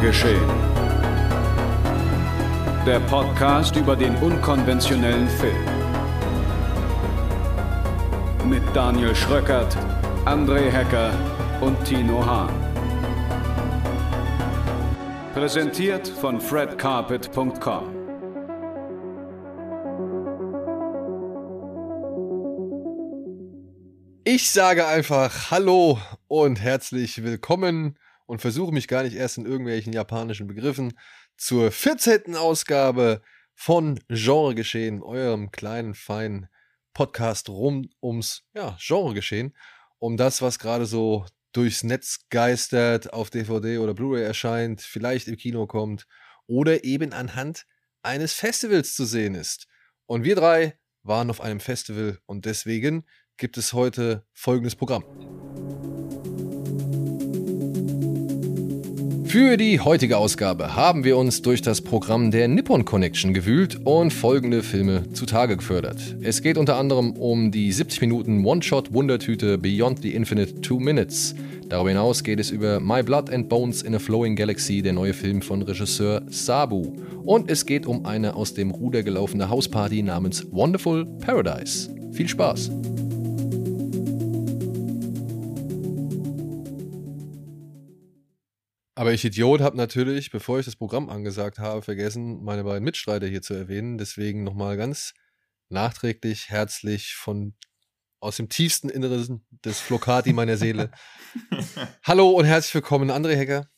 [0.00, 0.48] Geschehen.
[2.86, 5.64] Der Podcast über den unkonventionellen Film.
[8.48, 9.76] Mit Daniel Schröckert,
[10.24, 11.10] André Hecker
[11.60, 12.52] und Tino Hahn.
[15.34, 17.98] Präsentiert von fredcarpet.com.
[24.24, 27.96] Ich sage einfach Hallo und herzlich willkommen
[28.28, 30.92] und versuche mich gar nicht erst in irgendwelchen japanischen Begriffen
[31.38, 32.36] zur 14.
[32.36, 33.22] Ausgabe
[33.54, 36.48] von Genregeschehen, eurem kleinen, feinen
[36.92, 39.56] Podcast rund ums ja, Genregeschehen,
[39.98, 45.38] um das, was gerade so durchs Netz geistert, auf DVD oder Blu-ray erscheint, vielleicht im
[45.38, 46.06] Kino kommt
[46.46, 47.64] oder eben anhand
[48.02, 49.66] eines Festivals zu sehen ist.
[50.04, 53.06] Und wir drei waren auf einem Festival und deswegen
[53.38, 55.04] gibt es heute folgendes Programm.
[59.28, 64.10] Für die heutige Ausgabe haben wir uns durch das Programm der Nippon Connection gewühlt und
[64.10, 66.16] folgende Filme zutage gefördert.
[66.22, 71.34] Es geht unter anderem um die 70 Minuten One-Shot-Wundertüte Beyond the Infinite Two Minutes.
[71.68, 75.12] Darüber hinaus geht es über My Blood and Bones in a Flowing Galaxy, der neue
[75.12, 76.94] Film von Regisseur Sabu.
[77.22, 81.94] Und es geht um eine aus dem Ruder gelaufene Hausparty namens Wonderful Paradise.
[82.12, 82.70] Viel Spaß!
[88.98, 93.28] Aber ich Idiot habe natürlich, bevor ich das Programm angesagt habe, vergessen, meine beiden Mitstreiter
[93.28, 93.96] hier zu erwähnen.
[93.96, 95.14] Deswegen nochmal ganz
[95.68, 97.54] nachträglich, herzlich von
[98.18, 100.90] aus dem tiefsten Inneren des Flocati meiner Seele.
[102.02, 103.70] Hallo und herzlich willkommen, André Hecker.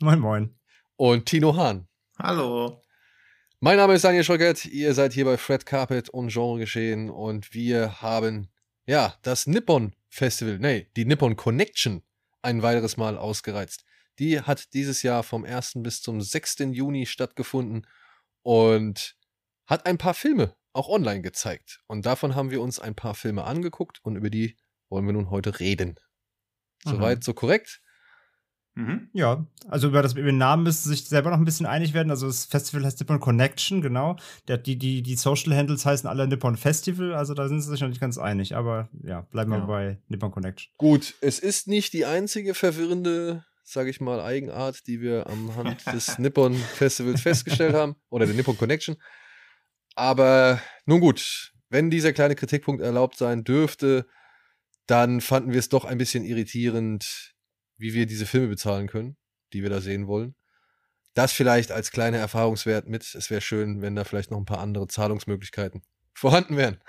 [0.00, 0.58] Moin, moin.
[0.96, 1.86] Und Tino Hahn.
[2.18, 2.82] Hallo.
[3.60, 4.64] Mein Name ist Daniel Schröckert.
[4.64, 8.48] Ihr seid hier bei Fred Carpet und Genre geschehen und wir haben,
[8.84, 12.02] ja, das Nippon Festival, nee, die Nippon Connection
[12.42, 13.85] ein weiteres Mal ausgereizt.
[14.18, 15.74] Die hat dieses Jahr vom 1.
[15.76, 16.58] bis zum 6.
[16.70, 17.86] Juni stattgefunden
[18.42, 19.16] und
[19.66, 21.80] hat ein paar Filme auch online gezeigt.
[21.86, 24.56] Und davon haben wir uns ein paar Filme angeguckt und über die
[24.88, 25.98] wollen wir nun heute reden.
[26.84, 27.80] Soweit, so korrekt?
[28.76, 29.08] Mhm.
[29.14, 31.94] Ja, also über das über den Namen müssen sie sich selber noch ein bisschen einig
[31.94, 32.10] werden.
[32.10, 34.16] Also das Festival heißt Nippon Connection, genau.
[34.48, 37.80] Der, die, die, die Social Handles heißen alle Nippon Festival, also da sind sie sich
[37.80, 38.54] noch nicht ganz einig.
[38.54, 39.64] Aber ja, bleiben wir ja.
[39.64, 40.70] bei Nippon Connection.
[40.76, 45.84] Gut, es ist nicht die einzige verwirrende sage ich mal, Eigenart, die wir am Hand
[45.86, 48.96] des Nippon Festivals festgestellt haben oder der Nippon Connection.
[49.94, 54.06] Aber nun gut, wenn dieser kleine Kritikpunkt erlaubt sein dürfte,
[54.86, 57.34] dann fanden wir es doch ein bisschen irritierend,
[57.76, 59.16] wie wir diese Filme bezahlen können,
[59.52, 60.36] die wir da sehen wollen.
[61.14, 63.14] Das vielleicht als kleiner Erfahrungswert mit.
[63.14, 65.82] Es wäre schön, wenn da vielleicht noch ein paar andere Zahlungsmöglichkeiten
[66.14, 66.80] vorhanden wären.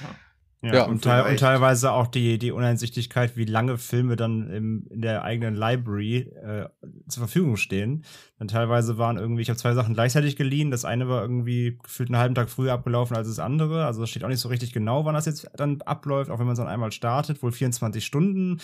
[0.00, 0.16] ja.
[0.64, 4.86] Ja, ja und, te und, teilweise auch die, die Uneinsichtigkeit, wie lange Filme dann im,
[4.90, 6.68] in der eigenen Library äh,
[7.06, 8.04] zur Verfügung stehen.
[8.38, 10.70] Dann teilweise waren irgendwie, ich habe zwei Sachen gleichzeitig geliehen.
[10.70, 13.84] Das eine war irgendwie gefühlt einen halben Tag früher abgelaufen als das andere.
[13.84, 16.46] Also es steht auch nicht so richtig genau, wann das jetzt dann abläuft, auch wenn
[16.46, 18.60] man es dann einmal startet, wohl 24 Stunden.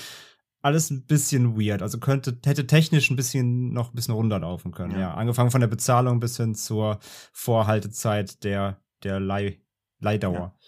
[0.63, 1.83] Alles ein bisschen weird.
[1.83, 4.93] Also könnte, hätte technisch ein bisschen noch ein bisschen runterlaufen können.
[4.93, 5.01] Ja.
[5.01, 5.15] ja.
[5.15, 6.99] Angefangen von der Bezahlung bis hin zur
[7.33, 9.59] Vorhaltezeit der, der Leih,
[10.01, 10.35] Leihdauer.
[10.35, 10.60] Ja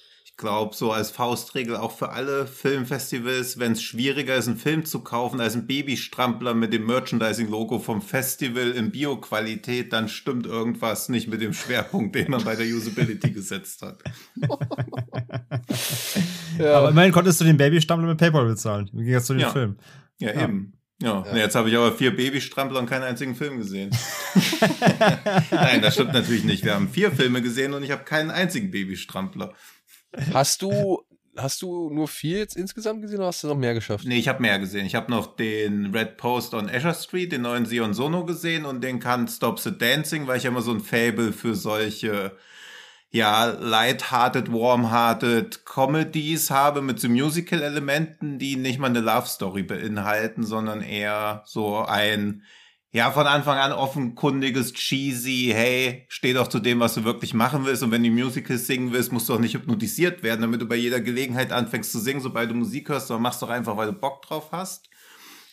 [0.42, 5.00] glaube, so als Faustregel auch für alle Filmfestivals, wenn es schwieriger ist, einen Film zu
[5.00, 11.28] kaufen als ein Babystrampler mit dem Merchandising-Logo vom Festival in Bio-Qualität, dann stimmt irgendwas nicht
[11.28, 14.03] mit dem Schwerpunkt, den man bei der Usability gesetzt hat.
[16.59, 16.78] ja.
[16.78, 18.91] Aber immerhin konntest du den Babystrampler mit PayPal bezahlen.
[18.92, 19.50] Wie ging das zu dem ja.
[19.50, 19.76] Film?
[20.19, 20.42] Ja, ja.
[20.42, 20.72] eben.
[21.00, 21.36] Ja, ja.
[21.36, 23.91] jetzt habe ich aber vier Babystrampler und keinen einzigen Film gesehen.
[25.50, 26.64] Nein, das stimmt natürlich nicht.
[26.64, 29.53] Wir haben vier Filme gesehen und ich habe keinen einzigen Babystrampler.
[30.33, 31.03] Hast du,
[31.37, 34.05] hast du nur vier jetzt insgesamt gesehen oder hast du noch mehr geschafft?
[34.06, 34.87] Nee, ich habe mehr gesehen.
[34.87, 38.83] Ich habe noch den Red Post on Azure Street, den neuen Sion Sono gesehen und
[38.83, 42.37] den Can't Stop the Dancing, weil ich immer so ein Fable für solche
[43.12, 50.81] ja, light-hearted, warm-hearted Comedies habe mit so Musical-Elementen, die nicht mal eine Love-Story beinhalten, sondern
[50.81, 52.42] eher so ein
[52.94, 57.65] ja, von Anfang an offenkundiges, cheesy, hey, steh doch zu dem, was du wirklich machen
[57.65, 57.83] willst.
[57.83, 60.77] Und wenn du Musicals singen willst, musst du auch nicht hypnotisiert werden, damit du bei
[60.77, 63.94] jeder Gelegenheit anfängst zu singen, sobald du Musik hörst, sondern machst doch einfach, weil du
[63.94, 64.91] Bock drauf hast.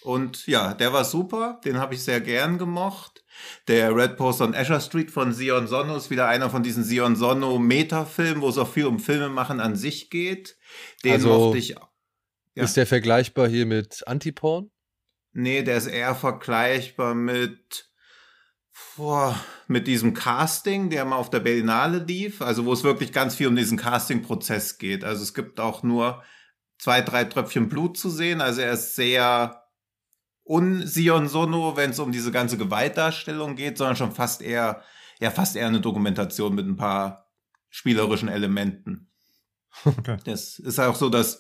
[0.02, 3.24] Und ja, der war super, den habe ich sehr gern gemocht.
[3.70, 7.16] Der Red Post on Azure Street von Sion Sonno ist wieder einer von diesen Sion
[7.16, 10.58] Sonno Metafilmen, wo es auch viel um Filmemachen an sich geht.
[11.06, 11.70] Den also, mochte ich.
[11.70, 11.88] Ja.
[12.56, 14.72] Ist der vergleichbar hier mit Antiporn?
[15.32, 17.90] Nee, der ist eher vergleichbar mit,
[18.96, 23.36] boah, mit diesem Casting, der mal auf der Berlinale lief, also wo es wirklich ganz
[23.36, 25.04] viel um diesen Casting-Prozess geht.
[25.04, 26.24] Also es gibt auch nur
[26.78, 28.42] zwei, drei Tröpfchen Blut zu sehen.
[28.42, 29.64] Also er ist sehr
[30.44, 34.82] un Sion Sono, wenn es um diese ganze Gewaltdarstellung geht, sondern schon fast eher,
[35.20, 37.30] ja, fast eher eine Dokumentation mit ein paar
[37.70, 39.06] spielerischen Elementen.
[39.86, 40.18] Okay.
[40.26, 41.40] Das ist auch so das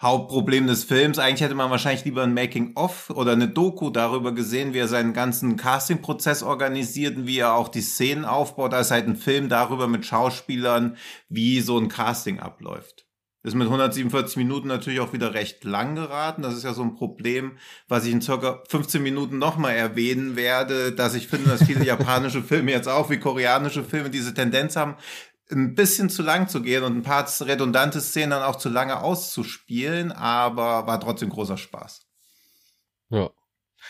[0.00, 1.18] Hauptproblem des Films.
[1.18, 5.14] Eigentlich hätte man wahrscheinlich lieber ein Making-of oder eine Doku darüber gesehen, wie er seinen
[5.14, 8.74] ganzen Casting-Prozess organisiert und wie er auch die Szenen aufbaut.
[8.74, 10.96] Ist halt ein Film darüber mit Schauspielern,
[11.28, 13.06] wie so ein Casting abläuft.
[13.46, 16.42] Ist mit 147 Minuten natürlich auch wieder recht lang geraten.
[16.42, 17.52] Das ist ja so ein Problem,
[17.86, 22.42] was ich in circa 15 Minuten nochmal erwähnen werde, dass ich finde, dass viele japanische
[22.42, 24.96] Filme jetzt auch wie koreanische Filme diese Tendenz haben,
[25.50, 29.00] ein bisschen zu lang zu gehen und ein paar redundante Szenen dann auch zu lange
[29.00, 32.06] auszuspielen, aber war trotzdem großer Spaß.
[33.10, 33.30] Ja.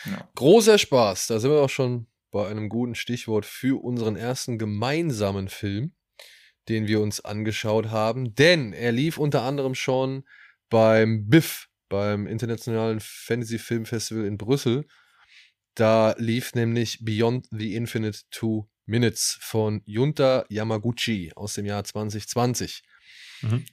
[0.05, 0.29] ja.
[0.35, 1.29] Großer Spaß.
[1.29, 5.97] Da sind wir auch schon bei einem guten Stichwort für unseren ersten gemeinsamen Film
[6.69, 10.25] den wir uns angeschaut haben, denn er lief unter anderem schon
[10.69, 14.87] beim BIF, beim Internationalen Fantasy Film Festival in Brüssel.
[15.75, 22.83] Da lief nämlich Beyond the Infinite Two Minutes von Junta Yamaguchi aus dem Jahr 2020.
[23.43, 23.65] Mhm.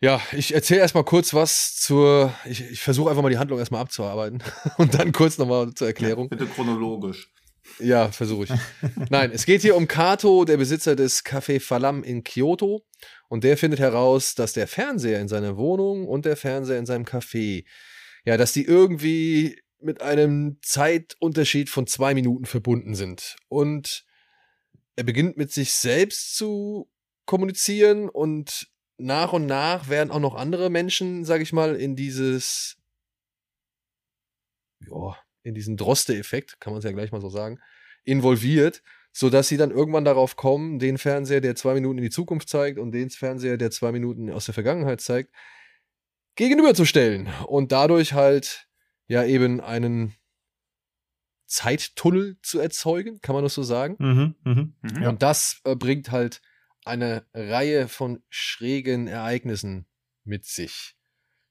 [0.00, 2.34] Ja, ich erzähle erstmal kurz was zur.
[2.44, 4.42] Ich, ich versuche einfach mal die Handlung erstmal abzuarbeiten
[4.78, 6.28] und dann kurz nochmal zur Erklärung.
[6.30, 7.30] Ja, bitte chronologisch.
[7.80, 8.50] Ja, versuche ich.
[9.10, 12.84] Nein, es geht hier um Kato, der Besitzer des Café Falam in Kyoto.
[13.28, 17.04] Und der findet heraus, dass der Fernseher in seiner Wohnung und der Fernseher in seinem
[17.04, 17.64] Café,
[18.24, 23.36] ja, dass die irgendwie mit einem Zeitunterschied von zwei Minuten verbunden sind.
[23.48, 24.05] Und
[24.96, 26.90] er beginnt mit sich selbst zu
[27.26, 32.78] kommunizieren und nach und nach werden auch noch andere Menschen, sag ich mal, in dieses,
[34.80, 37.60] ja, in diesen Droste-Effekt, kann man es ja gleich mal so sagen,
[38.04, 38.82] involviert,
[39.12, 42.78] sodass sie dann irgendwann darauf kommen, den Fernseher, der zwei Minuten in die Zukunft zeigt
[42.78, 45.34] und den Fernseher, der zwei Minuten aus der Vergangenheit zeigt,
[46.36, 48.68] gegenüberzustellen und dadurch halt
[49.08, 50.14] ja eben einen
[51.46, 53.96] Zeittunnel zu erzeugen, kann man das so sagen.
[53.98, 55.08] Mhm, mh, mh.
[55.08, 56.42] Und das äh, bringt halt
[56.84, 59.86] eine Reihe von schrägen Ereignissen
[60.24, 60.96] mit sich.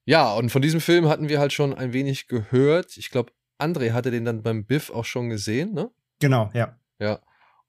[0.06, 2.98] Ja, und von diesem Film hatten wir halt schon ein wenig gehört.
[2.98, 5.90] Ich glaube, André hatte den dann beim Biff auch schon gesehen, ne?
[6.20, 6.80] Genau, ja.
[7.00, 7.22] Ja.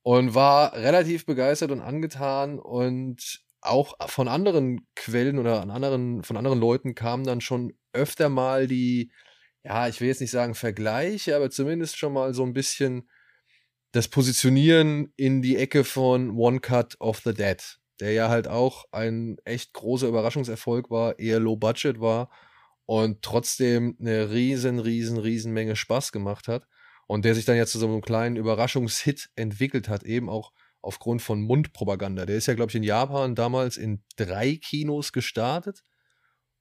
[0.03, 6.37] Und war relativ begeistert und angetan und auch von anderen Quellen oder an anderen, von
[6.37, 9.11] anderen Leuten kamen dann schon öfter mal die,
[9.67, 13.09] ja, ich will jetzt nicht sagen Vergleiche, aber zumindest schon mal so ein bisschen
[13.91, 17.61] das Positionieren in die Ecke von One Cut of the Dead,
[17.99, 22.31] der ja halt auch ein echt großer Überraschungserfolg war, eher low budget war
[22.85, 26.69] und trotzdem eine riesen, riesen, riesen Menge Spaß gemacht hat
[27.09, 31.23] und der sich dann jetzt zu so einem kleinen Überraschungshit entwickelt hat, eben auch aufgrund
[31.23, 32.25] von Mundpropaganda.
[32.25, 35.83] Der ist ja, glaube ich, in Japan damals in drei Kinos gestartet,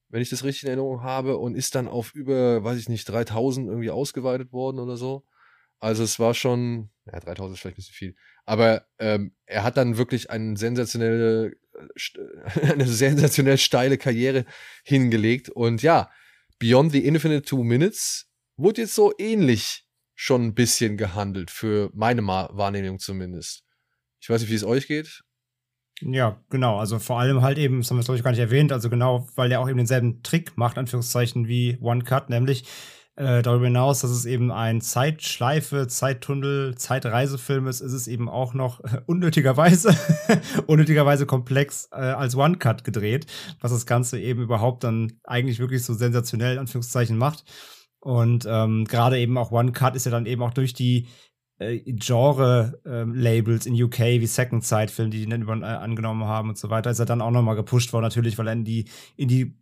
[0.09, 3.05] wenn ich das richtig in Erinnerung habe, und ist dann auf über, weiß ich nicht,
[3.05, 5.25] 3000 irgendwie ausgeweitet worden oder so.
[5.79, 8.15] Also es war schon, ja, 3000 ist vielleicht ein bisschen viel,
[8.45, 11.53] aber ähm, er hat dann wirklich eine sensationelle
[12.61, 14.45] eine sensationell steile Karriere
[14.83, 15.49] hingelegt.
[15.49, 16.09] Und ja,
[16.59, 18.27] Beyond the Infinite Two Minutes
[18.57, 23.63] wurde jetzt so ähnlich schon ein bisschen gehandelt, für meine Wahrnehmung zumindest.
[24.21, 25.23] Ich weiß nicht, wie es euch geht.
[26.01, 26.77] Ja, genau.
[26.77, 29.27] Also vor allem halt eben, das haben wir glaube ich gar nicht erwähnt, also genau,
[29.35, 32.65] weil er auch eben denselben Trick macht, Anführungszeichen, wie One Cut, nämlich
[33.15, 38.53] äh, darüber hinaus, dass es eben ein Zeitschleife, Zeittunnel, Zeitreisefilm ist, ist es eben auch
[38.53, 39.95] noch äh, unnötigerweise,
[40.67, 43.27] unnötigerweise komplex äh, als One-Cut gedreht,
[43.61, 47.45] was das Ganze eben überhaupt dann eigentlich wirklich so sensationell Anführungszeichen macht.
[48.01, 51.07] Und ähm, gerade eben auch One-Cut ist ja dann eben auch durch die
[51.59, 56.25] äh, Genre-Labels ähm, in UK wie Second Sight Film, die die dann über, äh, angenommen
[56.25, 58.65] haben und so weiter, ist er dann auch nochmal gepusht worden, natürlich, weil er in
[58.65, 58.85] die,
[59.15, 59.55] in die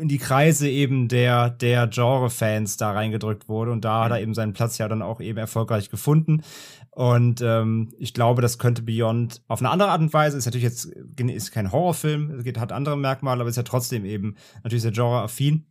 [0.00, 3.70] in die Kreise eben der, der Genre-Fans da reingedrückt wurde.
[3.70, 6.42] Und da hat er eben seinen Platz ja dann auch eben erfolgreich gefunden.
[6.90, 10.64] Und ähm, ich glaube, das könnte Beyond auf eine andere Art und Weise, ist natürlich
[10.64, 14.34] jetzt ist kein Horrorfilm, geht, hat andere Merkmale, aber ist ja trotzdem eben
[14.64, 15.66] natürlich sehr genre-affin.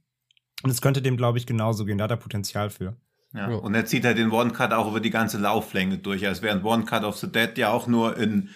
[0.63, 1.97] Und es könnte dem, glaube ich, genauso gehen.
[1.97, 2.95] Da hat er Potenzial für.
[3.33, 3.47] Ja.
[3.47, 6.25] Und er zieht halt den One-Cut auch über die ganze Lauflänge durch.
[6.25, 8.49] Also während One-Cut of the Dead ja auch nur in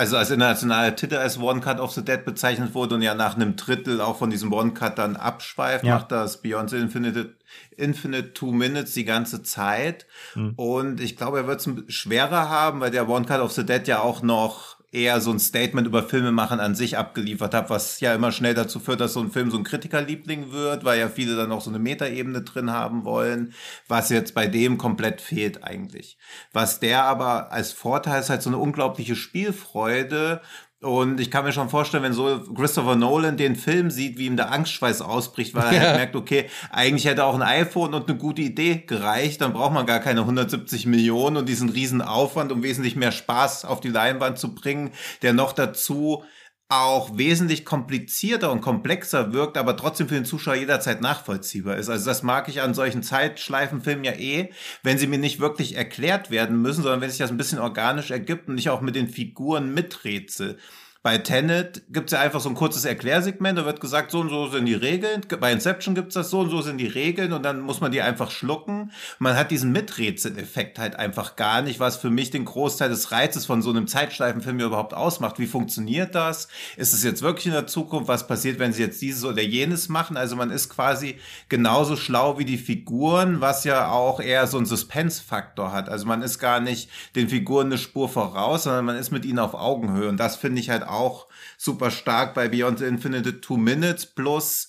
[0.00, 3.36] also als internationaler Titel als One Cut of the Dead bezeichnet wurde und ja nach
[3.36, 5.96] einem Drittel auch von diesem One Cut dann abschweift, ja.
[5.96, 7.36] macht das Beyond Infinite,
[7.76, 10.06] Infinite Two Minutes die ganze Zeit.
[10.34, 10.54] Mhm.
[10.56, 13.86] Und ich glaube, er wird es schwerer haben, weil der One Cut of the Dead
[13.86, 18.00] ja auch noch eher so ein Statement über Filme machen an sich abgeliefert habe, was
[18.00, 21.08] ja immer schnell dazu führt, dass so ein Film so ein Kritikerliebling wird, weil ja
[21.08, 23.54] viele dann auch so eine Metaebene drin haben wollen,
[23.86, 26.18] was jetzt bei dem komplett fehlt eigentlich.
[26.52, 30.40] Was der aber als Vorteil ist halt so eine unglaubliche Spielfreude
[30.82, 34.38] Und ich kann mir schon vorstellen, wenn so Christopher Nolan den Film sieht, wie ihm
[34.38, 38.16] der Angstschweiß ausbricht, weil er halt merkt, okay, eigentlich hätte auch ein iPhone und eine
[38.16, 42.62] gute Idee gereicht, dann braucht man gar keine 170 Millionen und diesen riesen Aufwand, um
[42.62, 46.24] wesentlich mehr Spaß auf die Leinwand zu bringen, der noch dazu
[46.70, 51.88] auch wesentlich komplizierter und komplexer wirkt, aber trotzdem für den Zuschauer jederzeit nachvollziehbar ist.
[51.88, 54.50] Also das mag ich an solchen Zeitschleifenfilmen ja eh,
[54.84, 58.12] wenn sie mir nicht wirklich erklärt werden müssen, sondern wenn sich das ein bisschen organisch
[58.12, 60.58] ergibt und ich auch mit den Figuren miträtsel.
[61.02, 64.28] Bei Tenet gibt es ja einfach so ein kurzes Erklärsegment, da wird gesagt, so und
[64.28, 65.22] so sind die Regeln.
[65.40, 67.90] Bei Inception gibt es das, so und so sind die Regeln und dann muss man
[67.90, 68.92] die einfach schlucken.
[69.18, 73.46] Man hat diesen Miträtseleffekt halt einfach gar nicht, was für mich den Großteil des Reizes
[73.46, 75.38] von so einem Zeitschleifenfilm überhaupt ausmacht.
[75.38, 76.48] Wie funktioniert das?
[76.76, 78.08] Ist es jetzt wirklich in der Zukunft?
[78.08, 80.18] Was passiert, wenn sie jetzt dieses oder jenes machen?
[80.18, 84.66] Also man ist quasi genauso schlau wie die Figuren, was ja auch eher so einen
[84.66, 85.88] Suspense-Faktor hat.
[85.88, 89.38] Also man ist gar nicht den Figuren eine Spur voraus, sondern man ist mit ihnen
[89.38, 90.10] auf Augenhöhe.
[90.10, 94.68] Und das finde ich halt auch super stark bei Beyond Infinite Two Minutes plus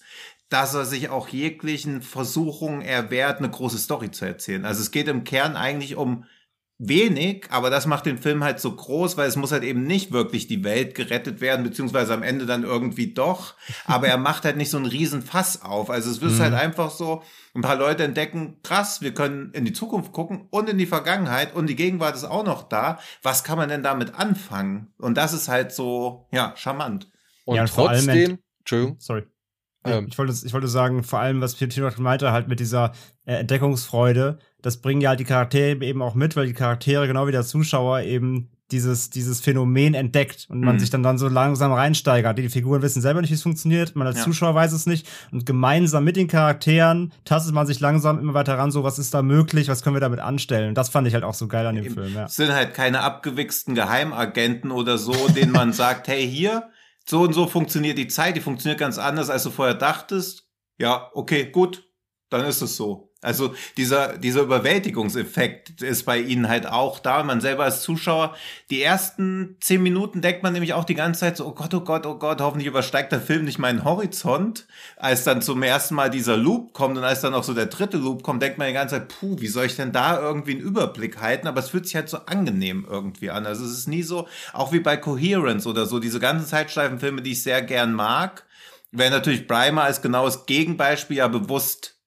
[0.51, 4.65] dass er sich auch jeglichen Versuchungen erwehrt, eine große Story zu erzählen.
[4.65, 6.25] Also es geht im Kern eigentlich um
[6.83, 10.11] wenig, aber das macht den Film halt so groß, weil es muss halt eben nicht
[10.11, 13.53] wirklich die Welt gerettet werden, beziehungsweise am Ende dann irgendwie doch.
[13.85, 15.91] Aber er macht halt nicht so einen riesen Fass auf.
[15.91, 16.39] Also es wird mhm.
[16.39, 17.21] halt einfach so,
[17.53, 21.53] ein paar Leute entdecken, krass, wir können in die Zukunft gucken und in die Vergangenheit
[21.53, 22.97] und die Gegenwart ist auch noch da.
[23.21, 24.93] Was kann man denn damit anfangen?
[24.97, 27.11] Und das ist halt so, ja, charmant.
[27.45, 28.95] Und, ja, und trotzdem, Entschuldigung.
[28.99, 29.23] Sorry.
[29.83, 32.93] Ähm, ich, wollte, ich wollte sagen, vor allem, was Tino meinte, halt mit dieser
[33.25, 37.27] äh, Entdeckungsfreude, das bringen ja halt die Charaktere eben auch mit, weil die Charaktere, genau
[37.27, 40.79] wie der Zuschauer, eben dieses, dieses Phänomen entdeckt und man mhm.
[40.79, 42.37] sich dann, dann so langsam reinsteigert.
[42.37, 44.23] Die Figuren wissen selber nicht, wie es funktioniert, man als ja.
[44.23, 48.57] Zuschauer weiß es nicht und gemeinsam mit den Charakteren tastet man sich langsam immer weiter
[48.57, 50.69] ran, so was ist da möglich, was können wir damit anstellen.
[50.69, 51.95] Und das fand ich halt auch so geil an dem Eben.
[51.95, 52.13] Film.
[52.15, 52.25] Ja.
[52.25, 56.69] Es sind halt keine abgewichsten Geheimagenten oder so, denen man sagt, hey, hier,
[57.05, 60.47] so und so funktioniert die Zeit, die funktioniert ganz anders, als du vorher dachtest.
[60.77, 61.83] Ja, okay, gut,
[62.29, 63.10] dann ist es so.
[63.21, 67.21] Also dieser, dieser Überwältigungseffekt ist bei ihnen halt auch da.
[67.21, 68.35] Man selber als Zuschauer,
[68.71, 71.81] die ersten zehn Minuten denkt man nämlich auch die ganze Zeit so, oh Gott, oh
[71.81, 74.65] Gott, oh Gott, hoffentlich übersteigt der Film nicht meinen Horizont.
[74.97, 77.97] Als dann zum ersten Mal dieser Loop kommt und als dann auch so der dritte
[77.97, 80.61] Loop kommt, denkt man die ganze Zeit, puh, wie soll ich denn da irgendwie einen
[80.61, 81.47] Überblick halten?
[81.47, 83.45] Aber es fühlt sich halt so angenehm irgendwie an.
[83.45, 87.33] Also es ist nie so, auch wie bei Coherence oder so, diese ganzen Zeitschleifenfilme, die
[87.33, 88.45] ich sehr gern mag,
[88.91, 92.00] wäre natürlich Primer als genaues Gegenbeispiel ja bewusst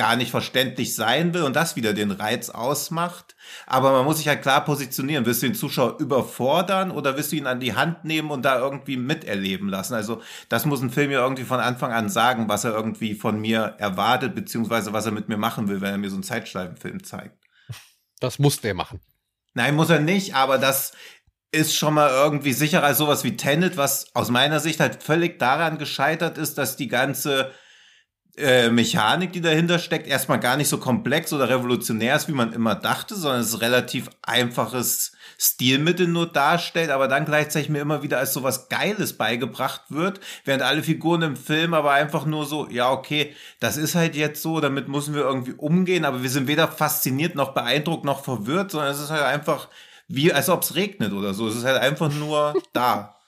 [0.00, 3.36] gar nicht verständlich sein will und das wieder den Reiz ausmacht.
[3.66, 5.26] Aber man muss sich halt klar positionieren.
[5.26, 8.58] Willst du den Zuschauer überfordern oder willst du ihn an die Hand nehmen und da
[8.58, 9.92] irgendwie miterleben lassen?
[9.92, 13.38] Also das muss ein Film ja irgendwie von Anfang an sagen, was er irgendwie von
[13.42, 17.04] mir erwartet, beziehungsweise was er mit mir machen will, wenn er mir so einen Zeitschleifenfilm
[17.04, 17.36] zeigt.
[18.20, 19.00] Das muss der machen.
[19.52, 20.92] Nein, muss er nicht, aber das
[21.52, 25.38] ist schon mal irgendwie sicherer als sowas wie Tenet, was aus meiner Sicht halt völlig
[25.38, 27.52] daran gescheitert ist, dass die ganze
[28.36, 32.52] äh, Mechanik, die dahinter steckt, erstmal gar nicht so komplex oder revolutionär ist, wie man
[32.52, 38.02] immer dachte, sondern es ist relativ einfaches Stilmittel nur darstellt, aber dann gleichzeitig mir immer
[38.02, 42.68] wieder als sowas Geiles beigebracht wird, während alle Figuren im Film aber einfach nur so,
[42.68, 46.46] ja, okay, das ist halt jetzt so, damit müssen wir irgendwie umgehen, aber wir sind
[46.46, 49.68] weder fasziniert noch beeindruckt noch verwirrt, sondern es ist halt einfach
[50.08, 51.46] wie, als ob es regnet oder so.
[51.46, 53.19] Es ist halt einfach nur da.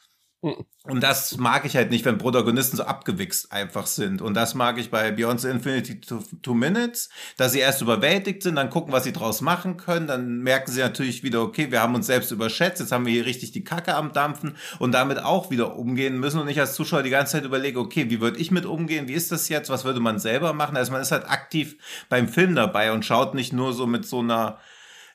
[0.43, 4.21] Und das mag ich halt nicht, wenn Protagonisten so abgewichst einfach sind.
[4.21, 8.69] Und das mag ich bei Beyoncé Infinity Two Minutes, dass sie erst überwältigt sind, dann
[8.69, 10.09] gucken, was sie draus machen können.
[10.09, 13.25] Dann merken sie natürlich wieder, okay, wir haben uns selbst überschätzt, jetzt haben wir hier
[13.25, 16.41] richtig die Kacke am Dampfen und damit auch wieder umgehen müssen.
[16.41, 19.07] Und ich als Zuschauer die ganze Zeit überlege, okay, wie würde ich mit umgehen?
[19.07, 19.71] Wie ist das jetzt?
[19.71, 20.77] Was würde man selber machen?
[20.77, 21.77] Also man ist halt aktiv
[22.09, 24.59] beim Film dabei und schaut nicht nur so mit so einer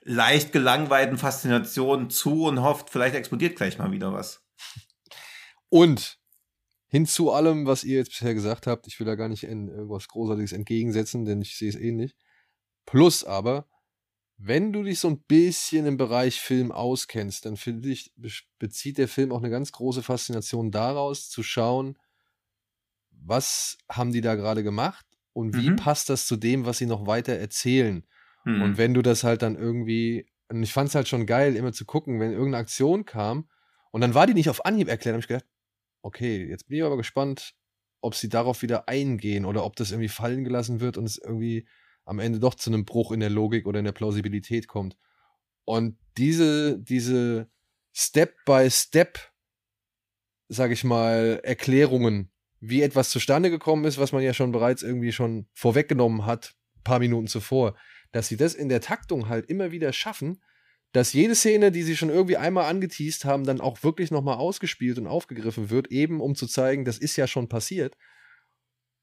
[0.06, 4.47] leicht gelangweilten Faszination zu und hofft, vielleicht explodiert gleich mal wieder was.
[5.70, 6.20] Und
[6.88, 10.54] hinzu allem, was ihr jetzt bisher gesagt habt, ich will da gar nicht irgendwas Großartiges
[10.54, 12.16] entgegensetzen, denn ich sehe es ähnlich.
[12.86, 13.68] Plus aber,
[14.38, 18.14] wenn du dich so ein bisschen im Bereich Film auskennst, dann finde ich,
[18.60, 21.98] bezieht der Film auch eine ganz große Faszination daraus, zu schauen,
[23.12, 25.76] was haben die da gerade gemacht und wie mhm.
[25.76, 28.06] passt das zu dem, was sie noch weiter erzählen.
[28.46, 28.62] Mhm.
[28.62, 31.74] Und wenn du das halt dann irgendwie, und ich fand es halt schon geil, immer
[31.74, 33.50] zu gucken, wenn irgendeine Aktion kam
[33.92, 35.46] und dann war die nicht auf Anhieb erklärt, habe ich gedacht,
[36.02, 37.54] okay, jetzt bin ich aber gespannt,
[38.02, 41.68] ob sie darauf wieder eingehen oder ob das irgendwie fallen gelassen wird und es irgendwie
[42.06, 44.98] am Ende doch zu einem Bruch in der Logik oder in der Plausibilität kommt.
[45.66, 47.50] Und diese, diese
[47.94, 49.20] Step-by-Step,
[50.48, 55.12] sag ich mal, Erklärungen, wie etwas zustande gekommen ist, was man ja schon bereits irgendwie
[55.12, 57.76] schon vorweggenommen hat, paar Minuten zuvor,
[58.12, 60.42] dass sie das in der Taktung halt immer wieder schaffen,
[60.94, 64.98] dass jede Szene, die sie schon irgendwie einmal angeteased haben, dann auch wirklich nochmal ausgespielt
[64.98, 67.96] und aufgegriffen wird, eben um zu zeigen, das ist ja schon passiert.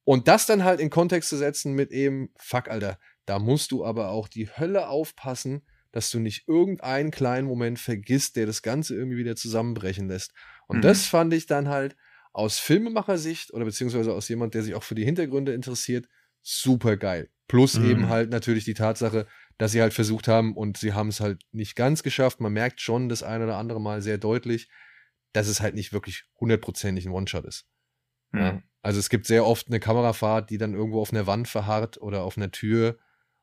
[0.05, 3.85] Und das dann halt in Kontext zu setzen mit eben, fuck, Alter, da musst du
[3.85, 5.63] aber auch die Hölle aufpassen,
[5.93, 10.33] dass du nicht irgendeinen kleinen Moment vergisst, der das Ganze irgendwie wieder zusammenbrechen lässt.
[10.67, 10.83] Und mhm.
[10.83, 11.97] das fand ich dann halt
[12.33, 16.09] aus Filmemachersicht oder beziehungsweise aus jemand, der sich auch für die Hintergründe interessiert,
[16.43, 17.31] super geil.
[17.47, 17.91] Plus mhm.
[17.91, 19.27] eben halt natürlich die Tatsache,
[19.59, 22.41] dass sie halt versucht haben und sie haben es halt nicht ganz geschafft.
[22.41, 24.69] Man merkt schon das eine oder andere Mal sehr deutlich,
[25.33, 27.67] dass es halt nicht wirklich hundertprozentig ein One-Shot ist.
[28.33, 28.41] Mhm.
[28.41, 28.63] Ja.
[28.83, 32.23] Also es gibt sehr oft eine Kamerafahrt, die dann irgendwo auf einer Wand verharrt oder
[32.23, 32.99] auf einer Tür.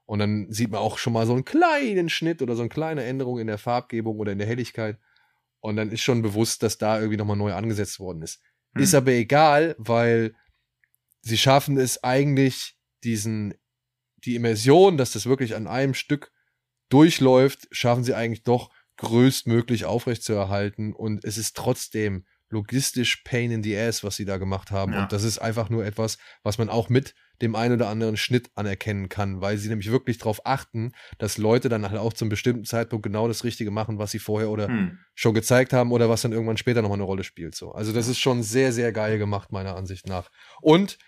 [0.06, 3.04] Und dann sieht man auch schon mal so einen kleinen Schnitt oder so eine kleine
[3.04, 5.00] Änderung in der Farbgebung oder in der Helligkeit.
[5.60, 8.42] Und dann ist schon bewusst, dass da irgendwie nochmal neu angesetzt worden ist.
[8.74, 8.84] Mhm.
[8.84, 10.36] Ist aber egal, weil
[11.22, 13.54] sie schaffen es eigentlich, diesen
[14.26, 16.32] die Immersion, dass das wirklich an einem Stück
[16.90, 23.78] durchläuft, schaffen sie eigentlich doch größtmöglich aufrechtzuerhalten und es ist trotzdem logistisch Pain in the
[23.78, 24.94] Ass, was sie da gemacht haben.
[24.94, 25.04] Ja.
[25.04, 28.52] Und das ist einfach nur etwas, was man auch mit dem einen oder anderen Schnitt
[28.56, 32.66] anerkennen kann, weil sie nämlich wirklich darauf achten, dass Leute dann halt auch zum bestimmten
[32.66, 35.00] Zeitpunkt genau das Richtige machen, was sie vorher oder hm.
[35.16, 37.56] schon gezeigt haben oder was dann irgendwann später nochmal eine Rolle spielt.
[37.56, 37.72] So.
[37.72, 40.30] Also das ist schon sehr, sehr geil gemacht, meiner Ansicht nach.
[40.62, 41.00] Und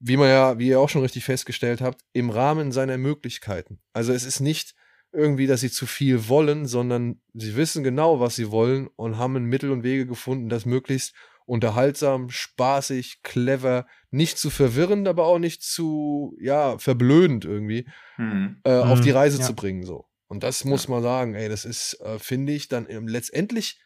[0.00, 3.80] wie man ja, wie ihr auch schon richtig festgestellt habt, im Rahmen seiner Möglichkeiten.
[3.92, 4.74] Also es ist nicht
[5.12, 9.44] irgendwie, dass sie zu viel wollen, sondern sie wissen genau, was sie wollen und haben
[9.44, 11.14] Mittel und Wege gefunden, das möglichst
[11.46, 17.86] unterhaltsam, spaßig, clever, nicht zu verwirrend, aber auch nicht zu, ja, verblödend irgendwie
[18.16, 18.60] mhm.
[18.64, 19.16] äh, auf die mhm.
[19.16, 19.44] Reise ja.
[19.44, 20.06] zu bringen, so.
[20.26, 23.80] Und das muss man sagen, ey, das ist, äh, finde ich, dann letztendlich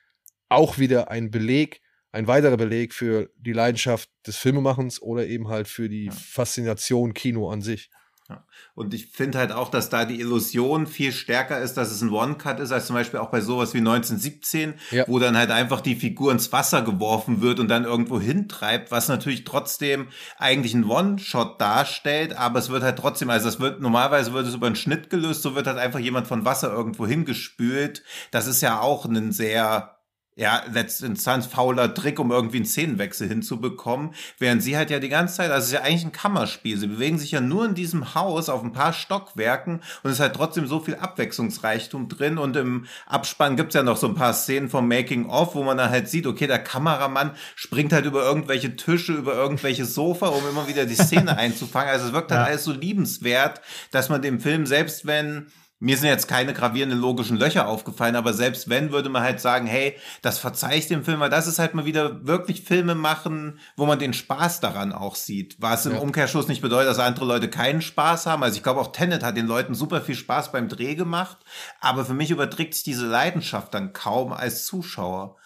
[0.49, 5.69] auch wieder ein Beleg ein weiterer Beleg für die Leidenschaft des Filmemachens oder eben halt
[5.69, 6.13] für die ja.
[6.13, 7.91] Faszination Kino an sich.
[8.29, 8.45] Ja.
[8.75, 12.11] Und ich finde halt auch, dass da die Illusion viel stärker ist, dass es ein
[12.11, 15.05] One-Cut ist, als zum Beispiel auch bei sowas wie 1917, ja.
[15.09, 19.09] wo dann halt einfach die Figur ins Wasser geworfen wird und dann irgendwo hintreibt, was
[19.09, 24.35] natürlich trotzdem eigentlich ein One-Shot darstellt, aber es wird halt trotzdem, also es wird, normalerweise
[24.35, 28.03] wird es über einen Schnitt gelöst, so wird halt einfach jemand von Wasser irgendwo hingespült.
[28.31, 29.98] Das ist ja auch ein sehr
[30.39, 34.15] ja, letztinstanz fauler Trick, um irgendwie einen Szenenwechsel hinzubekommen.
[34.39, 36.79] Während sie halt ja die ganze Zeit, also es ist ja eigentlich ein Kammerspiel.
[36.79, 40.21] Sie bewegen sich ja nur in diesem Haus auf ein paar Stockwerken und es ist
[40.21, 42.39] halt trotzdem so viel Abwechslungsreichtum drin.
[42.39, 45.91] Und im Abspann gibt's ja noch so ein paar Szenen vom Making-of, wo man dann
[45.91, 50.69] halt sieht, okay, der Kameramann springt halt über irgendwelche Tische, über irgendwelche Sofa, um immer
[50.69, 51.91] wieder die Szene einzufangen.
[51.91, 52.47] Also es wirkt halt ja.
[52.47, 55.49] alles so liebenswert, dass man dem Film, selbst wenn
[55.81, 59.67] mir sind jetzt keine gravierenden logischen Löcher aufgefallen, aber selbst wenn, würde man halt sagen,
[59.67, 63.61] hey, das verzeih ich dem Film, weil das ist halt mal wieder wirklich Filme machen,
[63.77, 65.57] wo man den Spaß daran auch sieht.
[65.61, 65.99] Was im ja.
[65.99, 68.43] Umkehrschluss nicht bedeutet, dass andere Leute keinen Spaß haben.
[68.43, 71.39] Also ich glaube auch Tenet hat den Leuten super viel Spaß beim Dreh gemacht,
[71.81, 75.37] aber für mich überträgt sich diese Leidenschaft dann kaum als Zuschauer.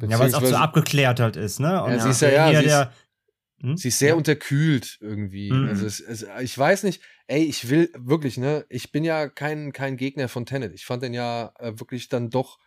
[0.00, 1.82] Ja, weil es auch so abgeklärt halt ist, ne?
[1.82, 2.90] Und ja, sie ist ja, ja, ist,
[3.60, 3.76] hm?
[3.76, 4.14] sie ist sehr ja.
[4.14, 5.50] unterkühlt irgendwie.
[5.50, 5.68] Mhm.
[5.68, 9.72] Also es, es, ich weiß nicht, ey, ich will wirklich, ne, ich bin ja kein,
[9.72, 10.74] kein Gegner von Tenet.
[10.74, 12.58] Ich fand den ja äh, wirklich dann doch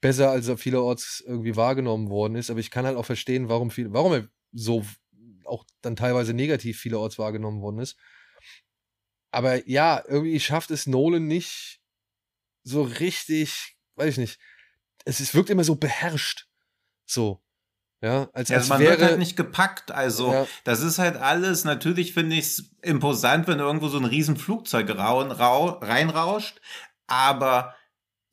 [0.00, 2.50] besser, als er vielerorts irgendwie wahrgenommen worden ist.
[2.50, 4.84] Aber ich kann halt auch verstehen, warum viel, warum er so
[5.44, 7.96] auch dann teilweise negativ vielerorts wahrgenommen worden ist.
[9.30, 11.80] Aber ja, irgendwie schafft es Nolan nicht
[12.62, 14.40] so richtig, weiß ich nicht.
[15.04, 16.48] Es, es wirkt immer so beherrscht.
[17.06, 17.42] So.
[18.00, 19.90] Ja, als, ja, als man wäre, wird halt nicht gepackt.
[19.90, 20.46] Also, ja.
[20.64, 21.64] das ist halt alles.
[21.64, 26.60] Natürlich finde ich es imposant, wenn irgendwo so ein riesen Flugzeug reinrauscht.
[27.08, 27.74] Aber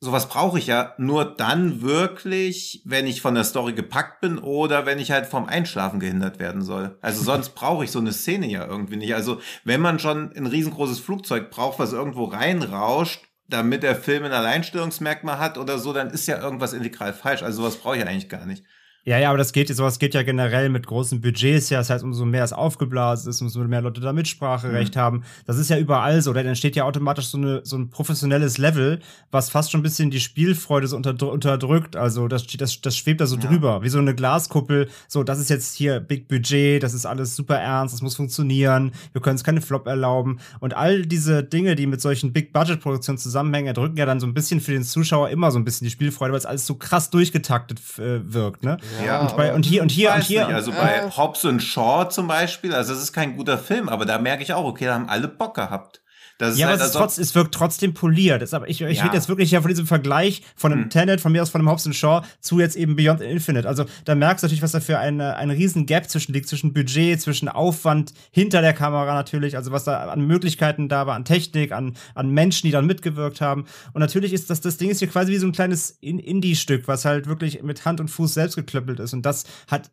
[0.00, 4.86] sowas brauche ich ja nur dann wirklich, wenn ich von der Story gepackt bin oder
[4.86, 6.98] wenn ich halt vom Einschlafen gehindert werden soll.
[7.00, 9.14] Also sonst brauche ich so eine Szene ja irgendwie nicht.
[9.14, 14.32] Also wenn man schon ein riesengroßes Flugzeug braucht, was irgendwo reinrauscht, damit der Film ein
[14.32, 17.42] Alleinstellungsmerkmal hat oder so, dann ist ja irgendwas integral falsch.
[17.42, 18.64] Also sowas brauche ich ja eigentlich gar nicht.
[19.06, 21.78] Ja, ja, aber das geht, sowas geht ja generell mit großen Budgets ja.
[21.78, 25.00] Das heißt, umso mehr es aufgeblasen ist, umso mehr Leute da Mitspracherecht mhm.
[25.00, 25.24] haben.
[25.46, 26.32] Das ist ja überall so.
[26.32, 28.98] Da entsteht ja automatisch so, eine, so ein professionelles Level,
[29.30, 31.94] was fast schon ein bisschen die Spielfreude so unter, unterdrückt.
[31.94, 33.42] Also das, das, das schwebt da so ja.
[33.42, 34.88] drüber, wie so eine Glaskuppel.
[35.06, 38.90] So, das ist jetzt hier Big Budget, das ist alles super ernst, das muss funktionieren.
[39.12, 40.40] Wir können uns keine Flop erlauben.
[40.58, 44.26] Und all diese Dinge, die mit solchen Big Budget Produktionen zusammenhängen, erdrücken ja dann so
[44.26, 46.74] ein bisschen für den Zuschauer immer so ein bisschen die Spielfreude, weil es alles so
[46.74, 48.78] krass durchgetaktet äh, wirkt, ne?
[48.95, 48.95] Ja.
[49.04, 50.46] Ja, und, bei, und hier und hier und hier.
[50.46, 50.54] Nicht.
[50.54, 54.04] Also bei äh, Hobbs und Shaw zum Beispiel, also es ist kein guter Film, aber
[54.04, 56.00] da merke ich auch, okay, da haben alle Bock gehabt.
[56.38, 58.42] Das ja, halt aber es, trotz, es wirkt trotzdem poliert.
[58.42, 59.04] Das, aber ich, ich ja.
[59.04, 60.90] rede jetzt wirklich ja von diesem Vergleich von einem hm.
[60.90, 63.66] Tenet, von mir aus von einem Hobbs Shaw zu jetzt eben Beyond Infinite.
[63.66, 66.74] Also da merkst du natürlich, was da für eine, ein riesen Gap zwischen liegt, zwischen
[66.74, 71.24] Budget, zwischen Aufwand hinter der Kamera natürlich, also was da an Möglichkeiten da war, an
[71.24, 73.64] Technik, an, an Menschen, die dann mitgewirkt haben.
[73.94, 77.06] Und natürlich ist das, das Ding ist hier quasi wie so ein kleines Indie-Stück, was
[77.06, 79.14] halt wirklich mit Hand und Fuß selbst geklöppelt ist.
[79.14, 79.90] Und das hat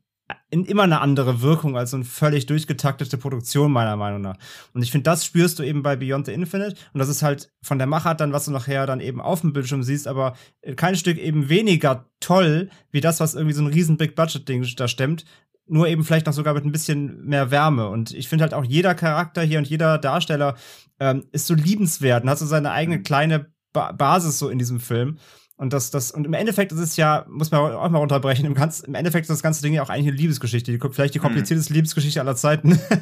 [0.50, 4.38] immer eine andere Wirkung als so eine völlig durchgetaktete Produktion, meiner Meinung nach.
[4.74, 6.76] Und ich finde, das spürst du eben bei Beyond the Infinite.
[6.94, 9.54] Und das ist halt von der Machart dann, was du nachher dann eben auf dem
[9.54, 10.36] Bildschirm siehst, aber
[10.76, 15.26] kein Stück eben weniger toll, wie das, was irgendwie so ein riesen Big-Budget-Ding da stemmt.
[15.66, 17.90] Nur eben vielleicht noch sogar mit ein bisschen mehr Wärme.
[17.90, 20.56] Und ich finde halt auch jeder Charakter hier und jeder Darsteller
[21.00, 23.04] ähm, ist so liebenswert und hat so seine eigene mhm.
[23.04, 25.18] kleine ba Basis so in diesem Film.
[25.64, 28.54] Und das, das, und im Endeffekt ist es ja, muss man auch mal unterbrechen, im,
[28.54, 31.20] ganz, im Endeffekt ist das ganze Ding ja auch eigentlich eine Liebesgeschichte, die, vielleicht die
[31.20, 31.24] mhm.
[31.24, 31.76] komplizierteste mhm.
[31.76, 32.72] Liebesgeschichte aller Zeiten.
[32.72, 33.00] ja.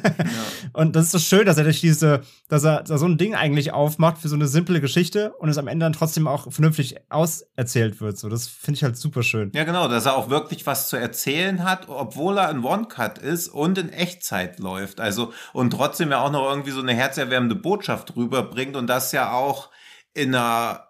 [0.72, 3.18] Und das ist so schön, dass er durch diese, dass er, dass er so ein
[3.18, 6.52] Ding eigentlich aufmacht für so eine simple Geschichte und es am Ende dann trotzdem auch
[6.52, 8.16] vernünftig auserzählt wird.
[8.16, 9.50] So, das finde ich halt super schön.
[9.56, 13.48] Ja, genau, dass er auch wirklich was zu erzählen hat, obwohl er ein One-Cut ist
[13.48, 15.00] und in Echtzeit läuft.
[15.00, 19.32] Also, und trotzdem ja auch noch irgendwie so eine herzerwärmende Botschaft rüberbringt und das ja
[19.32, 19.70] auch
[20.14, 20.86] in einer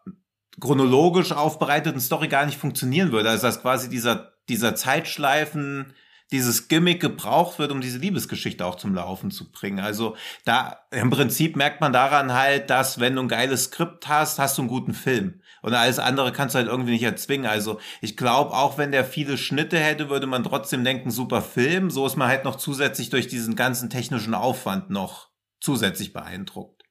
[0.61, 3.31] chronologisch aufbereiteten Story gar nicht funktionieren würde.
[3.31, 5.95] Also dass quasi dieser, dieser Zeitschleifen,
[6.31, 9.81] dieses Gimmick gebraucht wird, um diese Liebesgeschichte auch zum Laufen zu bringen.
[9.81, 14.39] Also da im Prinzip merkt man daran halt, dass wenn du ein geiles Skript hast,
[14.39, 15.41] hast du einen guten Film.
[15.61, 17.47] Und alles andere kannst du halt irgendwie nicht erzwingen.
[17.47, 21.91] Also ich glaube, auch wenn der viele Schnitte hätte, würde man trotzdem denken, super Film.
[21.91, 25.29] So ist man halt noch zusätzlich durch diesen ganzen technischen Aufwand noch
[25.61, 26.82] zusätzlich beeindruckt.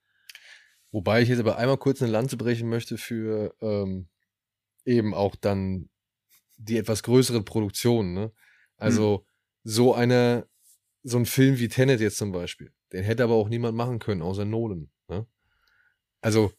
[0.91, 4.07] Wobei ich jetzt aber einmal kurz eine Lanze brechen möchte für ähm,
[4.85, 5.89] eben auch dann
[6.57, 8.13] die etwas größeren Produktionen.
[8.13, 8.31] Ne?
[8.77, 9.25] Also hm.
[9.63, 10.47] so eine,
[11.03, 14.21] so ein Film wie Tenet jetzt zum Beispiel, den hätte aber auch niemand machen können,
[14.21, 14.89] außer Nolan.
[15.07, 15.25] Ne?
[16.19, 16.51] Also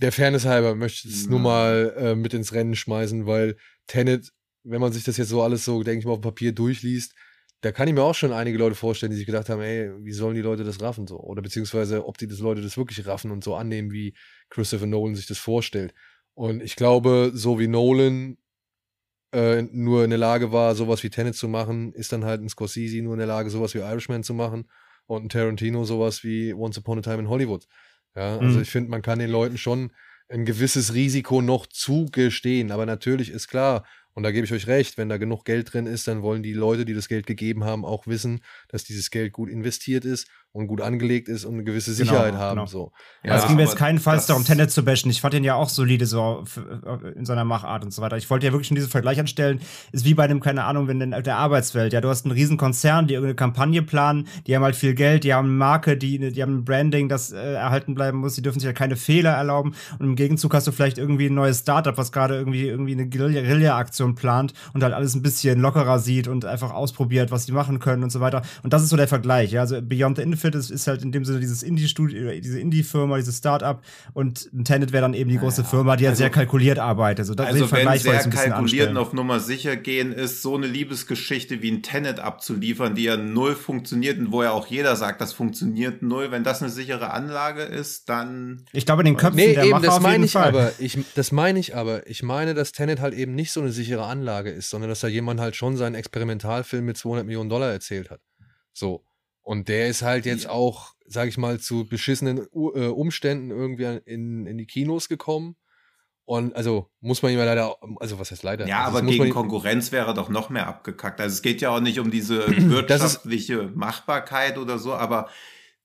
[0.00, 1.30] der Fairness halber möchte ich es ja.
[1.30, 4.32] nur mal äh, mit ins Rennen schmeißen, weil Tenet,
[4.64, 7.14] wenn man sich das jetzt so alles so, denke ich mal, auf dem Papier durchliest,
[7.62, 10.12] da kann ich mir auch schon einige Leute vorstellen, die sich gedacht haben, ey, wie
[10.12, 11.18] sollen die Leute das raffen so?
[11.20, 14.14] Oder beziehungsweise, ob die das Leute das wirklich raffen und so annehmen, wie
[14.50, 15.94] Christopher Nolan sich das vorstellt.
[16.34, 18.36] Und ich glaube, so wie Nolan
[19.32, 22.48] äh, nur in der Lage war, sowas wie Tenet zu machen, ist dann halt ein
[22.48, 24.68] Scorsese nur in der Lage, sowas wie Irishman zu machen
[25.06, 27.66] und ein Tarantino sowas wie Once Upon a Time in Hollywood.
[28.16, 28.62] Ja, also mhm.
[28.62, 29.92] ich finde, man kann den Leuten schon
[30.28, 32.72] ein gewisses Risiko noch zugestehen.
[32.72, 35.86] Aber natürlich ist klar, und da gebe ich euch recht, wenn da genug Geld drin
[35.86, 39.32] ist, dann wollen die Leute, die das Geld gegeben haben, auch wissen, dass dieses Geld
[39.32, 42.56] gut investiert ist und gut angelegt ist und eine gewisse genau, Sicherheit genau, haben.
[42.56, 42.66] Genau.
[42.66, 42.92] So.
[43.24, 45.10] Ja, es ging mir jetzt keinenfalls darum, Tenet zu bashen.
[45.10, 46.44] Ich fand ihn ja auch solide so
[47.14, 48.18] in seiner Machart und so weiter.
[48.18, 49.60] Ich wollte ja wirklich schon diesen Vergleich anstellen.
[49.92, 51.94] Ist wie bei einem, keine Ahnung, wenn in der Arbeitswelt.
[51.94, 55.24] Ja, du hast einen riesen Konzern, die irgendeine Kampagne planen, die haben halt viel Geld,
[55.24, 58.42] die haben eine Marke, die, die haben ein Branding, das äh, erhalten bleiben muss, die
[58.42, 59.74] dürfen sich halt keine Fehler erlauben.
[59.98, 63.08] Und im Gegenzug hast du vielleicht irgendwie ein neues Startup, was gerade irgendwie irgendwie eine
[63.08, 67.78] Guerilla-Aktion plant und halt alles ein bisschen lockerer sieht und einfach ausprobiert, was die machen
[67.78, 68.42] können und so weiter.
[68.62, 69.52] Und das ist so der Vergleich.
[69.52, 72.60] Ja, also Beyond the Infinite Benefit ist, ist halt in dem Sinne dieses Indie-Studio, diese
[72.60, 76.22] Indie-Firma, dieses Start-up und ein Tenet wäre dann eben die große Firma, die halt also,
[76.22, 77.20] sehr kalkuliert arbeitet.
[77.20, 81.62] Also, das also wenn sehr kalkuliert und auf Nummer sicher gehen ist, so eine Liebesgeschichte
[81.62, 85.32] wie ein Tenet abzuliefern, die ja null funktioniert und wo ja auch jeder sagt, das
[85.32, 86.30] funktioniert null.
[86.30, 88.64] Wenn das eine sichere Anlage ist, dann.
[88.72, 90.48] Ich glaube, in den Köpfen nee, der eben, Macher das meine ich Fall.
[90.48, 90.72] aber.
[90.78, 92.06] Ich, das meine ich aber.
[92.08, 95.08] Ich meine, dass Tenet halt eben nicht so eine sichere Anlage ist, sondern dass da
[95.08, 98.20] jemand halt schon seinen Experimentalfilm mit 200 Millionen Dollar erzählt hat.
[98.72, 99.04] So.
[99.42, 104.46] Und der ist halt jetzt auch, sag ich mal, zu beschissenen äh, Umständen irgendwie in,
[104.46, 105.56] in die Kinos gekommen.
[106.24, 108.66] Und also muss man ihm leider, also was heißt leider?
[108.68, 111.20] Ja, also aber gegen Konkurrenz wäre doch noch mehr abgekackt.
[111.20, 115.28] Also es geht ja auch nicht um diese wirtschaftliche Machbarkeit oder so, aber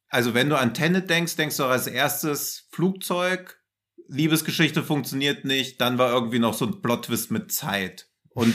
[0.10, 3.60] also wenn du an Tenet denkst, denkst du auch als erstes Flugzeug,
[4.08, 8.08] Liebesgeschichte funktioniert nicht, dann war irgendwie noch so ein Plot-Twist mit Zeit.
[8.30, 8.54] Und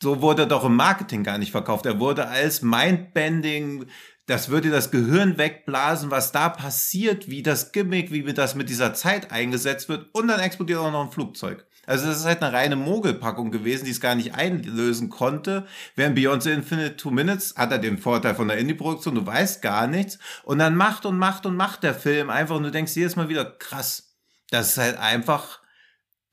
[0.00, 1.86] so wurde er doch im Marketing gar nicht verkauft.
[1.86, 3.86] Er wurde als Mindbending
[4.26, 8.94] das würde das Gehirn wegblasen, was da passiert, wie das Gimmick, wie das mit dieser
[8.94, 11.66] Zeit eingesetzt wird und dann explodiert auch noch ein Flugzeug.
[11.86, 15.66] Also das ist halt eine reine Mogelpackung gewesen, die es gar nicht einlösen konnte.
[15.96, 19.86] Während Beyoncé Infinite Two Minutes hat er den Vorteil von der Indie-Produktion, du weißt gar
[19.86, 23.16] nichts und dann macht und macht und macht der Film einfach und du denkst jedes
[23.16, 24.14] Mal wieder, krass,
[24.50, 25.60] das ist halt einfach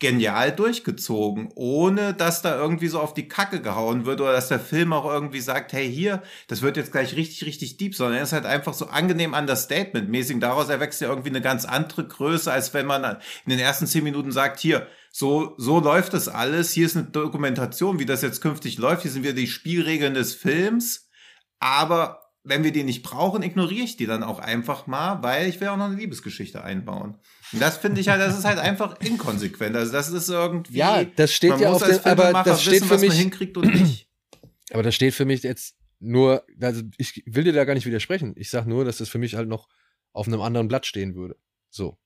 [0.02, 4.60] genial durchgezogen, ohne dass da irgendwie so auf die Kacke gehauen wird oder dass der
[4.60, 8.24] Film auch irgendwie sagt, hey hier, das wird jetzt gleich richtig, richtig deep, sondern er
[8.24, 10.40] ist halt einfach so angenehm understatement-mäßig.
[10.40, 14.04] Daraus erwächst ja irgendwie eine ganz andere Größe, als wenn man in den ersten zehn
[14.04, 18.42] Minuten sagt, hier, so, so läuft das alles, hier ist eine Dokumentation, wie das jetzt
[18.42, 21.10] künftig läuft, hier sind wieder die Spielregeln des Films,
[21.60, 25.62] aber wenn wir die nicht brauchen, ignoriere ich die dann auch einfach mal, weil ich
[25.62, 27.18] will auch noch eine Liebesgeschichte einbauen.
[27.54, 29.76] Und das finde ich halt, das ist halt einfach inkonsequent.
[29.76, 30.78] Also das ist irgendwie.
[30.78, 34.08] Ja, das steht ja auf dem, aber das steht wissen, für mich hinkriegt und nicht.
[34.74, 38.34] Aber das steht für mich jetzt nur, also ich will dir da gar nicht widersprechen.
[38.38, 39.68] Ich sag nur, dass das für mich halt noch
[40.14, 41.36] auf einem anderen Blatt stehen würde.
[41.70, 41.98] So.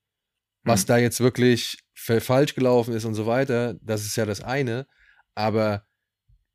[0.63, 0.87] Was hm.
[0.87, 4.87] da jetzt wirklich falsch gelaufen ist und so weiter, das ist ja das eine.
[5.35, 5.85] Aber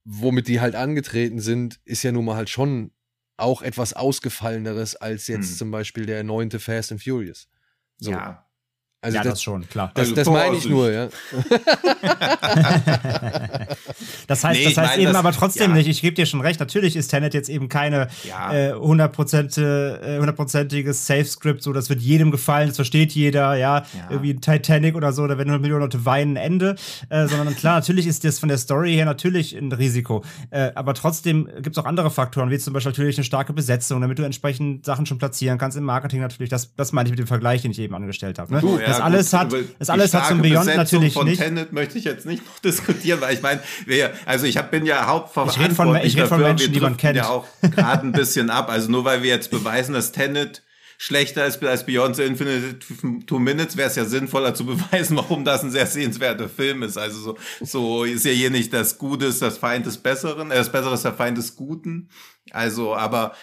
[0.04, 2.92] womit die halt angetreten sind, ist ja nun mal halt schon
[3.40, 5.56] auch etwas ausgefalleneres als jetzt hm.
[5.56, 7.48] zum Beispiel der neunte Fast and Furious.
[7.98, 8.12] So.
[8.12, 8.49] Ja.
[9.02, 9.92] Also ja, das, das, schon, klar.
[9.94, 11.08] Das, also das meine ich nur, ja.
[14.26, 15.76] das heißt, nee, das heißt eben das, aber trotzdem ja.
[15.78, 18.52] nicht, ich gebe dir schon recht, natürlich ist Tenet jetzt eben keine ja.
[18.52, 23.84] äh, 100%, äh, Safe-Script, so das wird jedem gefallen, das versteht jeder, ja, ja.
[24.10, 26.76] irgendwie Titanic oder so, da werden 100 Millionen Leute weinen, Ende,
[27.08, 30.92] äh, sondern klar, natürlich ist das von der Story her natürlich ein Risiko, äh, aber
[30.92, 34.24] trotzdem gibt es auch andere Faktoren, wie zum Beispiel natürlich eine starke Besetzung, damit du
[34.24, 37.62] entsprechend Sachen schon platzieren kannst im Marketing natürlich, das, das meine ich mit dem Vergleich,
[37.62, 38.52] den ich eben angestellt habe.
[38.52, 38.60] Ne?
[38.60, 41.40] Du, das ja, alles gut, hat, das alles hat zum Beyond natürlich von nicht.
[41.40, 43.60] Tenet möchte ich jetzt nicht noch diskutieren, weil ich meine,
[44.26, 46.28] also ich hab, bin ja hauptverantwortlich ich von, ich dafür.
[46.28, 47.16] Von Menschen, die man kennt.
[47.16, 48.70] ja auch gerade ein bisschen ab.
[48.70, 50.62] Also nur weil wir jetzt beweisen, dass Tenet
[51.02, 52.78] schlechter ist als Beyoncé Infinite
[53.24, 56.98] Two Minutes, wäre es ja sinnvoller zu beweisen, warum das ein sehr sehenswerter Film ist.
[56.98, 60.56] Also so, so ist ja hier nicht das Gute ist das Feind des Besseren, äh,
[60.56, 62.10] das Bessere ist der Feind des Guten.
[62.50, 63.34] Also, aber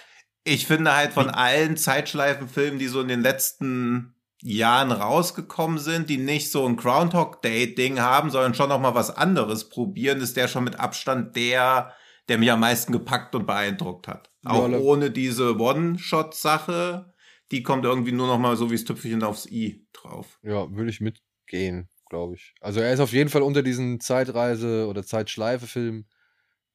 [0.43, 6.17] ich finde halt von allen Zeitschleifenfilmen, die so in den letzten Jahren rausgekommen sind, die
[6.17, 10.37] nicht so ein Groundhog Day Ding haben, sondern schon noch mal was anderes probieren, ist
[10.37, 11.93] der schon mit Abstand der,
[12.29, 14.31] der mich am meisten gepackt und beeindruckt hat.
[14.45, 17.13] Auch ja, ohne diese One-Shot-Sache,
[17.51, 20.39] die kommt irgendwie nur noch mal so wie das Tüpfelchen aufs i drauf.
[20.43, 22.53] Ja, würde ich mitgehen, glaube ich.
[22.61, 26.07] Also er ist auf jeden Fall unter diesen Zeitreise- oder Zeitschleife-Filmen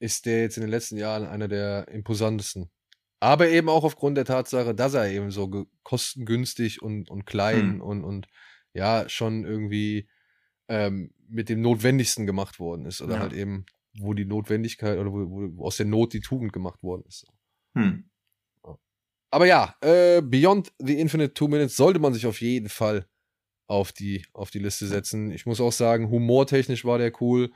[0.01, 2.71] ist der jetzt in den letzten Jahren einer der imposantesten.
[3.23, 7.81] Aber eben auch aufgrund der Tatsache, dass er eben so kostengünstig und, und klein hm.
[7.81, 8.27] und, und
[8.75, 10.09] ja, schon irgendwie
[10.67, 13.01] ähm, mit dem Notwendigsten gemacht worden ist.
[13.01, 13.21] Oder ja.
[13.21, 13.65] halt eben,
[13.97, 17.25] wo die Notwendigkeit oder wo, wo, aus der Not die Tugend gemacht worden ist.
[17.77, 18.11] Hm.
[19.31, 23.07] Aber ja, äh, Beyond the Infinite Two Minutes sollte man sich auf jeden Fall
[23.69, 25.31] auf die, auf die Liste setzen.
[25.31, 27.53] Ich muss auch sagen, humortechnisch war der cool.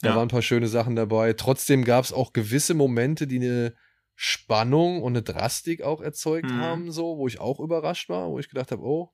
[0.00, 0.14] Da ja.
[0.14, 1.32] waren ein paar schöne Sachen dabei.
[1.32, 3.74] Trotzdem gab es auch gewisse Momente, die eine
[4.20, 6.60] Spannung und eine Drastik auch erzeugt mhm.
[6.60, 9.12] haben, so, wo ich auch überrascht war, wo ich gedacht habe, oh,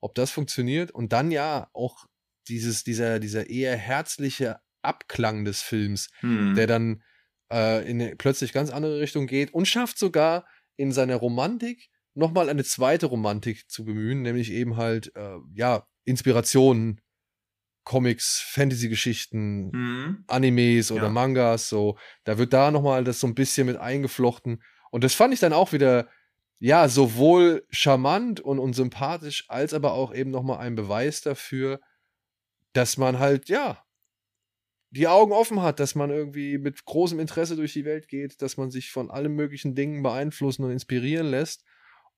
[0.00, 0.90] ob das funktioniert.
[0.90, 2.06] Und dann ja auch
[2.48, 6.56] dieses, dieser, dieser eher herzliche Abklang des Films, mhm.
[6.56, 7.04] der dann
[7.52, 12.48] äh, in eine plötzlich ganz andere Richtung geht und schafft sogar in seiner Romantik nochmal
[12.48, 17.00] eine zweite Romantik zu bemühen, nämlich eben halt, äh, ja, Inspirationen
[17.84, 20.24] Comics, Fantasy-Geschichten, mhm.
[20.26, 21.10] Animes oder ja.
[21.10, 21.98] Mangas, so.
[22.24, 24.62] Da wird da nochmal das so ein bisschen mit eingeflochten.
[24.90, 26.08] Und das fand ich dann auch wieder,
[26.58, 31.80] ja, sowohl charmant und, und sympathisch, als aber auch eben nochmal ein Beweis dafür,
[32.72, 33.82] dass man halt, ja,
[34.90, 38.56] die Augen offen hat, dass man irgendwie mit großem Interesse durch die Welt geht, dass
[38.56, 41.64] man sich von allen möglichen Dingen beeinflussen und inspirieren lässt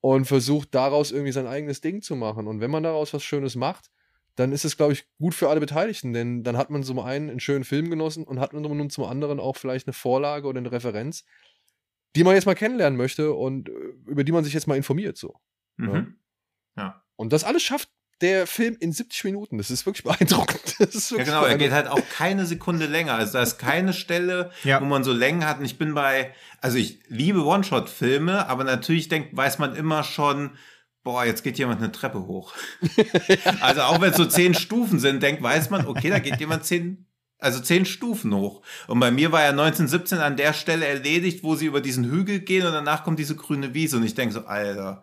[0.01, 2.49] und versucht daraus irgendwie sein eigenes Ding zu machen.
[2.49, 3.91] Und wenn man daraus was Schönes macht,
[4.37, 7.31] dann ist es, glaube ich, gut für alle Beteiligten, denn dann hat man zum einen
[7.31, 10.59] einen schönen Film genossen und hat man nun zum anderen auch vielleicht eine Vorlage oder
[10.59, 11.25] eine Referenz,
[12.17, 13.73] die man jetzt mal kennenlernen möchte und äh,
[14.07, 15.35] über die man sich jetzt mal informiert, so.
[15.77, 16.17] Mhm.
[16.77, 16.83] Ja.
[16.83, 17.05] ja.
[17.17, 17.91] Und das alles schafft
[18.23, 19.59] der Film in 70 Minuten.
[19.59, 20.63] Das ist wirklich beeindruckend.
[20.81, 21.45] Ist wirklich ja, genau.
[21.45, 23.15] Er geht halt auch keine Sekunde länger.
[23.15, 24.81] Also da ist keine Stelle, ja.
[24.81, 25.59] wo man so Längen hat.
[25.59, 30.57] Und ich bin bei, also ich liebe One-Shot-Filme, aber natürlich denkt, weiß man immer schon,
[31.05, 32.55] boah, jetzt geht jemand eine Treppe hoch.
[33.61, 36.65] also auch wenn es so zehn Stufen sind, denkt, weiß man, okay, da geht jemand
[36.65, 37.07] zehn,
[37.39, 38.63] also zehn Stufen hoch.
[38.87, 42.41] Und bei mir war ja 1917 an der Stelle erledigt, wo sie über diesen Hügel
[42.41, 45.03] gehen und danach kommt diese grüne Wiese und ich denke so, Alter,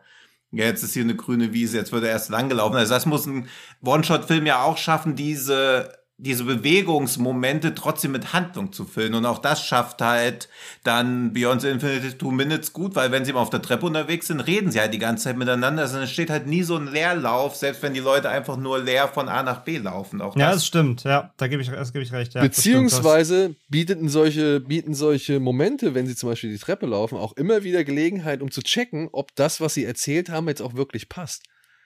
[0.52, 2.78] jetzt ist hier eine grüne Wiese, jetzt wird er erst langgelaufen.
[2.78, 3.48] Also das muss ein
[3.84, 9.14] One-Shot-Film ja auch schaffen, diese diese Bewegungsmomente trotzdem mit Handlung zu füllen.
[9.14, 10.50] Und auch das schafft halt
[10.84, 14.42] dann Beyoncé Infinity Two Minutes gut, weil wenn sie mal auf der Treppe unterwegs sind,
[14.42, 15.84] reden sie halt die ganze Zeit miteinander.
[15.84, 19.08] Also es steht halt nie so ein Leerlauf, selbst wenn die Leute einfach nur leer
[19.08, 20.22] von A nach B laufen.
[20.22, 20.42] Auch das.
[20.42, 21.06] Ja, das stimmt.
[21.06, 22.34] Ja, da gebe ich, das gebe ich recht.
[22.34, 27.34] Ja, Beziehungsweise bieten solche, bieten solche Momente, wenn sie zum Beispiel die Treppe laufen, auch
[27.38, 31.08] immer wieder Gelegenheit, um zu checken, ob das, was sie erzählt haben, jetzt auch wirklich
[31.08, 31.44] passt.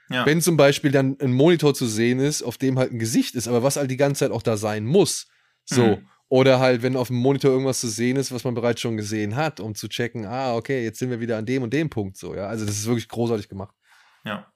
[0.09, 0.25] Ja.
[0.25, 3.47] Wenn zum Beispiel dann ein Monitor zu sehen ist, auf dem halt ein Gesicht ist,
[3.47, 5.27] aber was halt die ganze Zeit auch da sein muss.
[5.65, 5.83] So.
[5.83, 6.07] Mhm.
[6.29, 9.35] Oder halt, wenn auf dem Monitor irgendwas zu sehen ist, was man bereits schon gesehen
[9.35, 12.17] hat, um zu checken, ah, okay, jetzt sind wir wieder an dem und dem Punkt
[12.17, 12.47] so, ja.
[12.47, 13.75] Also das ist wirklich großartig gemacht.
[14.25, 14.51] Ja.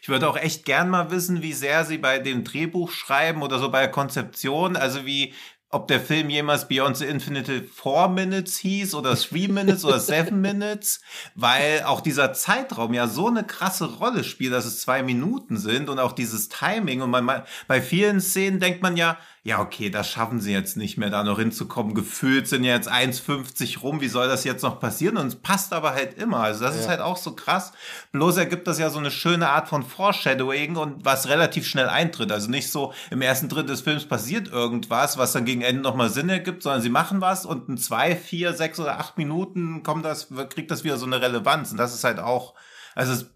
[0.00, 3.58] Ich würde auch echt gern mal wissen, wie sehr sie bei dem Drehbuch schreiben oder
[3.58, 5.34] so bei der Konzeption, also wie,
[5.72, 10.38] ob der Film jemals Beyond the Infinite 4 Minutes hieß oder 3 Minutes oder 7
[10.40, 11.00] Minutes,
[11.34, 15.88] weil auch dieser Zeitraum ja so eine krasse Rolle spielt, dass es zwei Minuten sind
[15.88, 17.00] und auch dieses Timing.
[17.00, 20.98] Und man, bei vielen Szenen denkt man ja, ja, okay, das schaffen sie jetzt nicht
[20.98, 21.94] mehr, da noch hinzukommen.
[21.94, 25.16] Gefühlt sind ja jetzt 1,50 rum, wie soll das jetzt noch passieren?
[25.16, 26.38] Und es passt aber halt immer.
[26.38, 26.82] Also das ja.
[26.82, 27.72] ist halt auch so krass.
[28.12, 32.30] Bloß ergibt das ja so eine schöne Art von Foreshadowing und was relativ schnell eintritt.
[32.30, 36.10] Also nicht so im ersten Drittel des Films passiert irgendwas, was dann gegen Ende nochmal
[36.10, 40.04] Sinn ergibt, sondern sie machen was und in zwei, vier, sechs oder acht Minuten kommt
[40.04, 41.72] das, kriegt das wieder so eine Relevanz.
[41.72, 42.54] Und das ist halt auch,
[42.94, 43.26] also es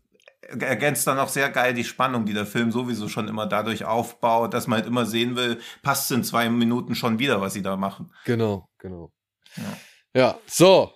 [0.49, 4.55] ergänzt dann auch sehr geil die Spannung, die der Film sowieso schon immer dadurch aufbaut,
[4.55, 7.77] dass man halt immer sehen will, passt in zwei Minuten schon wieder, was sie da
[7.77, 8.13] machen.
[8.25, 9.13] Genau, genau.
[9.57, 9.79] Ja,
[10.15, 10.93] ja so.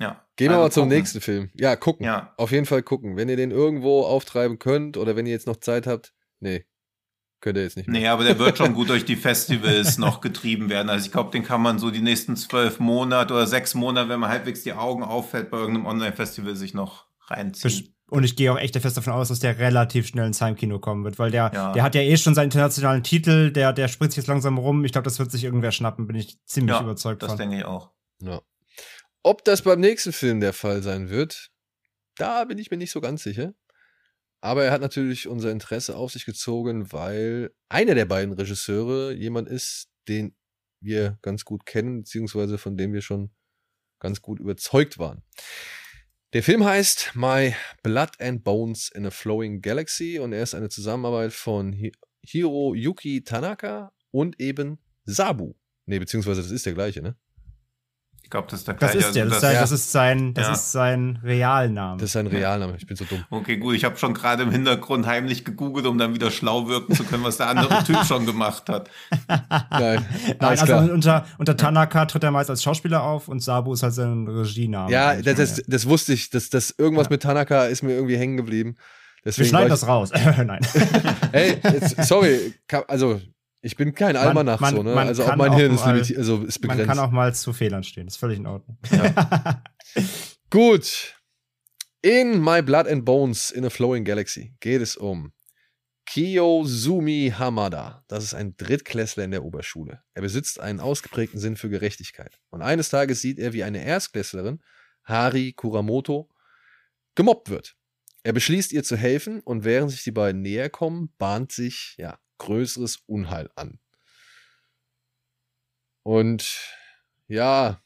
[0.00, 0.24] Ja.
[0.36, 0.96] Gehen wir also mal zum gucken.
[0.96, 1.50] nächsten Film.
[1.54, 2.06] Ja, gucken.
[2.06, 2.32] Ja.
[2.36, 3.16] Auf jeden Fall gucken.
[3.16, 6.64] Wenn ihr den irgendwo auftreiben könnt oder wenn ihr jetzt noch Zeit habt, nee,
[7.40, 8.00] könnt ihr jetzt nicht mehr.
[8.00, 10.88] Nee, aber der wird schon gut durch die Festivals noch getrieben werden.
[10.88, 14.20] Also ich glaube, den kann man so die nächsten zwölf Monate oder sechs Monate, wenn
[14.20, 17.94] man halbwegs die Augen auffällt, bei irgendeinem Online-Festival sich noch reinziehen.
[18.10, 21.04] Und ich gehe auch echt fest davon aus, dass der relativ schnell ins Heimkino kommen
[21.04, 21.72] wird, weil der, ja.
[21.72, 24.84] der hat ja eh schon seinen internationalen Titel, der, der spritzt jetzt langsam rum.
[24.84, 27.38] Ich glaube, das wird sich irgendwer schnappen, bin ich ziemlich ja, überzeugt das von.
[27.38, 27.92] Das denke ich auch.
[28.20, 28.42] Ja.
[29.22, 31.50] Ob das beim nächsten Film der Fall sein wird,
[32.16, 33.54] da bin ich mir nicht so ganz sicher.
[34.40, 39.48] Aber er hat natürlich unser Interesse auf sich gezogen, weil einer der beiden Regisseure jemand
[39.48, 40.34] ist, den
[40.80, 43.30] wir ganz gut kennen, beziehungsweise von dem wir schon
[44.00, 45.22] ganz gut überzeugt waren.
[46.32, 50.68] Der Film heißt My Blood and Bones in a Flowing Galaxy und er ist eine
[50.68, 51.72] Zusammenarbeit von
[52.22, 55.54] Hiroyuki Tanaka und eben Sabu.
[55.86, 57.16] Ne, beziehungsweise das ist der gleiche, ne?
[58.30, 58.96] Ich glaube, das ist der gleiche.
[58.96, 59.60] Das ist der, das, das, ja.
[59.60, 60.52] das ist sein, das ja.
[60.52, 61.96] ist sein Realname.
[61.96, 63.24] Das ist sein Realname, ich bin so dumm.
[63.28, 66.94] Okay, gut, ich habe schon gerade im Hintergrund heimlich gegoogelt, um dann wieder schlau wirken
[66.94, 68.88] zu können, was der andere Typ schon gemacht hat.
[69.68, 70.06] Nein,
[70.38, 73.94] Nein also unter, unter Tanaka tritt er meist als Schauspieler auf und Sabu ist halt
[73.94, 74.92] sein Regiename.
[74.92, 77.10] Ja, das, das, das, wusste ich, das, das irgendwas ja.
[77.10, 78.76] mit Tanaka ist mir irgendwie hängen geblieben.
[79.24, 80.10] Deswegen Wir schneiden das raus.
[80.14, 80.60] Nein.
[81.32, 82.54] hey, jetzt, sorry,
[82.86, 83.20] also
[83.62, 84.94] ich bin kein Almanach man, so, ne?
[84.94, 86.86] Also auch mein Hirn ist, limitiert, also ist begrenzt.
[86.86, 88.78] Man kann auch mal zu Fehlern stehen, ist völlig in Ordnung.
[88.90, 89.62] Ja.
[90.50, 91.16] Gut.
[92.02, 95.32] In My Blood and Bones in a Flowing Galaxy geht es um
[96.06, 98.02] Kiyosumi Hamada.
[98.08, 100.02] Das ist ein Drittklässler in der Oberschule.
[100.14, 102.40] Er besitzt einen ausgeprägten Sinn für Gerechtigkeit.
[102.48, 104.62] Und eines Tages sieht er, wie eine Erstklässlerin,
[105.04, 106.30] Hari Kuramoto,
[107.14, 107.76] gemobbt wird.
[108.22, 112.18] Er beschließt ihr zu helfen und während sich die beiden näher kommen, bahnt sich ja
[112.40, 113.78] größeres Unheil an.
[116.02, 116.74] Und
[117.28, 117.80] ja,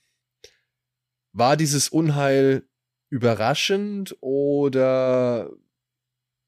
[1.33, 2.67] war dieses Unheil
[3.11, 5.51] überraschend oder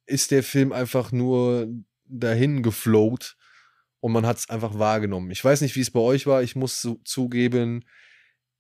[0.07, 1.69] ist der Film einfach nur
[2.05, 3.37] dahin geflowt
[4.01, 5.31] und man hat es einfach wahrgenommen?
[5.33, 6.43] Ich weiß nicht, wie es bei euch war.
[6.43, 7.85] Ich muss so zugeben,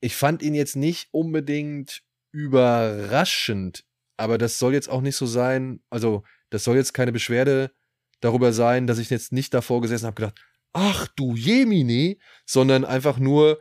[0.01, 3.85] ich fand ihn jetzt nicht unbedingt überraschend,
[4.17, 5.81] aber das soll jetzt auch nicht so sein.
[5.89, 7.71] Also, das soll jetzt keine Beschwerde
[8.20, 10.40] darüber sein, dass ich jetzt nicht davor gesessen habe gedacht,
[10.72, 13.59] ach du Jemine, sondern einfach nur,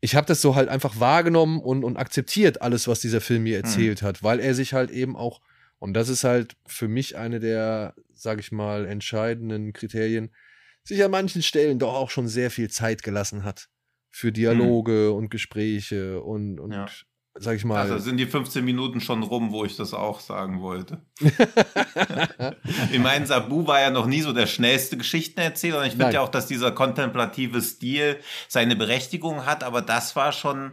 [0.00, 3.56] ich habe das so halt einfach wahrgenommen und, und akzeptiert alles, was dieser Film mir
[3.56, 4.06] erzählt mhm.
[4.06, 5.40] hat, weil er sich halt eben auch,
[5.78, 10.34] und das ist halt für mich eine der, sag ich mal, entscheidenden Kriterien,
[10.82, 13.68] sich an manchen Stellen doch auch schon sehr viel Zeit gelassen hat
[14.10, 15.16] für Dialoge mhm.
[15.16, 16.86] und Gespräche und, und ja
[17.34, 17.78] sag ich mal.
[17.78, 20.98] Also sind die 15 Minuten schon rum, wo ich das auch sagen wollte.
[22.92, 26.20] ich meine, Sabu war ja noch nie so der schnellste Geschichtenerzähler und ich finde ja
[26.20, 30.72] auch, dass dieser kontemplative Stil seine Berechtigung hat, aber das war schon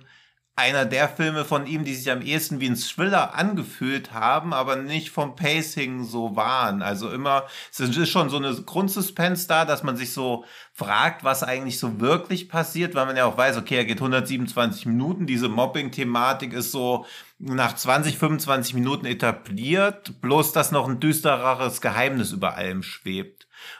[0.57, 4.75] einer der Filme von ihm, die sich am ehesten wie ein Thriller angefühlt haben, aber
[4.75, 6.81] nicht vom Pacing so waren.
[6.81, 11.43] Also immer, es ist schon so eine Grundsuspense da, dass man sich so fragt, was
[11.43, 15.47] eigentlich so wirklich passiert, weil man ja auch weiß, okay, er geht 127 Minuten, diese
[15.47, 17.05] Mobbing-Thematik ist so
[17.37, 23.36] nach 20, 25 Minuten etabliert, bloß dass noch ein düstereres Geheimnis über allem schwebt.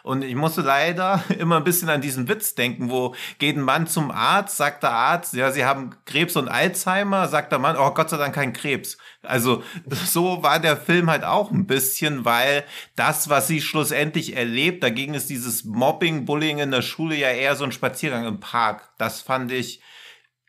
[0.07, 3.87] Und ich musste leider immer ein bisschen an diesen Witz denken, wo geht ein Mann
[3.87, 7.91] zum Arzt, sagt der Arzt, ja, sie haben Krebs und Alzheimer, sagt der Mann, oh
[7.91, 8.97] Gott sei Dank kein Krebs.
[9.21, 9.63] Also
[10.05, 12.63] so war der Film halt auch ein bisschen, weil
[12.95, 17.55] das, was sie schlussendlich erlebt, dagegen ist dieses Mobbing, Bullying in der Schule ja eher
[17.55, 18.89] so ein Spaziergang im Park.
[18.97, 19.81] Das fand ich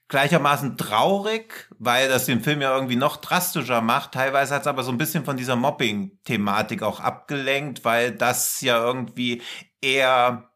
[0.09, 4.12] gleichermaßen traurig, weil das den Film ja irgendwie noch drastischer macht.
[4.12, 8.83] Teilweise hat es aber so ein bisschen von dieser Mobbing-Thematik auch abgelenkt, weil das ja
[8.85, 9.43] irgendwie
[9.81, 10.51] eher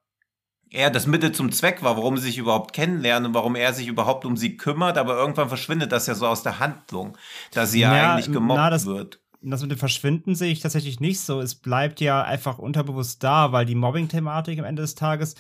[0.73, 3.89] eher das Mittel zum Zweck war, warum sie sich überhaupt kennenlernen und warum er sich
[3.89, 7.17] überhaupt um sie kümmert, aber irgendwann verschwindet das ja so aus der Handlung,
[7.53, 9.21] da sie ja, ja eigentlich gemobbt na, das, wird.
[9.43, 11.41] Das mit dem Verschwinden sehe ich tatsächlich nicht so.
[11.41, 15.35] Es bleibt ja einfach unterbewusst da, weil die Mobbing-Thematik am Ende des Tages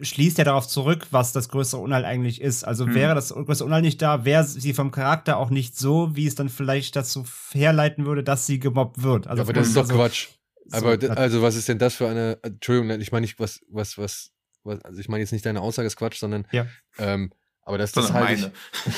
[0.00, 2.64] schließt ja darauf zurück, was das größere Unheil eigentlich ist.
[2.64, 2.94] Also hm.
[2.94, 6.34] wäre das größere Unheil nicht da, wäre sie vom Charakter auch nicht so, wie es
[6.34, 9.26] dann vielleicht dazu herleiten würde, dass sie gemobbt wird.
[9.26, 10.28] Also ja, aber das ist doch also, Quatsch.
[10.70, 13.96] Aber so, also was ist denn das für eine Entschuldigung, ich meine nicht was was
[13.96, 14.32] was
[14.64, 16.66] was also ich meine jetzt nicht deine Aussage ist Quatsch, sondern ja.
[16.98, 17.32] ähm,
[17.68, 18.50] aber das, das halt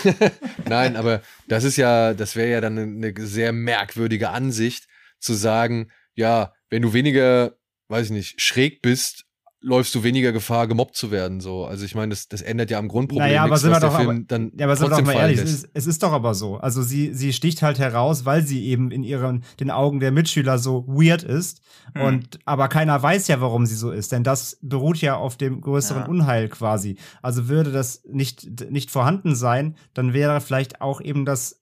[0.68, 4.86] Nein, aber das ist ja, das wäre ja dann eine sehr merkwürdige Ansicht
[5.18, 7.56] zu sagen, ja, wenn du weniger,
[7.88, 9.26] weiß ich nicht, schräg bist
[9.62, 11.40] läufst du weniger Gefahr, gemobbt zu werden.
[11.40, 11.64] So.
[11.64, 13.94] Also ich meine, das, das ändert ja am Grundproblem naja, aber nichts, sind wir doch,
[13.94, 16.34] aber, dann ja, aber sind wir doch mal ehrlich, es ist, es ist, doch aber
[16.34, 16.56] so.
[16.56, 20.58] Also sie, sie sticht halt heraus, weil sie eben in ihren, den Augen der Mitschüler
[20.58, 21.60] so weird ist.
[21.94, 22.02] Hm.
[22.02, 25.60] Und, aber keiner weiß ja, warum sie so ist, denn das beruht ja auf dem
[25.60, 26.08] größeren ja.
[26.08, 26.96] Unheil quasi.
[27.20, 31.59] Also würde das nicht, nicht vorhanden sein, dann wäre vielleicht auch eben das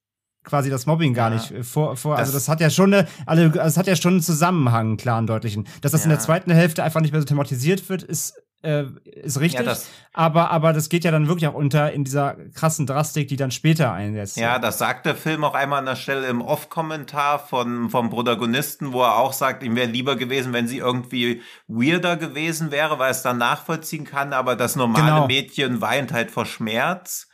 [0.48, 1.36] quasi das Mobbing gar ja.
[1.36, 3.96] nicht äh, vor, vor das also das hat ja schon eine, alle, das hat ja
[3.96, 5.66] schon einen Zusammenhang, klar und deutlichen.
[5.82, 6.04] Dass das ja.
[6.04, 9.66] in der zweiten Hälfte einfach nicht mehr so thematisiert wird, ist, äh, ist richtig.
[9.66, 9.76] Ja,
[10.14, 13.50] aber, aber das geht ja dann wirklich auch unter in dieser krassen Drastik, die dann
[13.50, 14.36] später einsetzt.
[14.36, 18.92] Ja, das sagt der Film auch einmal an der Stelle im Off-Kommentar von, vom Protagonisten,
[18.92, 23.10] wo er auch sagt, ihm wäre lieber gewesen, wenn sie irgendwie weirder gewesen wäre, weil
[23.10, 25.26] es dann nachvollziehen kann, aber das normale genau.
[25.26, 27.28] Mädchen weint halt vor Schmerz.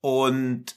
[0.00, 0.76] Und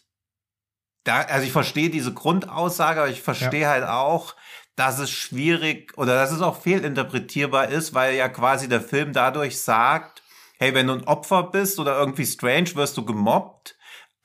[1.08, 3.70] da, also ich verstehe diese Grundaussage, aber ich verstehe ja.
[3.70, 4.36] halt auch,
[4.76, 9.60] dass es schwierig oder dass es auch fehlinterpretierbar ist, weil ja quasi der Film dadurch
[9.60, 10.22] sagt,
[10.60, 13.77] hey, wenn du ein Opfer bist oder irgendwie strange, wirst du gemobbt.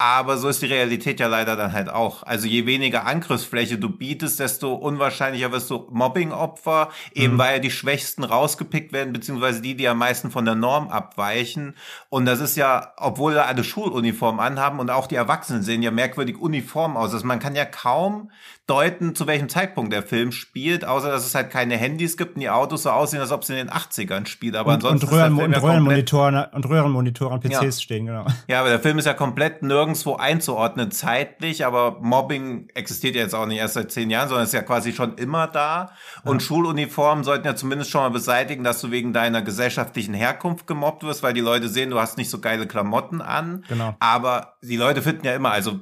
[0.04, 2.24] Aber so ist die Realität ja leider dann halt auch.
[2.24, 7.38] Also je weniger Angriffsfläche du bietest, desto unwahrscheinlicher wirst du Mobbing-Opfer, eben mhm.
[7.38, 11.76] weil ja die Schwächsten rausgepickt werden, beziehungsweise die, die am meisten von der Norm abweichen.
[12.08, 15.92] Und das ist ja, obwohl da alle Schuluniformen anhaben und auch die Erwachsenen sehen ja
[15.92, 17.14] merkwürdig uniform aus.
[17.14, 18.32] Also man kann ja kaum
[18.72, 22.40] deuten, zu welchem Zeitpunkt der Film spielt, außer dass es halt keine Handys gibt und
[22.40, 24.56] die Autos so aussehen, als ob sie in den 80ern spielt.
[24.56, 27.72] Aber und, ansonsten und, Röhren, und, Röhrenmonitoren, und Röhrenmonitoren PCs ja.
[27.72, 28.24] stehen, genau.
[28.48, 33.34] Ja, aber der Film ist ja komplett nirgendwo einzuordnen zeitlich, aber Mobbing existiert ja jetzt
[33.34, 35.90] auch nicht erst seit zehn Jahren, sondern ist ja quasi schon immer da.
[36.24, 36.46] Und ja.
[36.46, 41.22] Schuluniformen sollten ja zumindest schon mal beseitigen, dass du wegen deiner gesellschaftlichen Herkunft gemobbt wirst,
[41.22, 43.66] weil die Leute sehen, du hast nicht so geile Klamotten an.
[43.68, 43.94] Genau.
[44.00, 45.80] Aber die Leute finden ja immer, also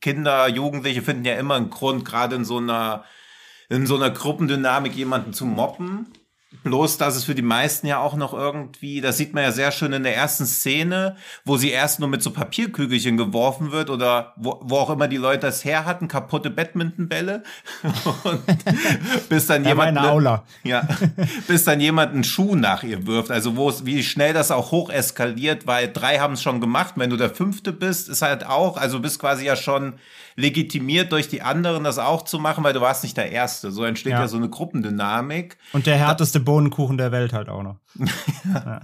[0.00, 3.04] Kinder, Jugendliche finden ja immer einen Grund, gerade in so einer,
[3.68, 6.12] in so einer Gruppendynamik jemanden zu mobben.
[6.64, 9.70] Bloß, dass es für die meisten ja auch noch irgendwie, das sieht man ja sehr
[9.70, 14.32] schön in der ersten Szene, wo sie erst nur mit so Papierkügelchen geworfen wird oder
[14.36, 17.42] wo, wo auch immer die Leute das her hatten, kaputte Badmintonbälle.
[19.28, 20.88] bis dann jemand, ne, ja,
[21.46, 23.30] bis dann jemand einen Schuh nach ihr wirft.
[23.30, 26.94] Also wo es, wie schnell das auch hoch eskaliert, weil drei haben es schon gemacht.
[26.96, 29.98] Wenn du der Fünfte bist, ist halt auch, also bist quasi ja schon
[30.38, 33.72] legitimiert durch die anderen, das auch zu machen, weil du warst nicht der Erste.
[33.72, 35.58] So entsteht ja, ja so eine Gruppendynamik.
[35.72, 37.80] Und der härteste Bohnenkuchen der Welt halt auch noch.
[38.54, 38.80] ja.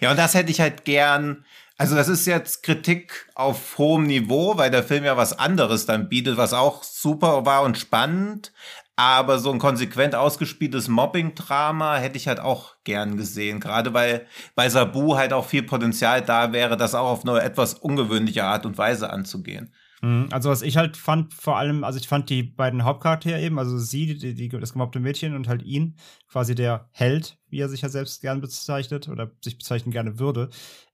[0.00, 1.44] ja, und das hätte ich halt gern.
[1.76, 6.08] Also das ist jetzt Kritik auf hohem Niveau, weil der Film ja was anderes dann
[6.08, 8.52] bietet, was auch super war und spannend.
[8.96, 13.60] Aber so ein konsequent ausgespieltes Mobbing-Drama hätte ich halt auch gern gesehen.
[13.60, 14.26] Gerade weil
[14.56, 18.66] bei Sabu halt auch viel Potenzial da wäre, das auch auf eine etwas ungewöhnliche Art
[18.66, 19.72] und Weise anzugehen.
[20.02, 20.28] Mhm.
[20.30, 23.78] Also was ich halt fand, vor allem, also ich fand die beiden Hauptcharaktere eben, also
[23.78, 25.96] sie, die, die, das gemobbte Mädchen und halt ihn,
[26.28, 30.50] quasi der Held, wie er sich ja selbst gern bezeichnet oder sich bezeichnen gerne würde.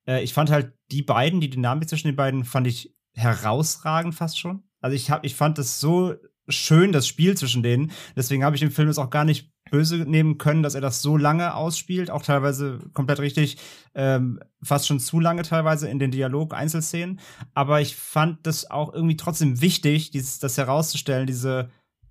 [0.06, 4.38] Äh, ich fand halt die beiden, die Dynamik zwischen den beiden, fand ich herausragend fast
[4.38, 4.64] schon.
[4.80, 6.14] Also ich hab, ich fand es so
[6.48, 7.92] schön, das Spiel zwischen denen.
[8.16, 11.02] Deswegen habe ich im Film jetzt auch gar nicht böse nehmen können, dass er das
[11.02, 13.56] so lange ausspielt, auch teilweise komplett richtig,
[13.96, 17.18] ähm, fast schon zu lange teilweise in den Dialog, Einzelszenen.
[17.54, 21.70] Aber ich fand das auch irgendwie trotzdem wichtig, dieses, das herauszustellen, diese,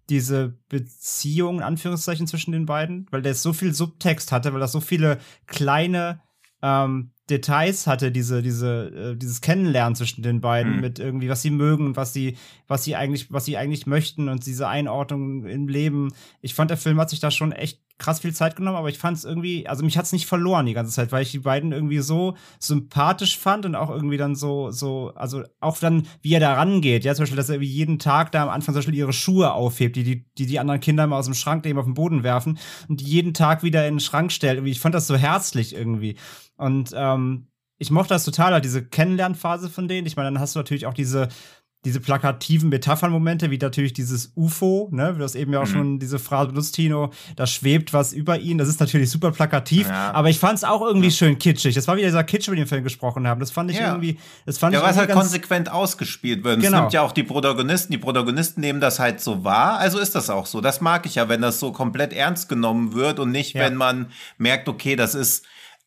[0.09, 4.73] diese Beziehung, in Anführungszeichen, zwischen den beiden, weil der so viel Subtext hatte, weil das
[4.73, 6.19] so viele kleine
[6.61, 10.81] ähm, Details hatte, diese, diese, äh, dieses Kennenlernen zwischen den beiden mhm.
[10.81, 14.27] mit irgendwie, was sie mögen und was sie, was sie eigentlich, was sie eigentlich möchten
[14.27, 16.11] und diese Einordnung im Leben.
[16.41, 18.97] Ich fand, der Film hat sich da schon echt krass viel Zeit genommen, aber ich
[18.97, 21.39] fand es irgendwie, also mich hat es nicht verloren die ganze Zeit, weil ich die
[21.39, 26.33] beiden irgendwie so sympathisch fand und auch irgendwie dann so, so, also auch dann, wie
[26.33, 28.95] er da rangeht, ja, zum Beispiel, dass er jeden Tag da am Anfang zum Beispiel
[28.95, 31.85] ihre Schuhe aufhebt, die die, die, die anderen Kinder mal aus dem Schrank eben auf
[31.85, 32.59] den Boden werfen
[32.89, 34.57] und die jeden Tag wieder in den Schrank stellt.
[34.57, 36.17] Irgendwie, ich fand das so herzlich irgendwie.
[36.57, 37.47] Und ähm,
[37.77, 40.07] ich mochte das total, halt diese Kennenlernphase von denen.
[40.07, 41.29] Ich meine, dann hast du natürlich auch diese
[41.85, 45.71] diese plakativen Metaphernmomente, wie natürlich dieses UFO, ne, wie das eben ja auch mhm.
[45.71, 48.57] schon diese Phrase benutzt, Tino, da schwebt was über ihn.
[48.57, 50.11] Das ist natürlich super plakativ, ja.
[50.13, 51.13] aber ich fand es auch irgendwie ja.
[51.13, 51.75] schön kitschig.
[51.75, 53.41] Das war wieder dieser Kitsch, über den wir gesprochen haben.
[53.41, 53.89] Das fand ich ja.
[53.89, 56.61] irgendwie, das fand ja, ich weil es halt konsequent ausgespielt wird.
[56.61, 56.77] Genau.
[56.77, 60.15] Es nimmt ja auch die Protagonisten, die Protagonisten nehmen das halt so wahr, also ist
[60.15, 60.61] das auch so.
[60.61, 64.09] Das mag ich ja, wenn das so komplett ernst genommen wird und nicht, wenn man
[64.37, 65.45] merkt, okay, das ist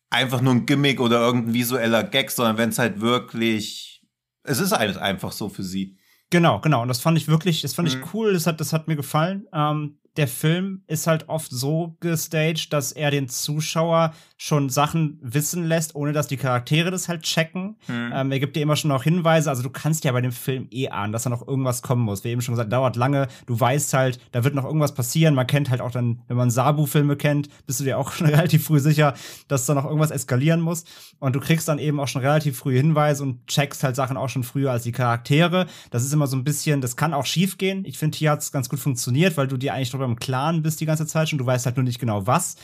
[0.09, 4.03] einfach nur ein Gimmick oder irgendein visueller Gag, sondern wenn es halt wirklich,
[4.43, 5.97] es ist halt einfach so für sie.
[6.29, 6.81] Genau, genau.
[6.81, 8.01] Und das fand ich wirklich, das fand mhm.
[8.01, 9.47] ich cool, das hat, das hat mir gefallen.
[9.53, 15.65] Ähm, der Film ist halt oft so gestaged, dass er den Zuschauer schon Sachen wissen
[15.65, 17.75] lässt, ohne dass die Charaktere das halt checken.
[17.87, 18.11] Mhm.
[18.13, 20.67] Ähm, er gibt dir immer schon noch Hinweise, also du kannst ja bei dem Film
[20.71, 22.23] eh ahnen, dass da noch irgendwas kommen muss.
[22.23, 25.35] Wie eben schon gesagt, dauert lange, du weißt halt, da wird noch irgendwas passieren.
[25.35, 28.65] Man kennt halt auch dann, wenn man Sabu-Filme kennt, bist du dir auch schon relativ
[28.65, 29.13] früh sicher,
[29.47, 30.83] dass da noch irgendwas eskalieren muss.
[31.19, 34.29] Und du kriegst dann eben auch schon relativ früh Hinweise und checkst halt Sachen auch
[34.29, 35.67] schon früher als die Charaktere.
[35.89, 37.85] Das ist immer so ein bisschen, das kann auch schief gehen.
[37.85, 40.63] Ich finde, hier hat es ganz gut funktioniert, weil du dir eigentlich darüber im Klaren
[40.63, 41.39] bist die ganze Zeit schon.
[41.39, 42.55] Du weißt halt nur nicht genau was.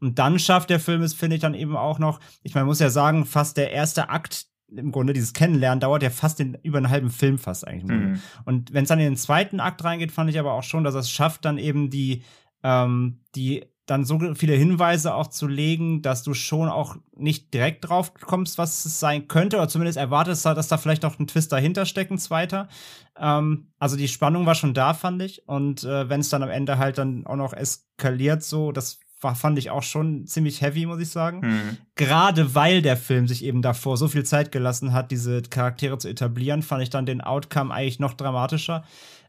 [0.00, 2.80] Und dann schafft der Film es, finde ich, dann eben auch noch, ich meine, muss
[2.80, 6.78] ja sagen, fast der erste Akt im Grunde dieses Kennenlernen dauert ja fast den, über
[6.78, 7.98] einen halben Film fast eigentlich.
[7.98, 8.20] Mhm.
[8.44, 10.94] Und wenn es dann in den zweiten Akt reingeht, fand ich aber auch schon, dass
[10.94, 12.22] es schafft, dann eben die,
[12.62, 17.86] ähm, die dann so viele Hinweise auch zu legen, dass du schon auch nicht direkt
[17.86, 21.52] drauf kommst, was es sein könnte, oder zumindest erwartest, dass da vielleicht noch ein Twist
[21.52, 22.68] dahinter steckt, ein zweiter.
[23.18, 25.46] Ähm, also die Spannung war schon da, fand ich.
[25.46, 29.34] Und äh, wenn es dann am Ende halt dann auch noch eskaliert, so, das war,
[29.34, 31.40] fand ich auch schon ziemlich heavy, muss ich sagen.
[31.40, 31.76] Mhm.
[31.94, 36.08] Gerade weil der Film sich eben davor so viel Zeit gelassen hat, diese Charaktere zu
[36.08, 38.84] etablieren, fand ich dann den Outcome eigentlich noch dramatischer.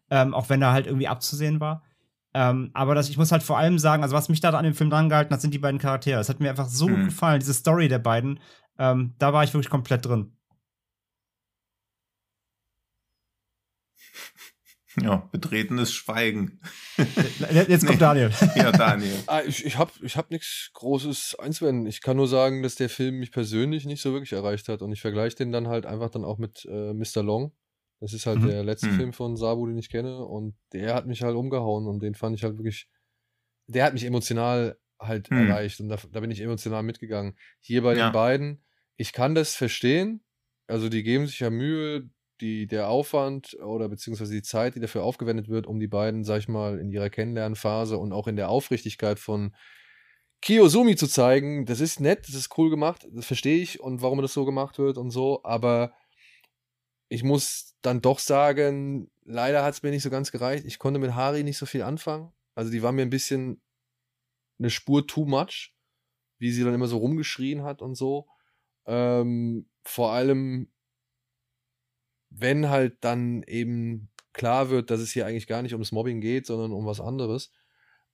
[0.09, 1.83] Ähm, auch wenn er halt irgendwie abzusehen war.
[2.33, 4.73] Ähm, aber das, ich muss halt vor allem sagen, also was mich da an dem
[4.73, 6.19] Film dran gehalten hat, sind die beiden Charaktere.
[6.19, 6.95] Es hat mir einfach so mhm.
[6.95, 8.39] gut gefallen, diese Story der beiden.
[8.79, 10.35] Ähm, da war ich wirklich komplett drin.
[15.01, 16.59] Ja, betretenes Schweigen.
[17.67, 18.29] Jetzt kommt Daniel.
[18.55, 19.23] ja, Daniel.
[19.25, 21.87] Ah, ich ich habe ich hab nichts Großes einzuwenden.
[21.87, 24.83] Ich kann nur sagen, dass der Film mich persönlich nicht so wirklich erreicht hat.
[24.83, 27.23] Und ich vergleiche den dann halt einfach dann auch mit äh, Mr.
[27.23, 27.53] Long.
[28.03, 28.47] Das ist halt mhm.
[28.47, 28.95] der letzte mhm.
[28.97, 30.25] Film von Sabu, den ich kenne.
[30.25, 31.87] Und der hat mich halt umgehauen.
[31.87, 32.89] Und den fand ich halt wirklich.
[33.67, 35.47] Der hat mich emotional halt mhm.
[35.47, 35.79] erreicht.
[35.79, 37.37] Und da, da, bin ich emotional mitgegangen.
[37.61, 38.09] Hier bei ja.
[38.09, 38.65] den beiden,
[38.97, 40.21] ich kann das verstehen.
[40.67, 42.09] Also die geben sich ja Mühe,
[42.41, 46.39] die, der Aufwand oder beziehungsweise die Zeit, die dafür aufgewendet wird, um die beiden, sag
[46.39, 49.55] ich mal, in ihrer Kennenlernphase und auch in der Aufrichtigkeit von
[50.41, 54.21] Kiyosumi zu zeigen, das ist nett, das ist cool gemacht, das verstehe ich und warum
[54.21, 55.93] das so gemacht wird und so, aber
[57.13, 60.65] ich muss dann doch sagen, leider hat es mir nicht so ganz gereicht.
[60.65, 62.33] Ich konnte mit Hari nicht so viel anfangen.
[62.55, 63.61] Also die war mir ein bisschen
[64.57, 65.75] eine Spur too much,
[66.39, 68.27] wie sie dann immer so rumgeschrien hat und so.
[68.87, 70.71] Ähm, vor allem
[72.31, 76.47] wenn halt dann eben klar wird, dass es hier eigentlich gar nicht ums Mobbing geht,
[76.47, 77.51] sondern um was anderes,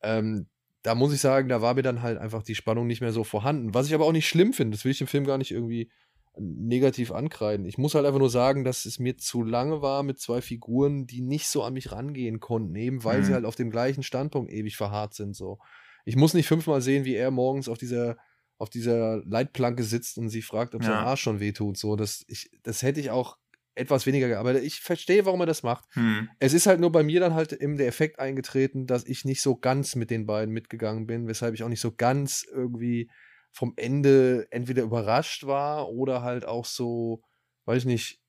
[0.02, 0.50] ähm,
[0.82, 3.24] da muss ich sagen, da war mir dann halt einfach die Spannung nicht mehr so
[3.24, 3.74] vorhanden.
[3.74, 5.89] Was ich aber auch nicht schlimm finde, das will ich dem Film gar nicht irgendwie
[6.38, 7.66] negativ ankreiden.
[7.66, 11.06] Ich muss halt einfach nur sagen, dass es mir zu lange war mit zwei Figuren,
[11.06, 13.24] die nicht so an mich rangehen konnten, eben weil mhm.
[13.26, 15.36] sie halt auf dem gleichen Standpunkt ewig verharrt sind.
[15.36, 15.60] So.
[16.06, 18.18] Ich muss nicht fünfmal sehen, wie er morgens auf dieser
[18.60, 20.90] auf dieser Leitplanke sitzt und sie fragt, ob ja.
[20.90, 21.78] sein Arsch schon wehtut.
[21.78, 23.38] So, das, ich, das hätte ich auch
[23.74, 24.64] etwas weniger gearbeitet.
[24.64, 25.86] Ich verstehe, warum er das macht.
[25.94, 26.30] Hm.
[26.40, 29.42] Es ist halt nur bei mir dann halt eben der Effekt eingetreten, dass ich nicht
[29.42, 33.10] so ganz mit den beiden mitgegangen bin, weshalb ich auch nicht so ganz irgendwie
[33.52, 37.22] vom Ende entweder überrascht war oder halt auch so,
[37.66, 38.22] weiß ich nicht,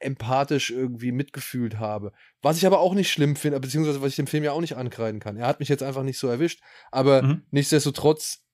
[0.00, 2.12] empathisch irgendwie mitgefühlt habe.
[2.42, 4.76] Was ich aber auch nicht schlimm finde, beziehungsweise was ich dem Film ja auch nicht
[4.76, 5.36] ankreiden kann.
[5.36, 7.42] Er hat mich jetzt einfach nicht so erwischt, aber mhm.
[7.50, 8.44] nichtsdestotrotz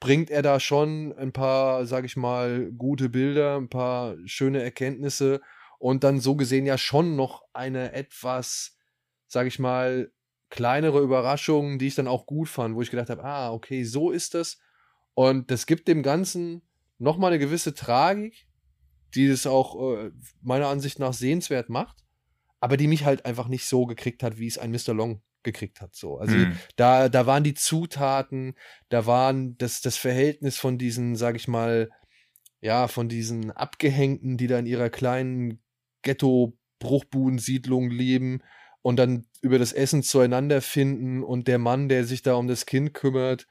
[0.00, 5.40] bringt er da schon ein paar, sag ich mal, gute Bilder, ein paar schöne Erkenntnisse
[5.78, 8.76] und dann so gesehen ja schon noch eine etwas,
[9.26, 10.12] sag ich mal,
[10.50, 14.10] kleinere Überraschung, die ich dann auch gut fand, wo ich gedacht habe, ah, okay, so
[14.10, 14.58] ist das.
[15.18, 16.62] Und das gibt dem Ganzen
[16.98, 18.46] nochmal eine gewisse Tragik,
[19.16, 20.12] die es auch äh,
[20.42, 22.04] meiner Ansicht nach sehenswert macht,
[22.60, 24.94] aber die mich halt einfach nicht so gekriegt hat, wie es ein Mr.
[24.94, 25.96] Long gekriegt hat.
[25.96, 26.18] So.
[26.18, 26.56] Also mhm.
[26.76, 28.54] da, da waren die Zutaten,
[28.90, 31.90] da waren das, das Verhältnis von diesen, sag ich mal,
[32.60, 35.60] ja, von diesen Abgehängten, die da in ihrer kleinen
[36.02, 38.44] Ghetto-Bruchbudensiedlung leben
[38.82, 42.66] und dann über das Essen zueinander finden und der Mann, der sich da um das
[42.66, 43.48] Kind kümmert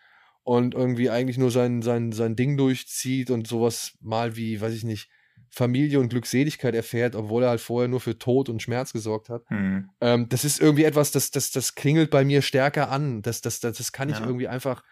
[0.47, 4.85] und irgendwie eigentlich nur sein, sein, sein Ding durchzieht und sowas mal wie, weiß ich
[4.85, 5.09] nicht,
[5.49, 9.43] Familie und Glückseligkeit erfährt, obwohl er halt vorher nur für Tod und Schmerz gesorgt hat.
[9.51, 9.89] Mhm.
[9.99, 13.21] Ähm, das ist irgendwie etwas, das, das, das klingelt bei mir stärker an.
[13.23, 14.25] Das, das, das, das kann ich ja.
[14.25, 14.83] irgendwie einfach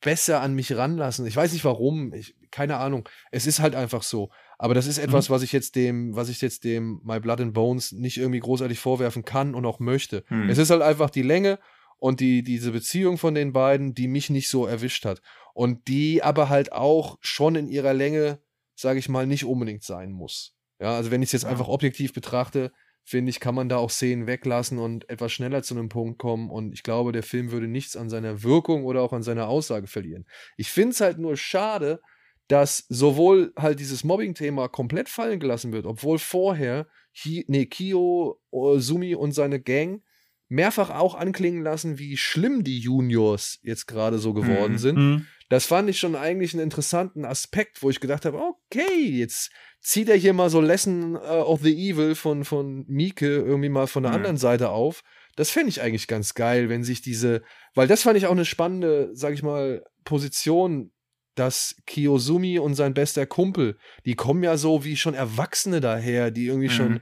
[0.00, 1.26] besser an mich ranlassen.
[1.26, 3.06] Ich weiß nicht warum, ich, keine Ahnung.
[3.30, 4.30] Es ist halt einfach so.
[4.56, 5.34] Aber das ist etwas, mhm.
[5.34, 8.78] was ich jetzt dem, was ich jetzt dem My Blood and Bones nicht irgendwie großartig
[8.78, 10.24] vorwerfen kann und auch möchte.
[10.30, 10.48] Mhm.
[10.48, 11.58] Es ist halt einfach die Länge
[11.98, 15.20] und die, diese Beziehung von den beiden, die mich nicht so erwischt hat.
[15.54, 18.40] Und die aber halt auch schon in ihrer Länge,
[18.76, 20.54] sage ich mal, nicht unbedingt sein muss.
[20.80, 21.48] Ja, also wenn ich es jetzt ja.
[21.48, 22.72] einfach objektiv betrachte,
[23.04, 26.50] finde ich, kann man da auch Szenen weglassen und etwas schneller zu einem Punkt kommen.
[26.50, 29.86] Und ich glaube, der Film würde nichts an seiner Wirkung oder auch an seiner Aussage
[29.86, 30.26] verlieren.
[30.56, 32.00] Ich finde es halt nur schade,
[32.46, 36.86] dass sowohl halt dieses Mobbing-Thema komplett fallen gelassen wird, obwohl vorher
[37.24, 38.40] Hi, nee, Kyo,
[38.76, 40.02] Sumi und seine Gang
[40.48, 44.78] mehrfach auch anklingen lassen, wie schlimm die Juniors jetzt gerade so geworden mhm.
[44.78, 44.98] sind.
[44.98, 45.26] Mhm.
[45.48, 50.08] Das fand ich schon eigentlich einen interessanten Aspekt, wo ich gedacht habe, okay, jetzt zieht
[50.08, 54.02] er hier mal so Lesson uh, of the Evil von, von Mieke irgendwie mal von
[54.02, 54.16] der mhm.
[54.16, 55.02] anderen Seite auf.
[55.36, 57.42] Das fände ich eigentlich ganz geil, wenn sich diese,
[57.74, 60.90] weil das fand ich auch eine spannende, sag ich mal, Position,
[61.34, 66.46] dass Kiyosumi und sein bester Kumpel, die kommen ja so wie schon Erwachsene daher, die
[66.46, 66.72] irgendwie mhm.
[66.72, 67.00] schon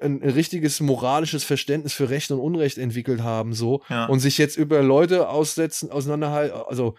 [0.00, 4.06] ein, ein, richtiges moralisches Verständnis für Recht und Unrecht entwickelt haben, so ja.
[4.06, 6.96] und sich jetzt über Leute aussetzen, auseinanderhalten, also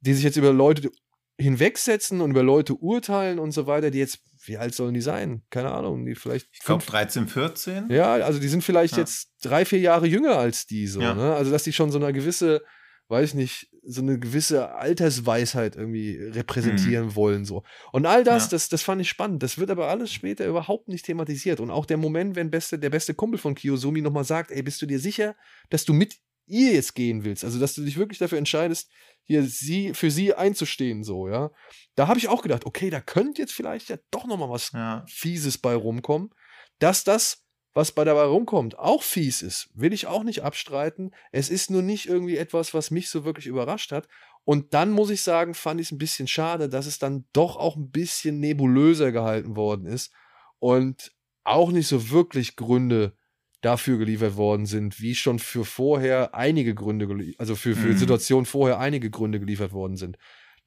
[0.00, 0.90] die sich jetzt über Leute
[1.38, 5.42] hinwegsetzen und über Leute urteilen und so weiter, die jetzt, wie alt sollen die sein?
[5.50, 6.48] Keine Ahnung, die vielleicht.
[6.52, 7.90] Ich glaube 13, 14.
[7.90, 9.00] Ja, also die sind vielleicht ja.
[9.00, 11.14] jetzt drei, vier Jahre jünger als die so, ja.
[11.14, 11.34] ne?
[11.34, 12.62] Also dass die schon so eine gewisse,
[13.08, 17.14] weiß ich nicht, so eine gewisse Altersweisheit irgendwie repräsentieren mhm.
[17.16, 17.64] wollen, so.
[17.90, 18.50] Und all das, ja.
[18.50, 19.42] das, das fand ich spannend.
[19.42, 21.58] Das wird aber alles später überhaupt nicht thematisiert.
[21.60, 24.82] Und auch der Moment, wenn beste, der beste Kumpel von Kiyosumi nochmal sagt, ey, bist
[24.82, 25.36] du dir sicher,
[25.70, 27.44] dass du mit ihr jetzt gehen willst?
[27.44, 28.90] Also, dass du dich wirklich dafür entscheidest,
[29.22, 31.50] hier sie, für sie einzustehen, so, ja.
[31.94, 35.04] Da habe ich auch gedacht, okay, da könnte jetzt vielleicht ja doch nochmal was ja.
[35.08, 36.30] Fieses bei rumkommen.
[36.78, 37.44] Dass das
[37.74, 41.12] was bei dabei rumkommt, auch fies ist, will ich auch nicht abstreiten.
[41.32, 44.08] Es ist nur nicht irgendwie etwas, was mich so wirklich überrascht hat.
[44.44, 47.56] Und dann muss ich sagen, fand ich es ein bisschen schade, dass es dann doch
[47.56, 50.12] auch ein bisschen nebulöser gehalten worden ist
[50.58, 51.12] und
[51.44, 53.14] auch nicht so wirklich Gründe
[53.60, 57.98] dafür geliefert worden sind, wie schon für vorher einige Gründe, also für, für mhm.
[57.98, 60.16] Situationen vorher einige Gründe geliefert worden sind.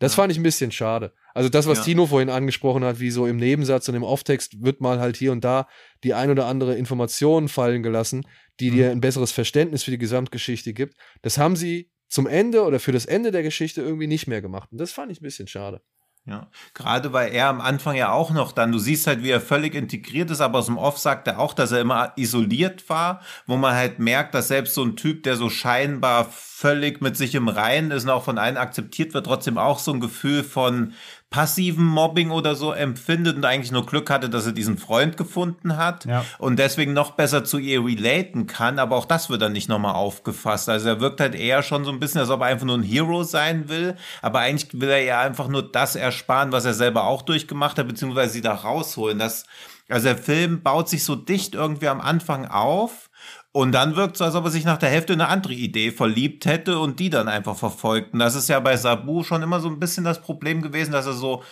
[0.02, 0.16] Das ja.
[0.16, 1.14] fand ich ein bisschen schade.
[1.36, 1.84] Also das, was ja.
[1.84, 5.32] Tino vorhin angesprochen hat, wie so im Nebensatz und im Off-Text wird mal halt hier
[5.32, 5.68] und da
[6.04, 8.26] die ein oder andere Information fallen gelassen,
[8.60, 8.76] die mhm.
[8.76, 10.96] dir ein besseres Verständnis für die Gesamtgeschichte gibt.
[11.22, 14.72] Das haben sie zum Ende oder für das Ende der Geschichte irgendwie nicht mehr gemacht.
[14.72, 15.82] Und das fand ich ein bisschen schade.
[16.26, 19.42] Ja, gerade weil er am Anfang ja auch noch dann, du siehst halt, wie er
[19.42, 23.22] völlig integriert ist, aber aus dem Off sagt er auch, dass er immer isoliert war,
[23.48, 27.34] wo man halt merkt, dass selbst so ein Typ, der so scheinbar völlig mit sich
[27.34, 30.94] im Reinen ist und auch von allen akzeptiert wird, trotzdem auch so ein Gefühl von
[31.32, 35.78] passiven Mobbing oder so empfindet und eigentlich nur Glück hatte, dass er diesen Freund gefunden
[35.78, 36.26] hat ja.
[36.40, 39.96] und deswegen noch besser zu ihr relaten kann, aber auch das wird dann nicht nochmal
[39.96, 40.68] aufgefasst.
[40.68, 42.84] Also er wirkt halt eher schon so ein bisschen, als ob er einfach nur ein
[42.84, 47.06] Hero sein will, aber eigentlich will er ja einfach nur das ersparen, was er selber
[47.06, 49.18] auch durchgemacht hat, beziehungsweise sie da rausholen.
[49.18, 49.46] Das,
[49.88, 53.10] also der Film baut sich so dicht irgendwie am Anfang auf
[53.54, 55.92] und dann wirkt es so, als ob er sich nach der Hälfte eine andere Idee
[55.92, 58.14] verliebt hätte und die dann einfach verfolgt.
[58.14, 61.06] Und das ist ja bei Sabu schon immer so ein bisschen das Problem gewesen, dass
[61.06, 61.44] er so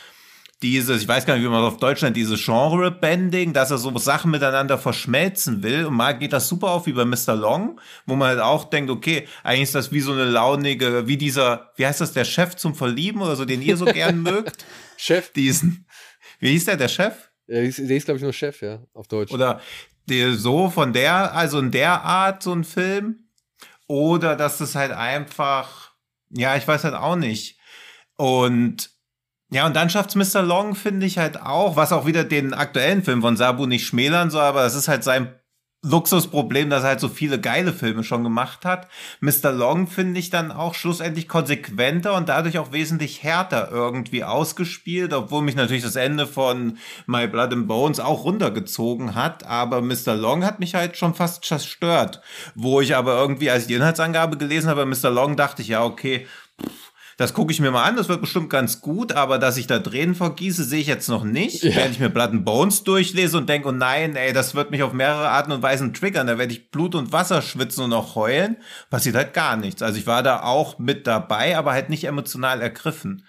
[0.62, 3.98] dieses, ich weiß gar nicht, wie man auf Deutsch nennt, dieses Genre-Bending, dass er so
[3.98, 5.86] Sachen miteinander verschmelzen will.
[5.86, 7.36] Und mal geht das super auf wie bei Mr.
[7.36, 11.18] Long, wo man halt auch denkt, okay, eigentlich ist das wie so eine launige, wie
[11.18, 14.66] dieser, wie heißt das, der Chef zum Verlieben oder so, den ihr so gern mögt?
[14.98, 15.32] Chef.
[15.32, 15.86] Diesen,
[16.40, 17.14] wie hieß der, der Chef?
[17.48, 19.32] Der ist, der ist glaube ich, nur Chef, ja, auf Deutsch.
[19.32, 19.62] Oder
[20.36, 23.30] so von der, also in der Art so ein Film.
[23.88, 25.94] Oder dass es halt einfach,
[26.30, 27.60] ja, ich weiß halt auch nicht.
[28.16, 28.92] Und
[29.52, 30.44] ja, und dann schafft's Mr.
[30.44, 34.30] Long, finde ich halt auch, was auch wieder den aktuellen Film von Sabu nicht schmälern
[34.30, 35.39] soll, aber das ist halt sein
[35.82, 38.90] Luxusproblem, dass er halt so viele geile Filme schon gemacht hat.
[39.22, 39.54] Mr.
[39.54, 45.42] Long finde ich dann auch schlussendlich konsequenter und dadurch auch wesentlich härter irgendwie ausgespielt, obwohl
[45.42, 46.78] mich natürlich das Ende von
[47.08, 49.46] My Blood and Bones auch runtergezogen hat.
[49.46, 50.16] Aber Mr.
[50.16, 52.22] Long hat mich halt schon fast zerstört.
[52.56, 55.10] Wo ich aber irgendwie, als ich die Inhaltsangabe gelesen habe, Mr.
[55.10, 56.28] Long dachte ich, ja, okay,
[56.62, 56.89] pff,
[57.20, 59.80] das gucke ich mir mal an, das wird bestimmt ganz gut, aber dass ich da
[59.80, 61.64] Tränen vergieße, sehe ich jetzt noch nicht.
[61.64, 61.76] Ja.
[61.76, 64.84] Wenn ich mir Blood and Bones durchlese und denke, oh nein, ey, das wird mich
[64.84, 68.16] auf mehrere Arten und Weisen triggern, da werde ich Blut und Wasser schwitzen und auch
[68.16, 68.56] heulen,
[68.90, 69.82] passiert halt gar nichts.
[69.82, 73.26] Also ich war da auch mit dabei, aber halt nicht emotional ergriffen.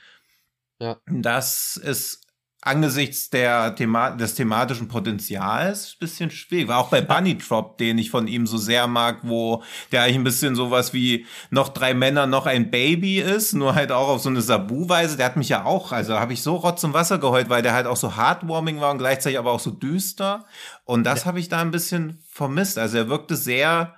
[0.78, 0.98] Ja.
[1.10, 2.19] Das ist
[2.62, 6.68] angesichts der Thema des thematischen Potenzials ein bisschen schwierig.
[6.68, 10.16] War auch bei Bunny Drop, den ich von ihm so sehr mag, wo der eigentlich
[10.16, 14.20] ein bisschen sowas wie noch drei Männer, noch ein Baby ist, nur halt auch auf
[14.20, 15.16] so eine Sabu-Weise.
[15.16, 17.72] Der hat mich ja auch, also habe ich so Rotz und Wasser geheult, weil der
[17.72, 20.44] halt auch so heartwarming war und gleichzeitig aber auch so düster.
[20.84, 21.26] Und das ja.
[21.26, 22.76] habe ich da ein bisschen vermisst.
[22.76, 23.94] Also er wirkte sehr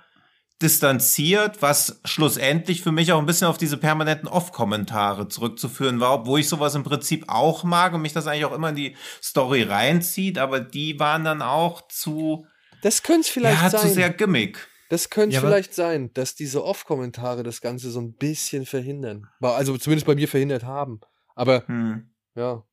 [0.61, 6.39] distanziert, was schlussendlich für mich auch ein bisschen auf diese permanenten Off-Kommentare zurückzuführen war, obwohl
[6.39, 9.63] ich sowas im Prinzip auch mag und mich das eigentlich auch immer in die Story
[9.63, 12.45] reinzieht, aber die waren dann auch zu.
[12.81, 13.81] Das könnte es vielleicht ja, sein.
[13.81, 14.67] zu sehr gimmick.
[14.89, 19.27] Das könnte ja, vielleicht sein, dass diese Off-Kommentare das Ganze so ein bisschen verhindern.
[19.41, 21.01] Also zumindest bei mir verhindert haben.
[21.35, 22.11] Aber hm.
[22.35, 22.63] ja.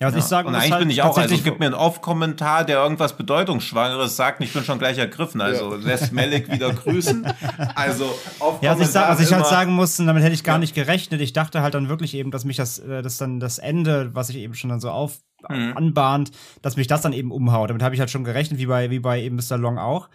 [0.00, 0.18] Ja, was ja.
[0.20, 3.16] ich sagen Und eigentlich halt bin ich auch, also gib mir einen Off-Kommentar, der irgendwas
[3.16, 5.40] Bedeutungsschwangeres sagt, ich bin schon gleich ergriffen.
[5.40, 5.80] Also ja.
[5.82, 7.26] lässt Melik wieder grüßen.
[7.74, 10.56] Also off Ja, was ich, sag, was ich halt sagen musste, damit hätte ich gar
[10.56, 10.58] ja.
[10.60, 11.20] nicht gerechnet.
[11.20, 14.30] Ich dachte halt dann wirklich eben, dass mich das, äh, das dann das Ende, was
[14.30, 15.18] ich eben schon dann so auf
[15.48, 15.76] mhm.
[15.76, 16.30] anbahnt,
[16.62, 17.70] dass mich das dann eben umhaut.
[17.70, 19.58] Damit habe ich halt schon gerechnet, wie bei, wie bei eben Mr.
[19.58, 20.08] Long auch.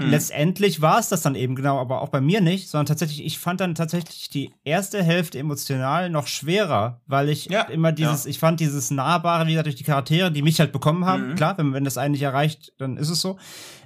[0.00, 0.10] Hm.
[0.10, 3.38] Letztendlich war es das dann eben genau, aber auch bei mir nicht, sondern tatsächlich, ich
[3.38, 8.30] fand dann tatsächlich die erste Hälfte emotional noch schwerer, weil ich ja, immer dieses, ja.
[8.30, 11.30] ich fand dieses Nahbare, wie gesagt, durch die Charaktere, die mich halt bekommen haben.
[11.30, 11.34] Mhm.
[11.36, 13.38] Klar, wenn, wenn das einen nicht erreicht, dann ist es so.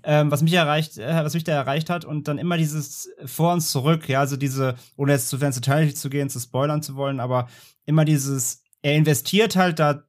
[0.02, 3.52] Ähm, was mich erreicht, äh, was mich da erreicht hat und dann immer dieses vor
[3.52, 6.96] uns zurück, ja, also diese, ohne jetzt zu ins Detail zu gehen, zu spoilern zu
[6.96, 7.48] wollen, aber
[7.84, 10.04] immer dieses er investiert halt da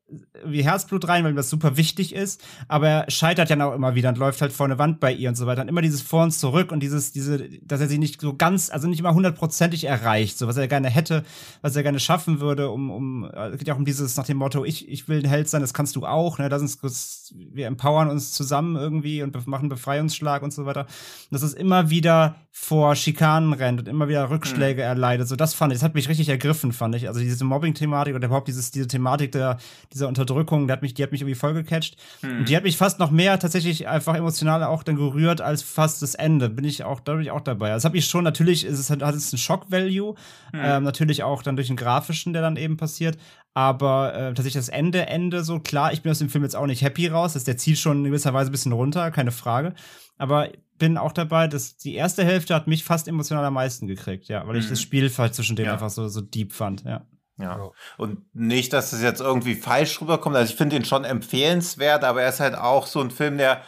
[0.45, 3.95] wie Herzblut rein, weil ihm das super wichtig ist, aber er scheitert ja auch immer
[3.95, 5.62] wieder und läuft halt vor eine Wand bei ihr und so weiter.
[5.62, 8.70] Und immer dieses Vor und Zurück und dieses, diese, dass er sie nicht so ganz,
[8.70, 11.24] also nicht immer hundertprozentig erreicht, so was er gerne hätte,
[11.62, 14.38] was er gerne schaffen würde, um, um, es geht ja auch um dieses nach dem
[14.38, 17.68] Motto, ich, ich will ein Held sein, das kannst du auch, ne, das ist, wir
[17.68, 20.82] empowern uns zusammen irgendwie und machen Befreiungsschlag und so weiter.
[20.82, 24.88] Und dass es immer wieder vor Schikanen rennt und immer wieder Rückschläge mhm.
[24.88, 27.07] erleidet, so das fand ich, das hat mich richtig ergriffen, fand ich.
[27.07, 29.57] Also diese Mobbing-Thematik oder überhaupt dieses, diese Thematik der,
[29.99, 31.97] dieser Unterdrückung, die hat mich, die hat mich irgendwie voll gecatcht.
[32.21, 32.39] Mhm.
[32.39, 36.01] Und die hat mich fast noch mehr tatsächlich einfach emotional auch dann gerührt als fast
[36.01, 36.49] das Ende.
[36.49, 37.69] Bin ich auch, dadurch auch dabei.
[37.69, 40.15] Das habe ich schon, natürlich ist es, hat es einen Shock-Value.
[40.53, 40.59] Mhm.
[40.61, 43.17] Ähm, natürlich auch dann durch den Grafischen, der dann eben passiert.
[43.53, 46.67] Aber äh, tatsächlich das Ende, Ende so, klar, ich bin aus dem Film jetzt auch
[46.67, 47.33] nicht happy raus.
[47.33, 49.73] Das, der zieht schon in gewisser Weise ein bisschen runter, keine Frage.
[50.17, 54.27] Aber bin auch dabei, dass die erste Hälfte hat mich fast emotional am meisten gekriegt,
[54.29, 54.69] ja, weil ich mhm.
[54.69, 55.73] das Spiel zwischen denen ja.
[55.73, 57.05] einfach so, so deep fand, ja.
[57.39, 57.71] Ja.
[57.97, 60.35] Und nicht, dass es jetzt irgendwie falsch rüberkommt.
[60.35, 63.61] Also ich finde ihn schon empfehlenswert, aber er ist halt auch so ein Film, der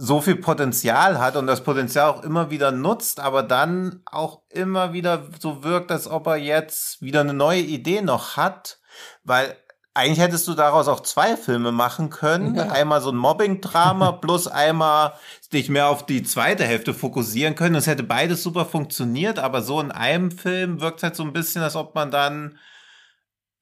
[0.00, 4.92] so viel Potenzial hat und das Potenzial auch immer wieder nutzt, aber dann auch immer
[4.92, 8.78] wieder so wirkt, als ob er jetzt wieder eine neue Idee noch hat,
[9.24, 9.56] weil
[9.94, 12.54] eigentlich hättest du daraus auch zwei Filme machen können.
[12.54, 12.68] Ja.
[12.68, 15.14] Einmal so ein Mobbing-Drama plus einmal
[15.52, 17.74] dich mehr auf die zweite Hälfte fokussieren können.
[17.74, 21.32] Es hätte beides super funktioniert, aber so in einem Film wirkt es halt so ein
[21.32, 22.58] bisschen, als ob man dann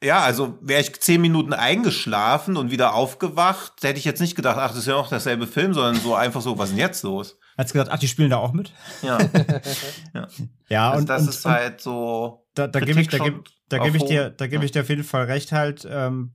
[0.07, 4.57] ja, also wäre ich zehn Minuten eingeschlafen und wieder aufgewacht, hätte ich jetzt nicht gedacht,
[4.59, 7.03] ach, das ist ja noch derselbe Film, sondern so einfach so, was ist denn jetzt
[7.03, 7.39] los?
[7.59, 8.73] Hat's gedacht, ach, die spielen da auch mit?
[9.03, 9.19] Ja.
[10.15, 10.29] ja.
[10.69, 12.47] ja also und das und, ist halt so.
[12.55, 14.89] Da, da gebe ich, da gebe da gebe ich dir, da gebe ich dir auf
[14.89, 15.87] jeden Fall recht halt.
[15.91, 16.35] Ähm,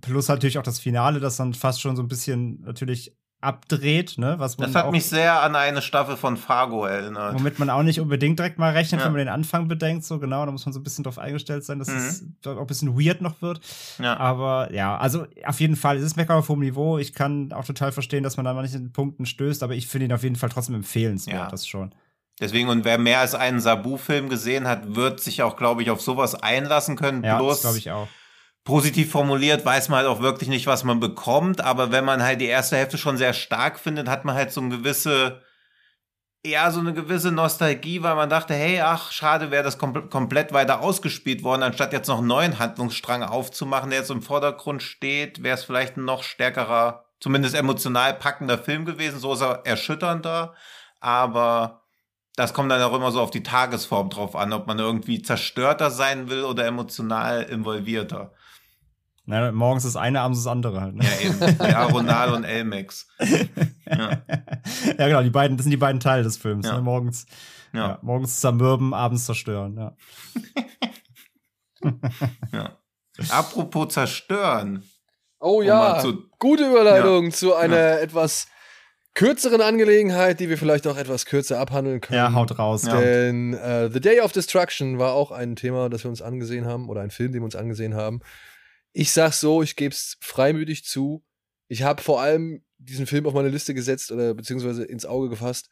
[0.00, 3.16] plus natürlich auch das Finale, das dann fast schon so ein bisschen natürlich
[3.46, 4.34] abdreht, ne?
[4.38, 7.34] Was man das hat mich sehr an eine Staffel von Fargo erinnert.
[7.34, 9.06] Womit man auch nicht unbedingt direkt mal rechnet, ja.
[9.06, 11.64] wenn man den Anfang bedenkt, so genau, da muss man so ein bisschen drauf eingestellt
[11.64, 11.96] sein, dass mhm.
[11.96, 13.60] es auch ein bisschen weird noch wird.
[14.00, 14.16] Ja.
[14.16, 16.98] Aber ja, also auf jeden Fall, es ist Mecker auf hohem Niveau.
[16.98, 20.12] Ich kann auch total verstehen, dass man da manchen Punkten stößt, aber ich finde ihn
[20.12, 21.48] auf jeden Fall trotzdem empfehlenswert, ja.
[21.48, 21.94] das schon.
[22.40, 26.02] Deswegen, und wer mehr als einen Sabu-Film gesehen hat, wird sich auch, glaube ich, auf
[26.02, 27.22] sowas einlassen können.
[27.24, 28.08] Ja, Bloß, glaube ich auch
[28.66, 31.62] positiv formuliert weiß man halt auch wirklich nicht, was man bekommt.
[31.62, 34.60] Aber wenn man halt die erste Hälfte schon sehr stark findet, hat man halt so
[34.60, 35.40] eine gewisse,
[36.44, 40.52] ja, so eine gewisse Nostalgie, weil man dachte, hey, ach, schade, wäre das kom komplett
[40.52, 45.42] weiter ausgespielt worden, anstatt jetzt noch einen neuen Handlungsstrang aufzumachen, der jetzt im Vordergrund steht,
[45.42, 49.20] wäre es vielleicht ein noch stärkerer, zumindest emotional packender Film gewesen.
[49.20, 50.54] So ist er erschütternder.
[51.00, 51.82] Aber
[52.34, 55.90] das kommt dann auch immer so auf die Tagesform drauf an, ob man irgendwie zerstörter
[55.92, 58.32] sein will oder emotional involvierter.
[59.28, 60.94] Na, morgens das eine, abends das andere halt.
[60.94, 61.04] Ne?
[61.04, 61.58] Ja, eben.
[61.60, 63.08] Ja, Ronaldo und Elmex.
[63.88, 64.20] Ja.
[64.98, 66.66] ja, genau, die beiden, das sind die beiden Teile des Films.
[66.66, 66.74] Ja.
[66.74, 66.82] Ne?
[66.82, 67.24] Morgens,
[67.72, 67.78] ja.
[67.78, 67.98] ja.
[68.02, 69.96] morgens zermürben, abends zerstören, ja.
[72.52, 72.76] ja.
[73.28, 74.82] Apropos zerstören.
[75.38, 78.48] Oh ja, zu, gute Überleitung zu einer etwas
[79.14, 82.18] kürzeren Angelegenheit, die wir vielleicht auch etwas kürzer abhandeln können.
[82.18, 82.82] Ja, haut raus.
[82.82, 86.88] Denn uh, The Day of Destruction war auch ein Thema, das wir uns angesehen haben,
[86.88, 88.20] oder ein Film, den wir uns angesehen haben.
[88.98, 91.22] Ich sag's so, ich gebe es freimütig zu.
[91.68, 95.68] Ich habe vor allem diesen Film auf meine Liste gesetzt oder beziehungsweise ins Auge gefasst,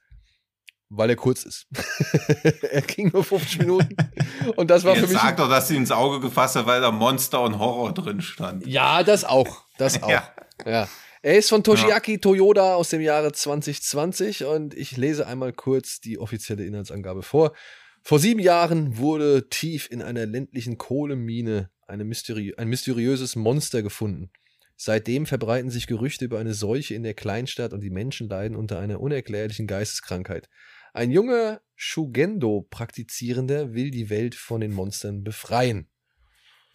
[0.91, 1.67] weil er kurz ist.
[2.71, 3.97] er ging nur 50 Minuten.
[4.57, 5.23] Und das war Jetzt für mich.
[5.23, 8.67] Sag doch, dass sie ins Auge gefasst hat, weil da Monster und Horror drin stand.
[8.67, 9.65] Ja, das auch.
[9.79, 10.11] Das auch.
[10.11, 10.29] ja.
[10.67, 10.87] ja.
[11.23, 12.19] Er ist von Toshiaki ja.
[12.19, 17.55] Toyoda aus dem Jahre 2020 und ich lese einmal kurz die offizielle Inhaltsangabe vor.
[18.03, 24.31] Vor sieben Jahren wurde tief in einer ländlichen Kohlemine eine Mysteri ein mysteriöses Monster gefunden.
[24.77, 28.81] Seitdem verbreiten sich Gerüchte über eine Seuche in der Kleinstadt und die Menschen leiden unter
[28.81, 30.49] einer unerklärlichen Geisteskrankheit.
[30.93, 35.89] Ein junger Shugendo-Praktizierender will die Welt von den Monstern befreien.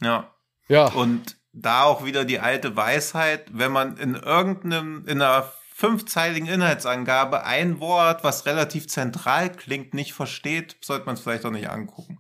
[0.02, 0.34] Ja.
[0.68, 0.88] Ja.
[0.88, 7.46] Und da auch wieder die alte Weisheit, wenn man in irgendeinem, in einer fünfzeiligen Inhaltsangabe
[7.46, 12.20] ein Wort, was relativ zentral klingt, nicht versteht, sollte man es vielleicht auch nicht angucken.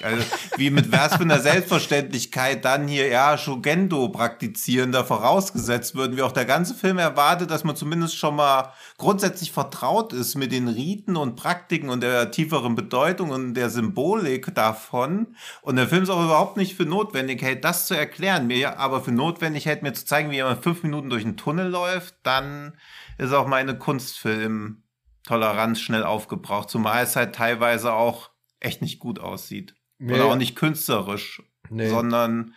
[0.00, 0.24] Also,
[0.56, 6.32] wie mit was für einer Selbstverständlichkeit dann hier, ja, Shugendo praktizierender vorausgesetzt würden, wie auch
[6.32, 11.16] der ganze Film erwartet, dass man zumindest schon mal grundsätzlich vertraut ist mit den Riten
[11.16, 15.36] und Praktiken und der tieferen Bedeutung und der Symbolik davon.
[15.60, 19.02] Und der Film ist auch überhaupt nicht für notwendig hält, das zu erklären, mir aber
[19.02, 22.76] für notwendig hält, mir zu zeigen, wie jemand fünf Minuten durch einen Tunnel läuft, dann
[23.18, 24.82] ist auch meine Kunstfilm
[25.24, 28.30] Toleranz schnell aufgebraucht, zumal es halt teilweise auch
[28.60, 29.74] echt nicht gut aussieht.
[30.02, 30.14] Nee.
[30.14, 31.88] Oder auch nicht künstlerisch, nee.
[31.88, 32.54] sondern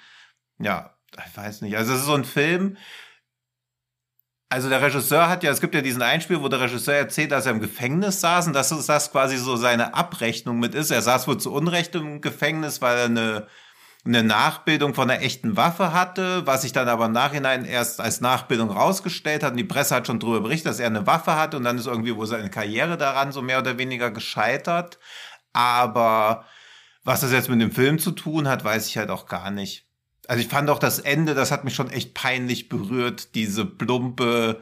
[0.57, 1.77] ja, ich weiß nicht.
[1.77, 2.77] Also es ist so ein Film,
[4.49, 7.45] also der Regisseur hat ja, es gibt ja diesen Einspiel, wo der Regisseur erzählt, dass
[7.45, 10.89] er im Gefängnis saß und dass das quasi so seine Abrechnung mit ist.
[10.89, 13.47] Er saß wohl zu Unrecht im Gefängnis, weil er eine
[14.05, 18.21] eine Nachbildung von einer echten Waffe hatte, was sich dann aber im Nachhinein erst als
[18.21, 19.51] Nachbildung rausgestellt hat.
[19.51, 21.87] Und die Presse hat schon darüber berichtet, dass er eine Waffe hatte und dann ist
[21.87, 24.99] irgendwie wohl seine Karriere daran so mehr oder weniger gescheitert.
[25.53, 26.45] Aber
[27.05, 29.85] was das jetzt mit dem Film zu tun hat, weiß ich halt auch gar nicht.
[30.27, 34.61] Also ich fand auch das Ende, das hat mich schon echt peinlich berührt, diese plumpe,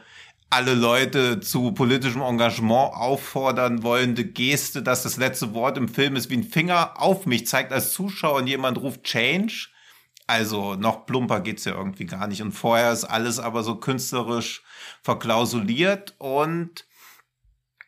[0.50, 6.30] alle Leute zu politischem Engagement auffordern wollende Geste, dass das letzte Wort im Film ist,
[6.30, 9.70] wie ein Finger auf mich zeigt als Zuschauer und jemand ruft Change.
[10.28, 12.42] Also noch plumper geht's ja irgendwie gar nicht.
[12.42, 14.64] Und vorher ist alles aber so künstlerisch
[15.02, 16.86] verklausuliert und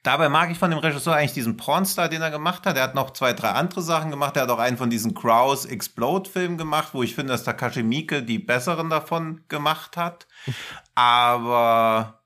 [0.05, 2.77] Dabei mag ich von dem Regisseur eigentlich diesen Pornstar, den er gemacht hat.
[2.77, 4.37] Er hat noch zwei, drei andere Sachen gemacht.
[4.37, 7.81] Er hat auch einen von diesen Kraus Explode Filmen gemacht, wo ich finde, dass Takashi
[7.81, 10.27] Miike die besseren davon gemacht hat.
[10.93, 12.21] Aber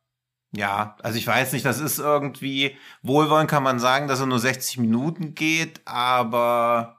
[0.51, 4.39] ja, also ich weiß nicht, das ist irgendwie, wohlwollend kann man sagen, dass er nur
[4.39, 6.97] 60 Minuten geht, aber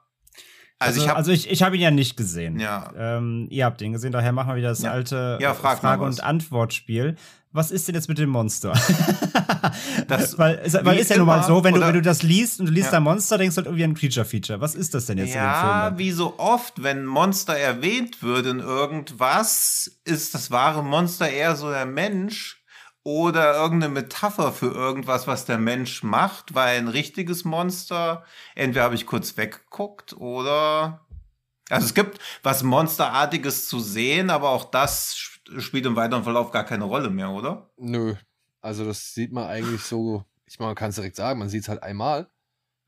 [0.79, 2.59] also, also, ich habe also ich, ich hab ihn ja nicht gesehen.
[2.59, 2.91] Ja.
[2.95, 4.91] Ähm, ihr habt ihn gesehen, daher machen wir wieder das ja.
[4.91, 7.17] alte ja, frag Frage- und Antwortspiel.
[7.53, 8.71] Was ist denn jetzt mit dem Monster?
[10.07, 12.67] das, weil, weil ist ja nun mal so, wenn du, wenn du das liest und
[12.67, 12.91] du liest ja.
[12.93, 14.61] da Monster, denkst du halt irgendwie an ein Creature-Feature.
[14.61, 15.71] Was ist das denn jetzt ja, in dem Film?
[15.71, 21.55] Ja, wie so oft, wenn Monster erwähnt wird in irgendwas, ist das wahre Monster eher
[21.57, 22.63] so der Mensch
[23.03, 28.23] oder irgendeine Metapher für irgendwas, was der Mensch macht, weil ein richtiges Monster,
[28.55, 31.01] entweder habe ich kurz weggeguckt oder
[31.69, 35.15] also es gibt was Monsterartiges zu sehen, aber auch das
[35.59, 37.71] spielt im weiteren Verlauf gar keine Rolle mehr, oder?
[37.77, 38.15] Nö.
[38.61, 41.63] Also das sieht man eigentlich so, ich meine, man kann es direkt sagen, man sieht
[41.63, 42.29] es halt einmal.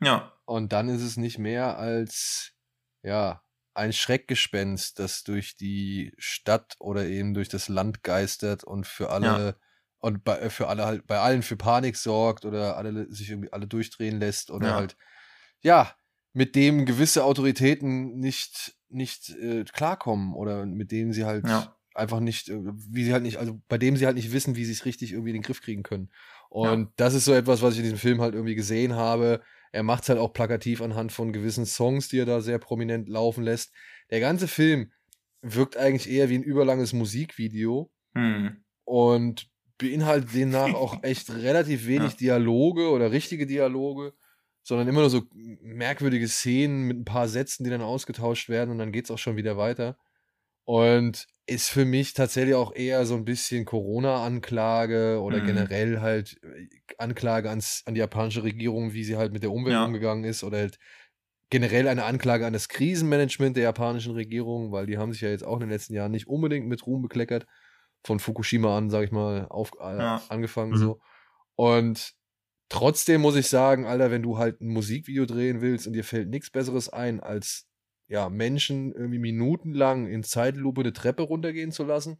[0.01, 0.33] Ja.
[0.45, 2.53] Und dann ist es nicht mehr als,
[3.01, 3.41] ja,
[3.73, 9.27] ein Schreckgespenst, das durch die Stadt oder eben durch das Land geistert und für alle
[9.27, 9.55] ja
[10.03, 13.53] und bei, äh, für alle halt, bei allen für Panik sorgt oder alle sich irgendwie
[13.53, 14.75] alle durchdrehen lässt oder ja.
[14.75, 14.97] halt,
[15.61, 15.95] ja,
[16.33, 21.73] mit dem gewisse Autoritäten nicht, nicht äh, klarkommen oder mit denen sie halt ja.
[21.95, 24.65] Einfach nicht, äh, wie sie halt nicht, also bei dem sie halt nicht wissen, wie
[24.65, 26.09] sie es richtig irgendwie in den Griff kriegen können.
[26.49, 26.93] Und ja.
[26.97, 29.41] das ist so etwas, was ich in diesem Film halt irgendwie gesehen habe.
[29.71, 33.09] Er macht es halt auch plakativ anhand von gewissen Songs, die er da sehr prominent
[33.09, 33.73] laufen lässt.
[34.11, 34.91] Der ganze Film
[35.41, 37.91] wirkt eigentlich eher wie ein überlanges Musikvideo.
[38.13, 38.63] Hm.
[38.85, 42.17] Und beinhaltet demnach auch echt relativ wenig ja.
[42.17, 44.13] Dialoge oder richtige Dialoge,
[44.61, 45.23] sondern immer nur so
[45.61, 49.17] merkwürdige Szenen mit ein paar Sätzen, die dann ausgetauscht werden und dann geht es auch
[49.17, 49.97] schon wieder weiter.
[50.65, 55.47] Und ist für mich tatsächlich auch eher so ein bisschen Corona-Anklage oder mhm.
[55.47, 59.73] generell halt äh, Anklage ans, an die japanische Regierung, wie sie halt mit der Umwelt
[59.73, 59.85] ja.
[59.85, 60.79] umgegangen ist oder halt
[61.49, 65.45] generell eine Anklage an das Krisenmanagement der japanischen Regierung, weil die haben sich ja jetzt
[65.45, 67.45] auch in den letzten Jahren nicht unbedingt mit Ruhm bekleckert
[68.05, 70.21] von Fukushima an, sag ich mal, auf, äh, ja.
[70.29, 70.77] angefangen mhm.
[70.77, 71.01] so.
[71.55, 72.13] Und
[72.69, 76.29] trotzdem muss ich sagen, Alter, wenn du halt ein Musikvideo drehen willst und dir fällt
[76.29, 77.67] nichts Besseres ein, als
[78.13, 82.19] ja, Menschen irgendwie minutenlang in Zeitlupe eine Treppe runtergehen zu lassen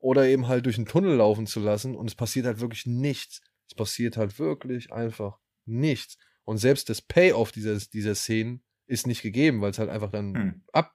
[0.00, 3.40] oder eben halt durch einen Tunnel laufen zu lassen und es passiert halt wirklich nichts.
[3.68, 6.18] Es passiert halt wirklich einfach nichts.
[6.42, 10.34] Und selbst das Payoff dieser, dieser Szenen ist nicht gegeben, weil es halt einfach dann
[10.34, 10.62] hm.
[10.72, 10.92] ab,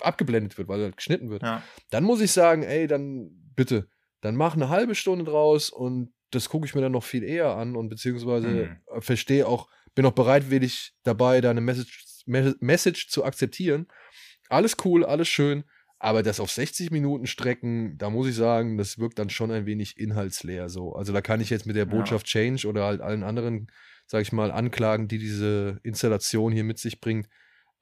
[0.00, 1.42] abgeblendet wird, weil halt geschnitten wird.
[1.42, 1.62] Ja.
[1.88, 3.88] Dann muss ich sagen, ey, dann bitte,
[4.20, 7.56] dann mach eine halbe Stunde draus und das gucke ich mir dann noch viel eher
[7.56, 9.00] an und beziehungsweise mhm.
[9.00, 13.86] verstehe auch, bin auch bereitwillig dabei, deine Message, Message zu akzeptieren.
[14.48, 15.64] Alles cool, alles schön,
[15.98, 19.66] aber das auf 60 Minuten strecken, da muss ich sagen, das wirkt dann schon ein
[19.66, 20.94] wenig inhaltsleer so.
[20.94, 22.40] Also da kann ich jetzt mit der Botschaft ja.
[22.40, 23.68] Change oder halt allen anderen,
[24.06, 27.28] sag ich mal, Anklagen, die diese Installation hier mit sich bringt,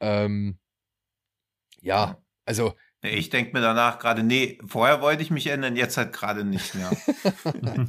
[0.00, 0.58] ähm,
[1.80, 2.74] ja, also
[3.04, 6.74] ich denke mir danach gerade, nee, vorher wollte ich mich ändern, jetzt halt gerade nicht
[6.74, 6.90] mehr.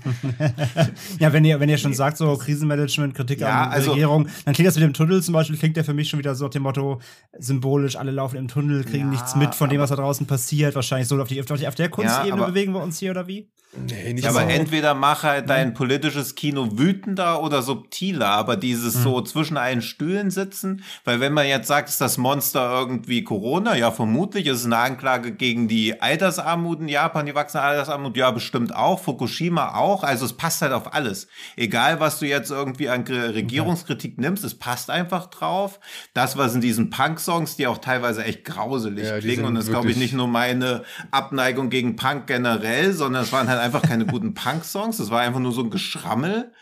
[1.20, 1.97] ja, wenn ihr, wenn ihr schon nee.
[1.97, 5.24] sagt, so Krisenmanagement, Kritik ja, an der also, Regierung, dann klingt das mit dem Tunnel
[5.24, 6.99] zum Beispiel, klingt der für mich schon wieder so auf dem Motto,
[7.38, 10.76] symbolisch, alle laufen im Tunnel, kriegen ja, nichts mit von dem, was da draußen passiert.
[10.76, 13.28] Wahrscheinlich so auf, die, auf, die, auf der Kunstebene ja, bewegen wir uns hier, oder
[13.28, 13.49] wie?
[13.78, 18.95] Nee, nicht ja, aber entweder mach halt dein politisches Kino wütender oder subtiler, aber dieses
[18.95, 19.03] mhm.
[19.03, 23.76] so zwischen allen Stühlen sitzen, weil wenn man jetzt sagt, ist das Monster irgendwie Corona,
[23.76, 28.32] ja vermutlich, ist es eine Anklage gegen die Altersarmut in Japan, die wachsende Altersarmut, ja
[28.32, 31.28] bestimmt auch, Fukushima auch, also es passt halt auf alles.
[31.57, 34.21] Egal, was du jetzt irgendwie an Regierungskritik okay.
[34.21, 35.80] nimmst, es passt einfach drauf.
[36.13, 39.91] Das, was in diesen Punk-Songs, die auch teilweise echt grauselig ja, klingen und das glaube
[39.91, 44.34] ich nicht nur meine Abneigung gegen Punk generell, sondern es waren halt einfach keine guten
[44.34, 44.97] Punk-Songs.
[44.97, 46.53] Das war einfach nur so ein Geschrammel,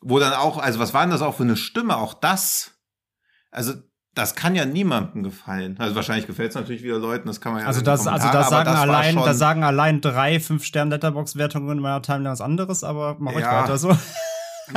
[0.00, 1.96] wo dann auch, also was war denn das auch für eine Stimme?
[1.96, 2.72] Auch das,
[3.50, 3.74] also
[4.14, 5.76] das kann ja niemandem gefallen.
[5.78, 8.42] Also wahrscheinlich gefällt es natürlich wieder Leuten, das kann man ja Also das, also da
[8.44, 12.82] sagen das allein, da sagen allein drei, fünf Sterne Letterbox-Wertungen in meiner Timeline was anderes,
[12.84, 13.38] aber mach ja.
[13.38, 13.96] euch weiter so.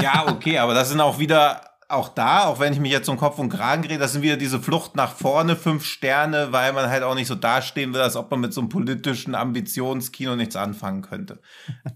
[0.02, 3.18] Ja, okay, aber das sind auch wieder auch da, auch wenn ich mich jetzt um
[3.18, 6.89] Kopf und Kragen drehe, das sind wieder diese Flucht nach vorne, fünf Sterne, weil man
[6.89, 10.56] halt auch nicht so dastehen will, als ob man mit so einem politischen Ambitionskino nichts
[10.56, 11.39] anfangen könnte.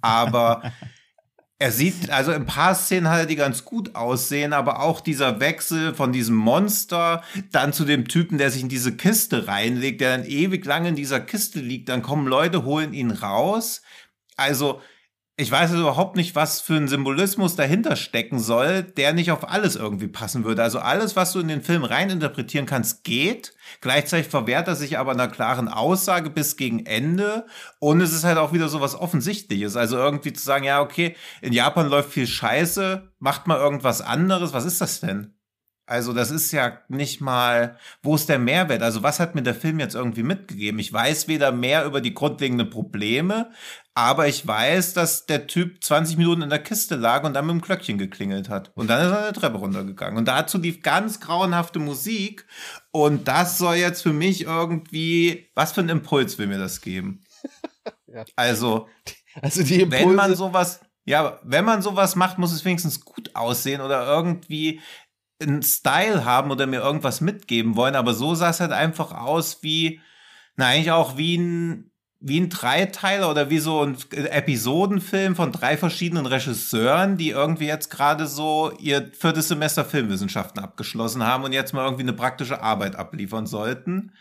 [0.01, 0.61] Aber
[1.59, 5.93] er sieht, also ein paar Szenen halt, die ganz gut aussehen, aber auch dieser Wechsel
[5.93, 10.27] von diesem Monster dann zu dem Typen, der sich in diese Kiste reinlegt, der dann
[10.27, 13.81] ewig lang in dieser Kiste liegt, dann kommen Leute, holen ihn raus.
[14.35, 14.81] Also,
[15.37, 19.49] ich weiß also überhaupt nicht, was für ein Symbolismus dahinter stecken soll, der nicht auf
[19.49, 20.63] alles irgendwie passen würde.
[20.63, 23.53] Also alles, was du in den Film reininterpretieren kannst, geht.
[23.81, 27.45] Gleichzeitig verwehrt er sich aber einer klaren Aussage bis gegen Ende.
[27.79, 29.75] Und es ist halt auch wieder so was Offensichtliches.
[29.75, 34.53] Also irgendwie zu sagen, ja, okay, in Japan läuft viel Scheiße, macht mal irgendwas anderes.
[34.53, 35.35] Was ist das denn?
[35.87, 38.81] Also das ist ja nicht mal, wo ist der Mehrwert?
[38.81, 40.79] Also was hat mir der Film jetzt irgendwie mitgegeben?
[40.79, 43.51] Ich weiß weder mehr über die grundlegenden Probleme,
[43.97, 47.53] aber ich weiß, dass der Typ 20 Minuten in der Kiste lag und dann mit
[47.53, 48.73] dem Glöckchen geklingelt hat.
[48.75, 50.17] Und dann ist er eine Treppe runtergegangen.
[50.17, 52.45] Und dazu lief ganz grauenhafte Musik.
[52.91, 57.23] Und das soll jetzt für mich irgendwie, was für einen Impuls will mir das geben?
[58.07, 58.25] ja.
[58.35, 58.89] Also,
[59.41, 63.33] also die Impulse wenn man sowas, ja, wenn man sowas macht, muss es wenigstens gut
[63.33, 64.81] aussehen oder irgendwie
[65.41, 67.95] einen Style haben oder mir irgendwas mitgeben wollen.
[67.95, 70.01] Aber so sah es halt einfach aus wie,
[70.57, 71.91] na, eigentlich auch wie ein,
[72.27, 77.91] wie ein Dreiteiler oder wie so ein Episodenfilm von drei verschiedenen Regisseuren, die irgendwie jetzt
[77.91, 82.95] gerade so ihr viertes Semester Filmwissenschaften abgeschlossen haben und jetzt mal irgendwie eine praktische Arbeit
[82.95, 84.11] abliefern sollten.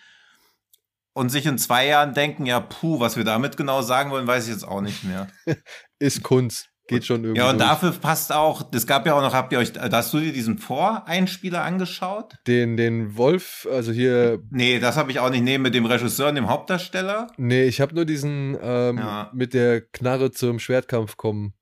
[1.14, 4.48] Und sich in zwei Jahren denken, ja, puh, was wir damit genau sagen wollen, weiß
[4.48, 5.28] ich jetzt auch nicht mehr.
[5.98, 6.73] Ist Kunst.
[6.86, 7.40] Geht schon irgendwie.
[7.40, 7.70] Ja, und durch.
[7.70, 10.58] dafür passt auch, das gab ja auch noch, habt ihr euch, hast du dir diesen
[10.58, 12.34] Voreinspieler angeschaut?
[12.46, 14.42] Den, den Wolf, also hier.
[14.50, 17.28] Nee, das habe ich auch nicht, nee, mit dem Regisseur und dem Hauptdarsteller.
[17.38, 19.30] Nee, ich habe nur diesen ähm, ja.
[19.32, 21.54] mit der Knarre zum Schwertkampf kommen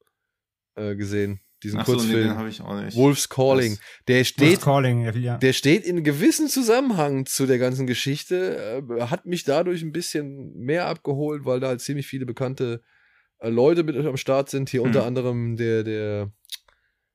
[0.75, 1.41] äh, gesehen.
[1.63, 2.11] Diesen Ach Kurzfilm.
[2.11, 2.97] So, nee, den habe ich auch nicht.
[2.97, 3.75] Wolf's Calling.
[3.77, 5.37] Das der steht, Wolf's Calling, ja.
[5.39, 10.53] der steht in gewissem Zusammenhang zu der ganzen Geschichte, äh, hat mich dadurch ein bisschen
[10.59, 12.92] mehr abgeholt, weil da halt ziemlich viele bekannte äh,
[13.43, 14.71] Leute mit am Start sind.
[14.71, 14.89] Hier hm.
[14.89, 16.33] unter anderem der, der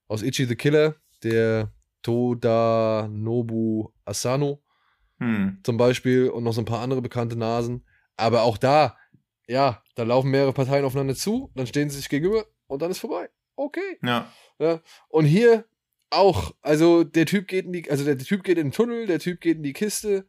[0.07, 1.71] aus Ichi the Killer, der
[2.01, 4.63] Toda Nobu Asano
[5.19, 5.59] hm.
[5.63, 7.86] zum Beispiel und noch so ein paar andere bekannte Nasen.
[8.15, 8.97] Aber auch da,
[9.47, 12.99] ja, da laufen mehrere Parteien aufeinander zu, dann stehen sie sich gegenüber und dann ist
[12.99, 13.30] vorbei.
[13.55, 13.97] Okay.
[14.03, 14.32] Ja.
[14.59, 14.82] ja.
[15.09, 15.65] Und hier
[16.09, 19.19] auch, also der Typ geht in die, also der Typ geht in den Tunnel, der
[19.19, 20.25] Typ geht in die Kiste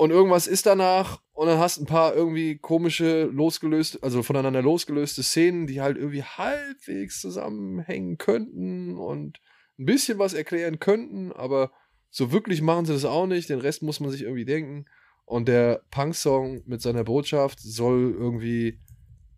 [0.00, 5.22] und irgendwas ist danach und dann hast ein paar irgendwie komische losgelöste, also voneinander losgelöste
[5.22, 9.42] Szenen, die halt irgendwie halbwegs zusammenhängen könnten und
[9.78, 11.70] ein bisschen was erklären könnten, aber
[12.08, 13.50] so wirklich machen sie das auch nicht.
[13.50, 14.86] Den Rest muss man sich irgendwie denken.
[15.26, 18.80] Und der Punk-Song mit seiner Botschaft soll irgendwie,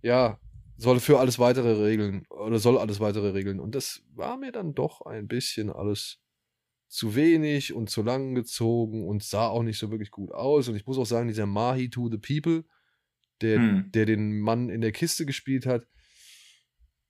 [0.00, 0.38] ja,
[0.76, 3.58] soll für alles weitere regeln oder soll alles weitere regeln.
[3.58, 6.21] Und das war mir dann doch ein bisschen alles
[6.92, 10.68] zu wenig und zu lang gezogen und sah auch nicht so wirklich gut aus.
[10.68, 12.66] Und ich muss auch sagen, dieser Mahi to the People,
[13.40, 13.92] der, hm.
[13.92, 15.86] der den Mann in der Kiste gespielt hat,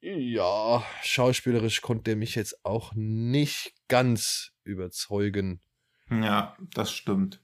[0.01, 5.61] ja, schauspielerisch konnte der mich jetzt auch nicht ganz überzeugen.
[6.11, 7.41] Ja, das stimmt.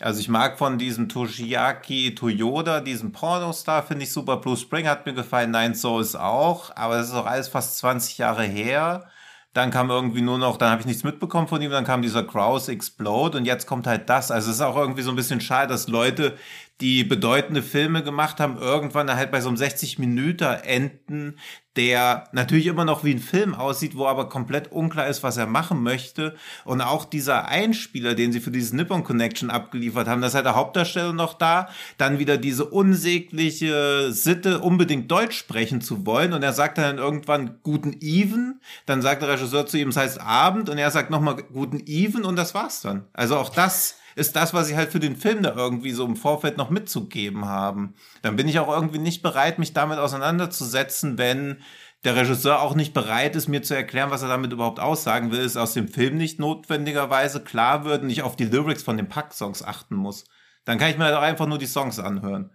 [0.00, 4.36] Also ich mag von diesem Toshiaki Toyoda, diesem Pornostar, finde ich super.
[4.38, 8.18] Blue Spring hat mir gefallen, Nine Souls auch, aber das ist auch alles fast 20
[8.18, 9.08] Jahre her.
[9.54, 12.24] Dann kam irgendwie nur noch, dann habe ich nichts mitbekommen von ihm, dann kam dieser
[12.24, 14.30] Kraus Explode und jetzt kommt halt das.
[14.30, 16.36] Also es ist auch irgendwie so ein bisschen schade, dass Leute,
[16.80, 21.38] die bedeutende Filme gemacht haben, irgendwann halt bei so einem 60 Minuten enden,
[21.76, 25.46] der natürlich immer noch wie ein Film aussieht, wo aber komplett unklar ist, was er
[25.46, 26.36] machen möchte.
[26.64, 30.46] Und auch dieser Einspieler, den sie für dieses Nippon Connection abgeliefert haben, das ist halt
[30.46, 31.68] der Hauptdarsteller noch da.
[31.98, 36.32] Dann wieder diese unsägliche Sitte, unbedingt Deutsch sprechen zu wollen.
[36.32, 38.60] Und er sagt dann irgendwann guten Even.
[38.86, 40.68] Dann sagt der Regisseur zu ihm, es heißt Abend.
[40.68, 43.04] Und er sagt nochmal guten Even und das war's dann.
[43.12, 46.16] Also auch das ist das, was sie halt für den Film da irgendwie so im
[46.16, 47.94] Vorfeld noch mitzugeben haben.
[48.22, 51.62] Dann bin ich auch irgendwie nicht bereit, mich damit auseinanderzusetzen, wenn
[52.04, 55.40] der Regisseur auch nicht bereit ist, mir zu erklären, was er damit überhaupt aussagen will,
[55.40, 59.08] ist aus dem Film nicht notwendigerweise klar wird und ich auf die Lyrics von den
[59.08, 60.24] Pack-Songs achten muss.
[60.64, 62.50] Dann kann ich mir doch einfach nur die Songs anhören.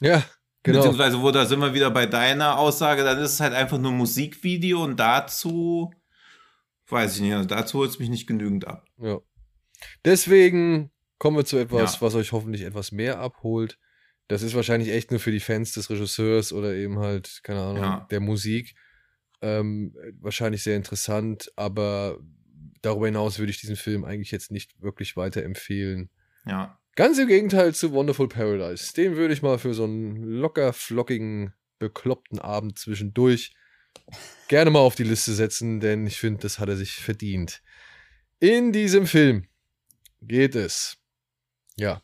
[0.00, 0.22] Ja,
[0.62, 0.78] genau.
[0.78, 3.92] Beziehungsweise, wo da sind wir wieder bei deiner Aussage, dann ist es halt einfach nur
[3.92, 5.92] Musikvideo und dazu,
[6.88, 8.86] weiß ich nicht, also dazu holt es mich nicht genügend ab.
[8.98, 9.18] Ja.
[10.04, 12.00] Deswegen kommen wir zu etwas, ja.
[12.00, 13.78] was euch hoffentlich etwas mehr abholt.
[14.28, 17.82] Das ist wahrscheinlich echt nur für die Fans des Regisseurs oder eben halt, keine Ahnung,
[17.82, 18.06] ja.
[18.10, 18.74] der Musik.
[19.42, 22.18] Ähm, wahrscheinlich sehr interessant, aber
[22.82, 26.10] darüber hinaus würde ich diesen Film eigentlich jetzt nicht wirklich weiterempfehlen.
[26.46, 26.78] Ja.
[26.96, 28.92] Ganz im Gegenteil zu Wonderful Paradise.
[28.94, 33.54] Den würde ich mal für so einen locker flockigen, bekloppten Abend zwischendurch
[34.48, 37.62] gerne mal auf die Liste setzen, denn ich finde, das hat er sich verdient.
[38.38, 39.46] In diesem Film
[40.20, 40.98] geht es,
[41.76, 42.02] ja,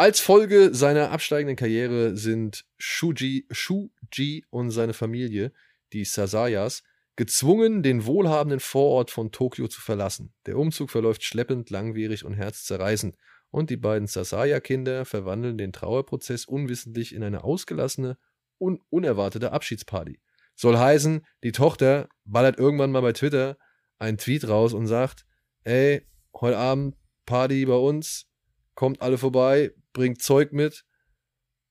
[0.00, 5.52] als Folge seiner absteigenden Karriere sind Shuji, Shuji und seine Familie,
[5.92, 6.84] die Sasayas,
[7.16, 10.32] gezwungen, den wohlhabenden Vorort von Tokio zu verlassen.
[10.46, 13.16] Der Umzug verläuft schleppend, langwierig und herzzerreißend.
[13.50, 18.18] Und die beiden Sasaya-Kinder verwandeln den Trauerprozess unwissentlich in eine ausgelassene
[18.58, 20.20] und unerwartete Abschiedsparty.
[20.54, 23.58] Soll heißen, die Tochter ballert irgendwann mal bei Twitter
[23.98, 25.26] einen Tweet raus und sagt:
[25.64, 26.06] Ey,
[26.40, 28.26] heute Abend Party bei uns,
[28.74, 30.84] kommt alle vorbei, bringt Zeug mit.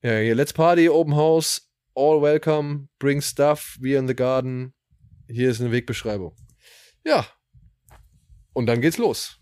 [0.01, 4.73] Ja, hier, let's party, Open House, all welcome, bring stuff, we in the garden.
[5.27, 6.35] Hier ist eine Wegbeschreibung.
[7.03, 7.25] Ja.
[8.53, 9.39] Und dann geht's los.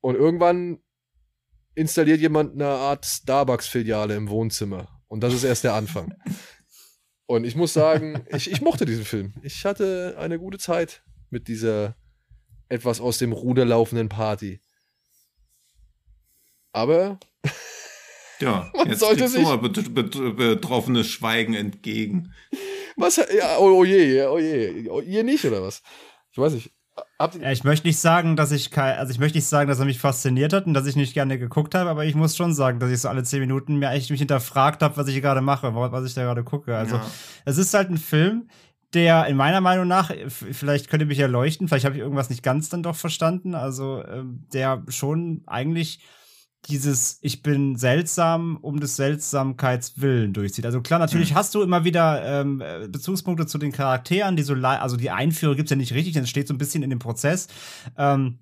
[0.00, 0.82] Und irgendwann
[1.74, 5.02] installiert jemand eine Art Starbucks-Filiale im Wohnzimmer.
[5.08, 6.14] Und das ist erst der Anfang.
[7.26, 9.34] Und ich muss sagen, ich, ich mochte diesen Film.
[9.42, 11.96] Ich hatte eine gute Zeit mit dieser
[12.68, 14.60] etwas aus dem Ruder laufenden Party.
[16.72, 17.18] Aber
[18.40, 22.32] ja, Man jetzt sollte sich mal betroffenes Schweigen entgegen.
[22.96, 23.16] Was?
[23.16, 24.88] Ja, oh, oh je, oh je.
[24.88, 25.82] Oh, ihr nicht, oder was?
[26.32, 26.72] Ich weiß nicht.
[27.40, 29.84] Ja, ich möchte nicht sagen, dass ich kein, also ich möchte nicht sagen, dass er
[29.84, 32.78] mich fasziniert hat und dass ich nicht gerne geguckt habe, aber ich muss schon sagen,
[32.78, 35.74] dass ich so alle zehn Minuten mir eigentlich mich hinterfragt habe, was ich gerade mache,
[35.74, 36.76] was ich da gerade gucke.
[36.76, 37.06] Also ja.
[37.46, 38.48] es ist halt ein Film,
[38.94, 42.42] der in meiner Meinung nach, vielleicht könnt ihr mich erleuchten, vielleicht habe ich irgendwas nicht
[42.42, 46.00] ganz dann doch verstanden, also ähm, der schon eigentlich
[46.68, 50.64] dieses Ich bin seltsam um des Seltsamkeitswillen durchzieht.
[50.64, 51.34] Also klar, natürlich mhm.
[51.34, 55.70] hast du immer wieder ähm, Bezugspunkte zu den Charakteren, die so, also die Einführung gibt's
[55.70, 57.48] ja nicht richtig, das steht so ein bisschen in dem Prozess.
[57.98, 58.38] Ähm,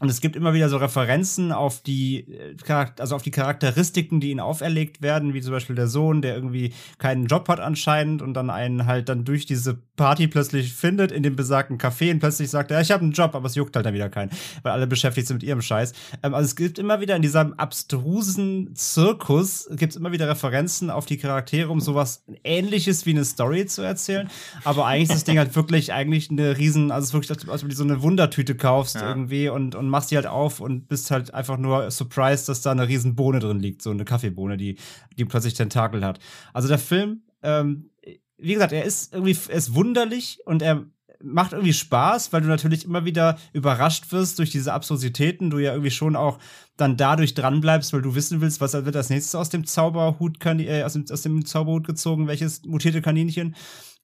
[0.00, 2.56] und es gibt immer wieder so Referenzen auf die, äh,
[2.98, 6.72] also auf die Charakteristiken, die ihnen auferlegt werden, wie zum Beispiel der Sohn, der irgendwie
[6.98, 11.22] keinen Job hat anscheinend und dann einen halt dann durch diese Party plötzlich findet in
[11.22, 13.86] dem besagten Café und plötzlich sagt, ja, ich habe einen Job, aber es juckt halt
[13.86, 14.30] dann wieder keinen,
[14.62, 15.92] weil alle beschäftigt sind mit ihrem Scheiß.
[16.22, 20.90] Ähm, also es gibt immer wieder in diesem abstrusen Zirkus, gibt es immer wieder Referenzen
[20.90, 24.30] auf die Charaktere, um sowas ähnliches wie eine Story zu erzählen.
[24.62, 27.62] Aber eigentlich ist das Ding halt wirklich eigentlich eine riesen, also es ist wirklich, als
[27.62, 29.08] wenn du so eine Wundertüte kaufst ja.
[29.08, 32.70] irgendwie und, und machst die halt auf und bist halt einfach nur surprised, dass da
[32.70, 34.76] eine riesen Bohne drin liegt, so eine Kaffeebohne, die,
[35.16, 36.18] die plötzlich Tentakel hat.
[36.52, 37.90] Also der Film, ähm,
[38.38, 40.86] wie gesagt, er ist irgendwie, er ist wunderlich und er
[41.22, 45.72] macht irgendwie Spaß, weil du natürlich immer wieder überrascht wirst durch diese Absurditäten, du ja
[45.72, 46.38] irgendwie schon auch
[46.76, 50.84] dann dadurch dranbleibst, weil du wissen willst, was wird als nächstes aus dem Zauberhut, äh,
[50.84, 53.56] aus, dem, aus dem Zauberhut gezogen, welches mutierte Kaninchen.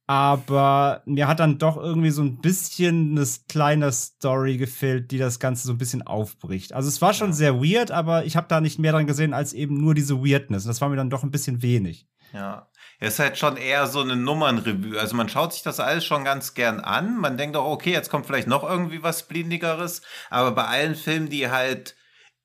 [0.07, 5.39] Aber mir hat dann doch irgendwie so ein bisschen eine kleine Story gefehlt, die das
[5.39, 6.75] Ganze so ein bisschen aufbricht.
[6.75, 9.55] Also es war schon sehr weird, aber ich habe da nicht mehr dran gesehen als
[9.55, 10.65] eben nur diese Weirdness.
[10.65, 12.07] Und das war mir dann doch ein bisschen wenig.
[12.35, 12.69] Ja.
[13.01, 14.99] Es ist halt schon eher so eine Nummernrevue.
[14.99, 17.19] Also man schaut sich das alles schon ganz gern an.
[17.19, 20.03] Man denkt auch, okay, jetzt kommt vielleicht noch irgendwie was Blindigeres.
[20.31, 21.97] Aber bei allen Filmen, die halt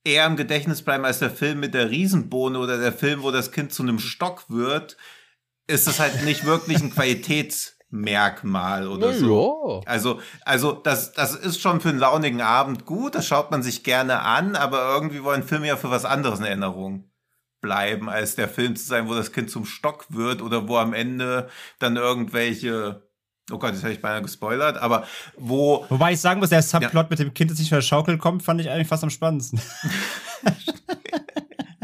[0.03, 3.51] eher im Gedächtnis bleiben als der Film mit der Riesenbohne oder der Film, wo das
[3.51, 4.97] Kind zu einem Stock wird,
[5.69, 9.81] ist es halt nicht wirklich ein Qualitätsmerkmal oder so.
[9.85, 13.83] Also, also das, das ist schon für einen launigen Abend gut, das schaut man sich
[13.83, 17.05] gerne an, aber irgendwie wollen Filme ja für was anderes in Erinnerung
[17.61, 20.93] bleiben, als der Film zu sein, wo das Kind zum Stock wird oder wo am
[20.93, 23.07] Ende dann irgendwelche
[23.51, 25.05] Oh Gott, jetzt habe ich beinahe gespoilert, aber
[25.35, 25.83] wo.
[25.89, 27.07] Wobei ich sagen muss, der Subplot ja.
[27.09, 29.59] mit dem Kind, das nicht von der Schaukel kommt, fand ich eigentlich fast am spannendsten.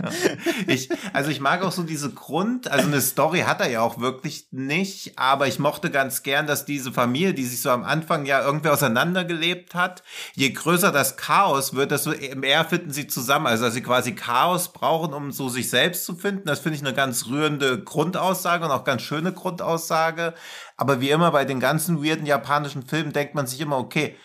[0.68, 4.00] Ich, also ich mag auch so diese Grund, also eine Story hat er ja auch
[4.00, 8.26] wirklich nicht, aber ich mochte ganz gern, dass diese Familie, die sich so am Anfang
[8.26, 10.04] ja irgendwie auseinandergelebt hat,
[10.34, 13.48] je größer das Chaos wird, desto mehr finden sie zusammen.
[13.48, 16.46] Also dass sie quasi Chaos brauchen, um so sich selbst zu finden.
[16.46, 20.34] Das finde ich eine ganz rührende Grundaussage und auch ganz schöne Grundaussage.
[20.78, 24.16] Aber wie immer bei den ganzen weirden japanischen Filmen denkt man sich immer, okay,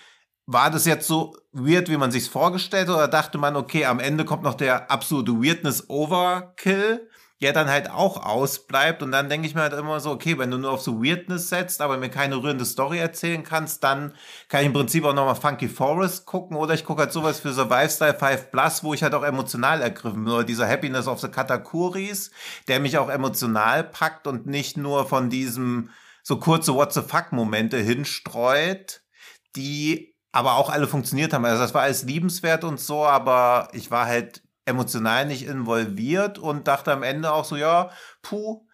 [0.53, 4.01] war das jetzt so weird, wie man sich's vorgestellt hat, oder dachte man, okay, am
[4.01, 7.09] Ende kommt noch der absolute Weirdness Overkill,
[7.41, 10.51] der dann halt auch ausbleibt und dann denke ich mir halt immer so, okay, wenn
[10.51, 14.13] du nur auf so Weirdness setzt, aber mir keine rührende Story erzählen kannst, dann
[14.49, 17.53] kann ich im Prinzip auch nochmal Funky Forest gucken oder ich gucke halt sowas für
[17.53, 21.21] Survive Style 5 Plus, wo ich halt auch emotional ergriffen bin, oder dieser Happiness of
[21.21, 22.33] the Katakuris,
[22.67, 25.91] der mich auch emotional packt und nicht nur von diesem
[26.23, 29.01] so kurze What the fuck Momente hinstreut,
[29.57, 31.45] die aber auch alle funktioniert haben.
[31.45, 36.69] Also das war alles liebenswert und so, aber ich war halt emotional nicht involviert und
[36.69, 37.91] dachte am Ende auch so, ja,
[38.23, 38.67] puh,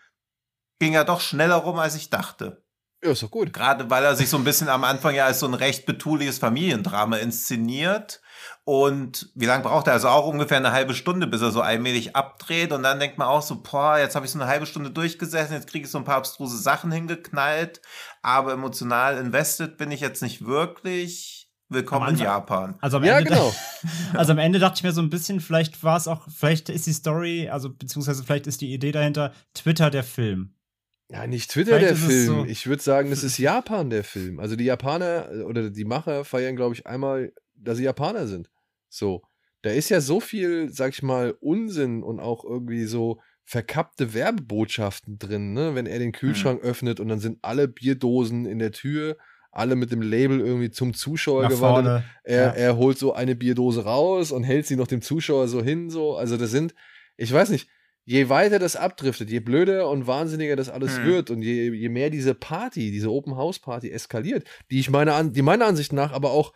[0.78, 2.62] ging ja doch schneller rum, als ich dachte.
[3.03, 3.53] Ja, ist doch gut.
[3.53, 6.39] Gerade weil er sich so ein bisschen am Anfang ja als so ein recht betuliches
[6.39, 8.20] Familiendrama inszeniert.
[8.65, 9.93] Und wie lange braucht er?
[9.93, 12.73] Also auch ungefähr eine halbe Stunde, bis er so allmählich abdreht.
[12.73, 15.55] Und dann denkt man auch so, boah, jetzt habe ich so eine halbe Stunde durchgesessen,
[15.55, 17.81] jetzt kriege ich so ein paar abstruse Sachen hingeknallt.
[18.23, 21.35] Aber emotional invested bin ich jetzt nicht wirklich.
[21.68, 22.76] Willkommen in Japan.
[22.80, 23.52] Also am ja, Ende genau.
[24.14, 26.86] also am Ende dachte ich mir so ein bisschen, vielleicht war es auch, vielleicht ist
[26.86, 30.55] die Story, also beziehungsweise vielleicht ist die Idee dahinter Twitter der Film.
[31.10, 32.26] Ja, nicht Twitter vielleicht der Film.
[32.26, 34.38] So ich würde sagen, das ist Japan der Film.
[34.38, 38.48] Also die Japaner oder die Macher feiern, glaube ich, einmal, dass sie Japaner sind.
[38.88, 39.22] So.
[39.62, 45.18] Da ist ja so viel, sag ich mal, Unsinn und auch irgendwie so verkappte Werbebotschaften
[45.18, 45.74] drin, ne?
[45.74, 46.68] Wenn er den Kühlschrank mhm.
[46.68, 49.16] öffnet und dann sind alle Bierdosen in der Tür
[49.57, 52.05] alle mit dem Label irgendwie zum Zuschauer Nach gewandert.
[52.24, 52.51] Er, ja.
[52.51, 56.16] er holt so eine Bierdose raus und hält sie noch dem Zuschauer so hin, so.
[56.16, 56.74] Also das sind,
[57.16, 57.69] ich weiß nicht,
[58.05, 61.05] je weiter das abdriftet, je blöder und wahnsinniger das alles hm.
[61.05, 65.23] wird und je, je mehr diese Party, diese Open House Party eskaliert, die ich meiner,
[65.24, 66.53] die meiner Ansicht nach aber auch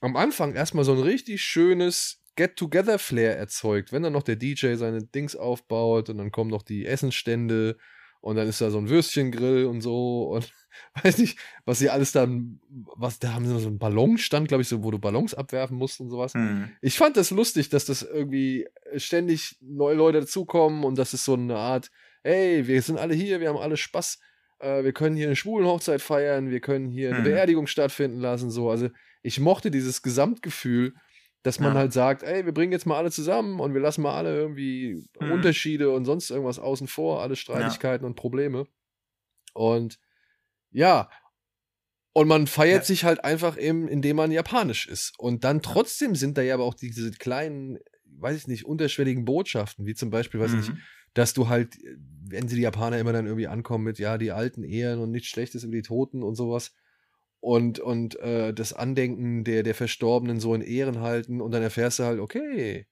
[0.00, 5.04] am Anfang erstmal so ein richtig schönes Get-Together-Flair erzeugt, wenn dann noch der DJ seine
[5.04, 7.76] Dings aufbaut und dann kommen noch die Essensstände
[8.24, 10.50] und dann ist da so ein Würstchengrill und so und
[11.02, 12.58] weiß nicht, was sie alles dann,
[12.96, 16.00] was, da haben sie so einen Ballonstand, glaube ich, so, wo du Ballons abwerfen musst
[16.00, 16.32] und sowas.
[16.32, 16.70] Mhm.
[16.80, 21.34] Ich fand das lustig, dass das irgendwie ständig neue Leute dazukommen und das ist so
[21.34, 21.90] eine Art,
[22.22, 24.18] hey, wir sind alle hier, wir haben alle Spaß,
[24.60, 27.24] äh, wir können hier eine Schwulenhochzeit feiern, wir können hier eine mhm.
[27.24, 28.70] Beerdigung stattfinden lassen, so.
[28.70, 28.88] Also
[29.22, 30.94] ich mochte dieses Gesamtgefühl,
[31.44, 31.80] dass man ja.
[31.80, 35.04] halt sagt, ey, wir bringen jetzt mal alle zusammen und wir lassen mal alle irgendwie
[35.20, 35.30] mhm.
[35.30, 38.08] Unterschiede und sonst irgendwas außen vor, alle Streitigkeiten ja.
[38.08, 38.66] und Probleme.
[39.52, 39.98] Und
[40.70, 41.10] ja.
[42.14, 42.86] Und man feiert ja.
[42.86, 45.12] sich halt einfach eben, indem man japanisch ist.
[45.18, 49.84] Und dann trotzdem sind da ja aber auch diese kleinen, weiß ich nicht, unterschwelligen Botschaften,
[49.84, 50.78] wie zum Beispiel, weiß ich nicht, mhm.
[51.12, 51.76] dass du halt,
[52.26, 55.28] wenn sie die Japaner immer dann irgendwie ankommen mit, ja, die alten Ehren und nichts
[55.28, 56.72] Schlechtes über die Toten und sowas.
[57.44, 61.42] Und, und äh, das Andenken der, der Verstorbenen so in Ehren halten.
[61.42, 62.86] Und dann erfährst du halt, okay,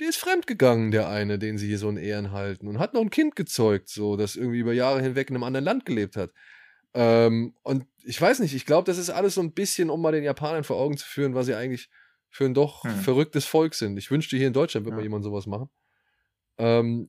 [0.00, 2.66] der ist fremdgegangen, der eine, den sie hier so in Ehren halten.
[2.66, 5.64] Und hat noch ein Kind gezeugt, so, das irgendwie über Jahre hinweg in einem anderen
[5.64, 6.32] Land gelebt hat.
[6.94, 10.10] Ähm, und ich weiß nicht, ich glaube, das ist alles so ein bisschen, um mal
[10.10, 11.88] den Japanern vor Augen zu führen, was sie eigentlich
[12.28, 12.90] für ein doch hm.
[12.90, 13.96] verrücktes Volk sind.
[13.98, 14.96] Ich wünschte, hier in Deutschland würde ja.
[14.96, 15.70] mal jemand sowas machen.
[16.58, 17.08] Ähm,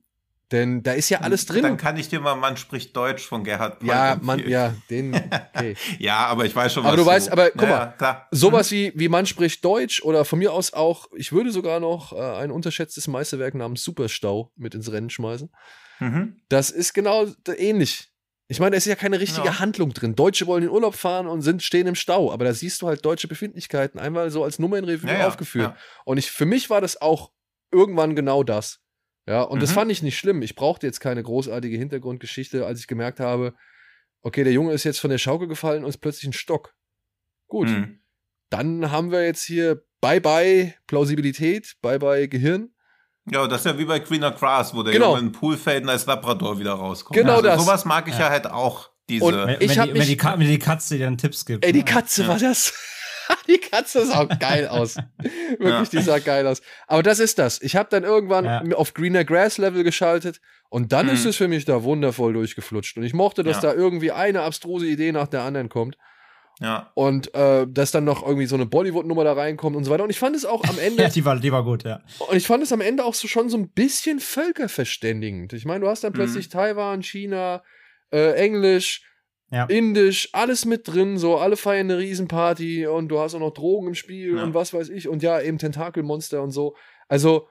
[0.51, 1.63] denn da ist ja alles drin.
[1.63, 5.13] Dann kann ich dir mal, man spricht Deutsch von Gerhard Polt Ja, man, ja, den,
[5.55, 5.75] okay.
[5.99, 8.27] ja, aber ich weiß schon, was Aber du weißt, aber guck ja, mal, klar.
[8.31, 8.75] sowas mhm.
[8.75, 12.19] wie, wie man spricht Deutsch oder von mir aus auch, ich würde sogar noch äh,
[12.19, 15.49] ein unterschätztes Meisterwerk namens Superstau mit ins Rennen schmeißen.
[15.99, 16.37] Mhm.
[16.47, 18.09] Das ist genau ähnlich.
[18.49, 19.59] Ich meine, da ist ja keine richtige ja.
[19.59, 20.15] Handlung drin.
[20.15, 23.03] Deutsche wollen in Urlaub fahren und sind stehen im Stau, aber da siehst du halt
[23.03, 25.73] deutsche Befindlichkeiten einmal so als Nummer in Revue ja, aufgeführt.
[25.75, 25.77] Ja.
[26.05, 27.31] Und ich, für mich war das auch
[27.71, 28.79] irgendwann genau das.
[29.27, 29.61] Ja, und mhm.
[29.61, 30.41] das fand ich nicht schlimm.
[30.41, 33.53] Ich brauchte jetzt keine großartige Hintergrundgeschichte, als ich gemerkt habe,
[34.21, 36.73] okay, der Junge ist jetzt von der Schaukel gefallen und ist plötzlich ein Stock.
[37.47, 37.67] Gut.
[37.67, 37.99] Mhm.
[38.49, 42.69] Dann haben wir jetzt hier Bye-bye Plausibilität, Bye-bye Gehirn.
[43.29, 45.09] Ja, das ist ja wie bei Greener Grass, wo der genau.
[45.09, 47.17] Junge in den Pool fällt und als Labrador wieder rauskommt.
[47.17, 47.61] Genau also, das.
[47.61, 48.91] Sowas mag ich ja, ja halt auch.
[49.09, 51.65] Diese und wenn, ich wenn, die, wenn, die, wenn die Katze dir dann Tipps gibt.
[51.65, 52.27] Ey, die Katze ja.
[52.29, 52.73] war das.
[53.47, 54.97] die Katze sah geil aus.
[55.17, 55.99] Wirklich, ja.
[55.99, 56.61] die sah geil aus.
[56.87, 57.61] Aber das ist das.
[57.61, 58.75] Ich habe dann irgendwann ja.
[58.75, 61.13] auf Greener Grass Level geschaltet und dann mhm.
[61.13, 62.97] ist es für mich da wundervoll durchgeflutscht.
[62.97, 63.73] Und ich mochte, dass ja.
[63.73, 65.97] da irgendwie eine abstruse Idee nach der anderen kommt.
[66.59, 66.91] Ja.
[66.95, 70.03] Und äh, dass dann noch irgendwie so eine Bollywood-Nummer da reinkommt und so weiter.
[70.03, 71.03] Und ich fand es auch am Ende.
[71.03, 72.01] ja, die war, die war gut, ja.
[72.19, 75.53] Und ich fand es am Ende auch so schon so ein bisschen völkerverständigend.
[75.53, 76.17] Ich meine, du hast dann mhm.
[76.17, 77.63] plötzlich Taiwan, China,
[78.11, 79.03] äh, Englisch,
[79.51, 79.65] ja.
[79.65, 83.87] Indisch, alles mit drin, so alle feiern eine Riesenparty und du hast auch noch Drogen
[83.87, 84.43] im Spiel ja.
[84.43, 86.75] und was weiß ich und ja, eben Tentakelmonster und so.
[87.07, 87.47] Also,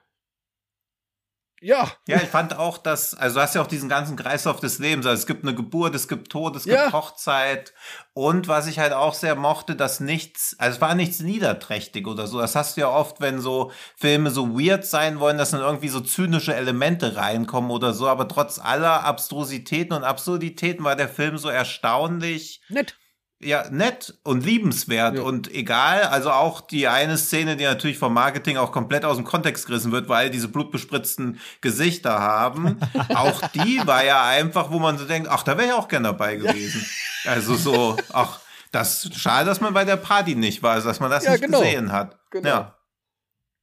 [1.60, 1.90] ja.
[2.06, 5.06] Ja, ich fand auch, dass, also du hast ja auch diesen ganzen Kreislauf des Lebens.
[5.06, 6.92] Also es gibt eine Geburt, es gibt Tod, es gibt ja.
[6.92, 7.72] Hochzeit.
[8.12, 12.26] Und was ich halt auch sehr mochte, dass nichts, also es war nichts niederträchtig oder
[12.26, 12.38] so.
[12.38, 15.88] Das hast du ja oft, wenn so Filme so weird sein wollen, dass dann irgendwie
[15.88, 18.06] so zynische Elemente reinkommen oder so.
[18.08, 22.60] Aber trotz aller Abstrusitäten und Absurditäten war der Film so erstaunlich.
[22.68, 22.96] Nett
[23.38, 25.22] ja, nett und liebenswert ja.
[25.22, 29.26] und egal, also auch die eine Szene, die natürlich vom Marketing auch komplett aus dem
[29.26, 32.80] Kontext gerissen wird, weil diese blutbespritzten Gesichter haben,
[33.14, 36.04] auch die war ja einfach, wo man so denkt, ach, da wäre ich auch gern
[36.04, 36.86] dabei gewesen.
[37.26, 38.40] Also so, ach,
[38.72, 41.42] das schade, dass man bei der Party nicht war, also dass man das ja, nicht
[41.42, 41.60] genau.
[41.60, 42.18] gesehen hat.
[42.30, 42.48] Genau.
[42.48, 42.76] Ja.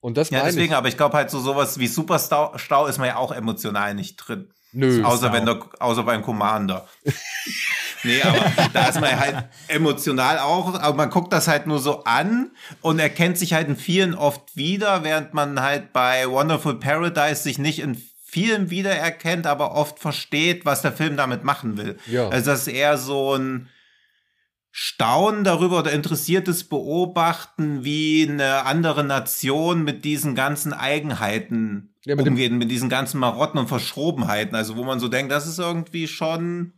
[0.01, 0.77] Und das ja, deswegen, ich.
[0.77, 4.53] aber ich glaube halt so sowas wie Superstau ist man ja auch emotional nicht drin.
[4.73, 5.03] Nö.
[5.03, 6.87] Außer wenn der, außer beim Commander.
[8.03, 12.03] nee, aber da ist man halt emotional auch, aber man guckt das halt nur so
[12.03, 12.51] an
[12.81, 17.59] und erkennt sich halt in vielen oft wieder, während man halt bei Wonderful Paradise sich
[17.59, 21.99] nicht in vielen wiedererkennt, aber oft versteht, was der Film damit machen will.
[22.07, 22.29] Ja.
[22.29, 23.69] Also das ist eher so ein
[24.75, 32.27] Staunen darüber oder interessiertes Beobachten, wie eine andere Nation mit diesen ganzen Eigenheiten ja, mit
[32.27, 34.55] umgeht, mit diesen ganzen Marotten und Verschrobenheiten.
[34.55, 36.73] Also wo man so denkt, das ist irgendwie schon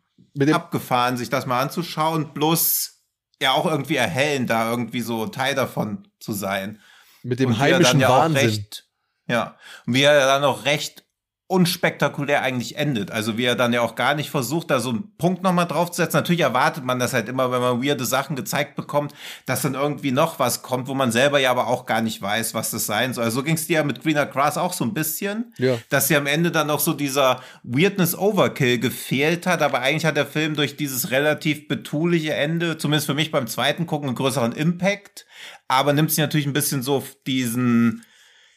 [0.51, 3.01] abgefahren, sich das mal anzuschauen, bloß
[3.41, 6.81] ja auch irgendwie erhellend, da irgendwie so Teil davon zu sein.
[7.23, 8.45] Mit dem heimischen ja Wahnsinn.
[8.45, 8.89] Recht,
[9.25, 9.55] ja,
[9.87, 11.04] und wie er dann auch recht
[11.47, 13.11] unspektakulär eigentlich endet.
[13.11, 16.17] Also wie er dann ja auch gar nicht versucht, da so einen Punkt nochmal draufzusetzen.
[16.17, 19.13] Natürlich erwartet man das halt immer, wenn man weirde Sachen gezeigt bekommt,
[19.45, 22.55] dass dann irgendwie noch was kommt, wo man selber ja aber auch gar nicht weiß,
[22.55, 23.25] was das sein soll.
[23.25, 25.77] Also so ging es dir ja mit Greener Grass auch so ein bisschen, ja.
[25.89, 30.17] dass ja am Ende dann noch so dieser Weirdness Overkill gefehlt hat, aber eigentlich hat
[30.17, 34.53] der Film durch dieses relativ betuliche Ende, zumindest für mich beim zweiten Gucken, einen größeren
[34.53, 35.27] Impact,
[35.67, 38.03] aber nimmt sich natürlich ein bisschen so diesen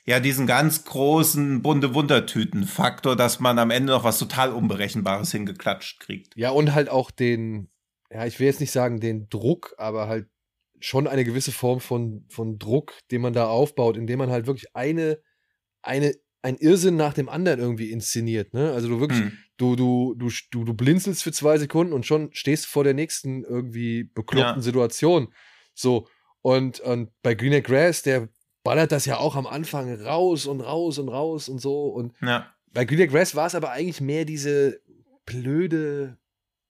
[0.09, 6.01] ja diesen ganz großen bunte Wundertüten-Faktor, dass man am Ende noch was total Unberechenbares hingeklatscht
[6.01, 6.35] kriegt.
[6.35, 7.69] Ja, und halt auch den,
[8.11, 10.27] ja, ich will jetzt nicht sagen den Druck, aber halt
[10.81, 14.75] schon eine gewisse Form von, von Druck, den man da aufbaut, indem man halt wirklich
[14.75, 15.21] eine,
[15.83, 18.55] eine, ein Irrsinn nach dem anderen irgendwie inszeniert.
[18.55, 18.73] Ne?
[18.73, 19.33] Also du wirklich, hm.
[19.59, 23.45] du, du, du, du, du blinzelst für zwei Sekunden und schon stehst vor der nächsten
[23.45, 24.63] irgendwie bekloppten ja.
[24.63, 25.35] Situation.
[25.75, 26.09] So.
[26.41, 28.31] Und, und bei Greener Grass, der
[28.69, 31.87] ballert das ja auch am Anfang raus und raus und raus und so.
[31.87, 32.53] Und ja.
[32.75, 34.83] bei Greener Grass war es aber eigentlich mehr diese
[35.25, 36.19] blöde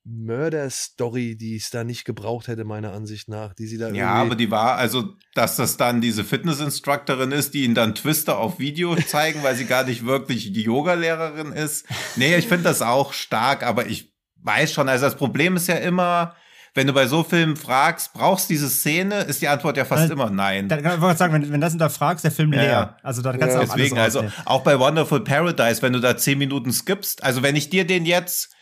[0.04, 4.36] Mörder-Story, die es da nicht gebraucht hätte, meiner Ansicht nach, die sie da Ja, aber
[4.36, 8.94] die war, also, dass das dann diese Fitness-Instructorin ist, die ihn dann Twister auf Video
[9.08, 11.84] zeigen, weil sie gar nicht wirklich die Yoga-Lehrerin ist.
[12.14, 15.74] Nee, ich finde das auch stark, aber ich weiß schon, also das Problem ist ja
[15.74, 16.36] immer,
[16.78, 20.02] wenn du bei so Filmen fragst, brauchst du diese Szene, ist die Antwort ja fast
[20.02, 20.68] also, immer nein.
[20.68, 22.96] Dann kann ich sagen, wenn, wenn das hinterfragst, der Film ja, leer.
[23.02, 26.16] Also da kannst ja, du auch Deswegen, also auch bei Wonderful Paradise, wenn du da
[26.16, 28.54] zehn Minuten skippst, also wenn ich dir den jetzt,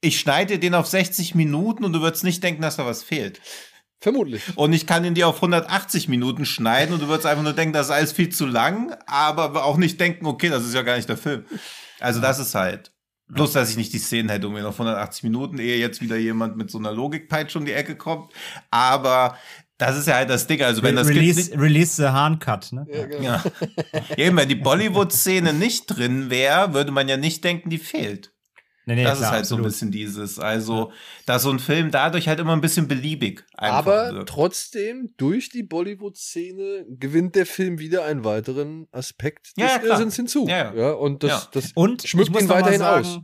[0.00, 3.42] ich schneide den auf 60 Minuten und du würdest nicht denken, dass da was fehlt.
[4.00, 4.42] Vermutlich.
[4.54, 7.74] Und ich kann ihn dir auf 180 Minuten schneiden und du würdest einfach nur denken,
[7.74, 10.96] das ist alles viel zu lang, aber auch nicht denken, okay, das ist ja gar
[10.96, 11.44] nicht der Film.
[12.00, 12.93] Also das ist halt.
[13.28, 16.16] Bloß, dass ich nicht die Szenen hätte, um mir noch 180 Minuten, ehe jetzt wieder
[16.16, 18.32] jemand mit so einer Logikpeitsche um die Ecke kommt.
[18.70, 19.36] Aber
[19.78, 20.62] das ist ja halt das Ding.
[20.62, 22.86] Also, wenn das Release, Kind Release the Handcut, ne?
[22.92, 23.22] Ja, genau.
[23.22, 23.44] ja.
[24.16, 28.33] Eben, wenn die Bollywood-Szene nicht drin wäre, würde man ja nicht denken, die fehlt.
[28.86, 29.62] Nee, nee, das klar, ist halt absolut.
[29.62, 30.38] so ein bisschen dieses.
[30.38, 30.92] Also,
[31.26, 34.28] dass so ein Film dadurch halt immer ein bisschen beliebig Aber wird.
[34.28, 40.46] trotzdem, durch die Bollywood-Szene gewinnt der Film wieder einen weiteren Aspekt des ja, Irrsinns hinzu.
[40.48, 40.92] Ja, ja.
[40.92, 43.20] und das, das und schmückt ihn weiterhin sagen, aus.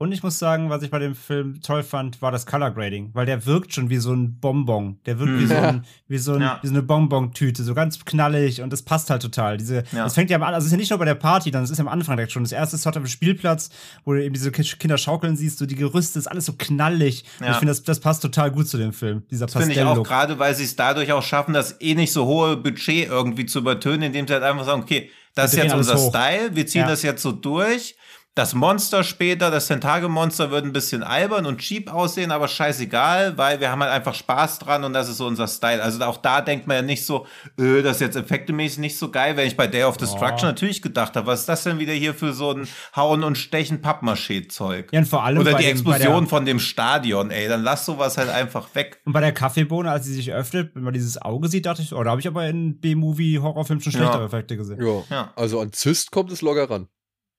[0.00, 3.10] Und ich muss sagen, was ich bei dem Film toll fand, war das Color Grading,
[3.14, 5.00] weil der wirkt schon wie so ein Bonbon.
[5.06, 5.40] Der wirkt mhm.
[5.40, 6.58] wie, so ein, wie, so ein, ja.
[6.62, 9.56] wie so eine Bonbon-Tüte, so ganz knallig und das passt halt total.
[9.56, 10.04] Diese, ja.
[10.04, 11.70] Das fängt ja an, also es ist ja nicht nur bei der Party, dann es
[11.70, 12.44] ist ja am Anfang direkt schon.
[12.44, 13.70] Das erste Shot auf dem Spielplatz,
[14.04, 17.24] wo du eben diese Kinder schaukeln siehst, so die Gerüste, ist alles so knallig.
[17.40, 17.46] Ja.
[17.46, 19.82] Und ich finde, das, das passt total gut zu dem Film, dieser Das finde ich
[19.82, 23.46] auch gerade, weil sie es dadurch auch schaffen, das eh nicht so hohe Budget irgendwie
[23.46, 26.10] zu übertönen, indem sie halt einfach sagen, okay, das ist jetzt unser hoch.
[26.10, 27.96] Style, wir ziehen das jetzt so durch
[28.38, 33.58] das Monster später, das Tentage-Monster wird ein bisschen albern und cheap aussehen, aber scheißegal, weil
[33.58, 35.82] wir haben halt einfach Spaß dran und das ist so unser Style.
[35.82, 37.26] Also auch da denkt man ja nicht so,
[37.58, 40.52] öh, das ist jetzt effektemäßig nicht so geil, wenn ich bei Day of Destruction oh.
[40.52, 43.82] natürlich gedacht habe, was ist das denn wieder hier für so ein Hauen und Stechen
[43.82, 44.92] Pappmaché-Zeug?
[44.92, 48.18] Ja, und vor allem Oder die dem, Explosion von dem Stadion, ey, dann lass sowas
[48.18, 49.00] halt einfach weg.
[49.04, 51.92] Und bei der Kaffeebohne, als sie sich öffnet, wenn man dieses Auge sieht, dachte ich,
[51.92, 54.26] oh, da habe ich aber in B-Movie-Horrorfilmen schon schlechtere ja.
[54.26, 54.80] Effekte gesehen.
[54.80, 55.02] Ja.
[55.10, 55.32] ja.
[55.34, 56.86] Also an Zyst kommt es locker ran.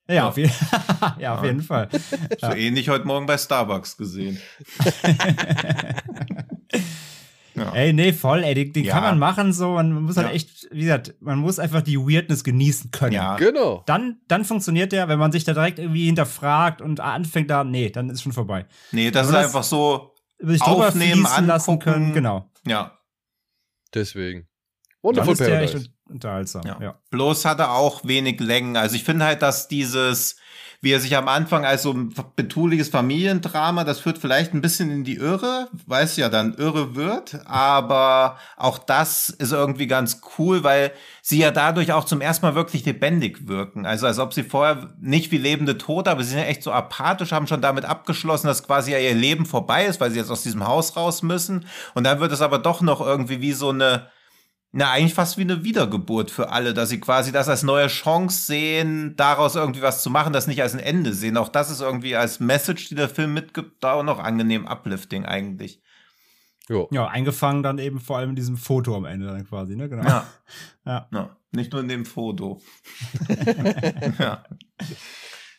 [0.10, 0.50] Ja, Auf, je
[1.20, 1.88] ja, auf jeden Fall.
[1.92, 2.56] So ja.
[2.56, 4.40] ähnlich heute Morgen bei Starbucks gesehen.
[7.54, 7.72] ja.
[7.74, 8.94] Ey, nee, voll, ey, den, den ja.
[8.94, 12.44] kann man machen so, man muss halt echt, wie gesagt, man muss einfach die Weirdness
[12.44, 13.14] genießen können.
[13.14, 13.84] Ja, genau.
[13.86, 17.92] Dann, dann funktioniert der, wenn man sich da direkt irgendwie hinterfragt und anfängt da, nee,
[17.92, 18.66] dann ist schon vorbei.
[18.92, 21.46] Nee, das ist das einfach so sich aufnehmen, angucken.
[21.48, 22.50] lassen können, genau.
[22.66, 22.98] Ja.
[23.94, 24.48] Deswegen.
[25.04, 26.64] Wonderful Paradise unterhaltsam.
[26.66, 26.78] Ja.
[26.82, 26.96] ja.
[27.12, 28.78] Bloß hat er auch wenig Längen.
[28.78, 30.38] Also ich finde halt, dass dieses,
[30.82, 34.90] wie er sich am Anfang als so ein betuliges Familiendrama, das führt vielleicht ein bisschen
[34.90, 40.64] in die Irre, weiß ja dann irre wird, aber auch das ist irgendwie ganz cool,
[40.64, 40.92] weil
[41.22, 43.86] sie ja dadurch auch zum ersten Mal wirklich lebendig wirken.
[43.86, 46.72] Also als ob sie vorher nicht wie lebende Tote, aber sie sind ja echt so
[46.72, 50.32] apathisch, haben schon damit abgeschlossen, dass quasi ja ihr Leben vorbei ist, weil sie jetzt
[50.32, 51.66] aus diesem Haus raus müssen.
[51.94, 54.08] Und dann wird es aber doch noch irgendwie wie so eine
[54.72, 58.46] na, eigentlich fast wie eine Wiedergeburt für alle, dass sie quasi das als neue Chance
[58.46, 61.38] sehen, daraus irgendwie was zu machen, das nicht als ein Ende sehen.
[61.38, 65.26] Auch das ist irgendwie als Message, die der Film mitgibt, da auch noch angenehm uplifting
[65.26, 65.82] eigentlich.
[66.68, 66.88] Jo.
[66.92, 69.90] Ja, eingefangen dann eben vor allem in diesem Foto am Ende dann quasi, ne?
[69.90, 70.04] Genau.
[70.04, 70.28] Ja.
[70.86, 71.08] ja.
[71.12, 71.38] ja.
[71.52, 72.62] Nicht nur in dem Foto.
[74.20, 74.44] ja.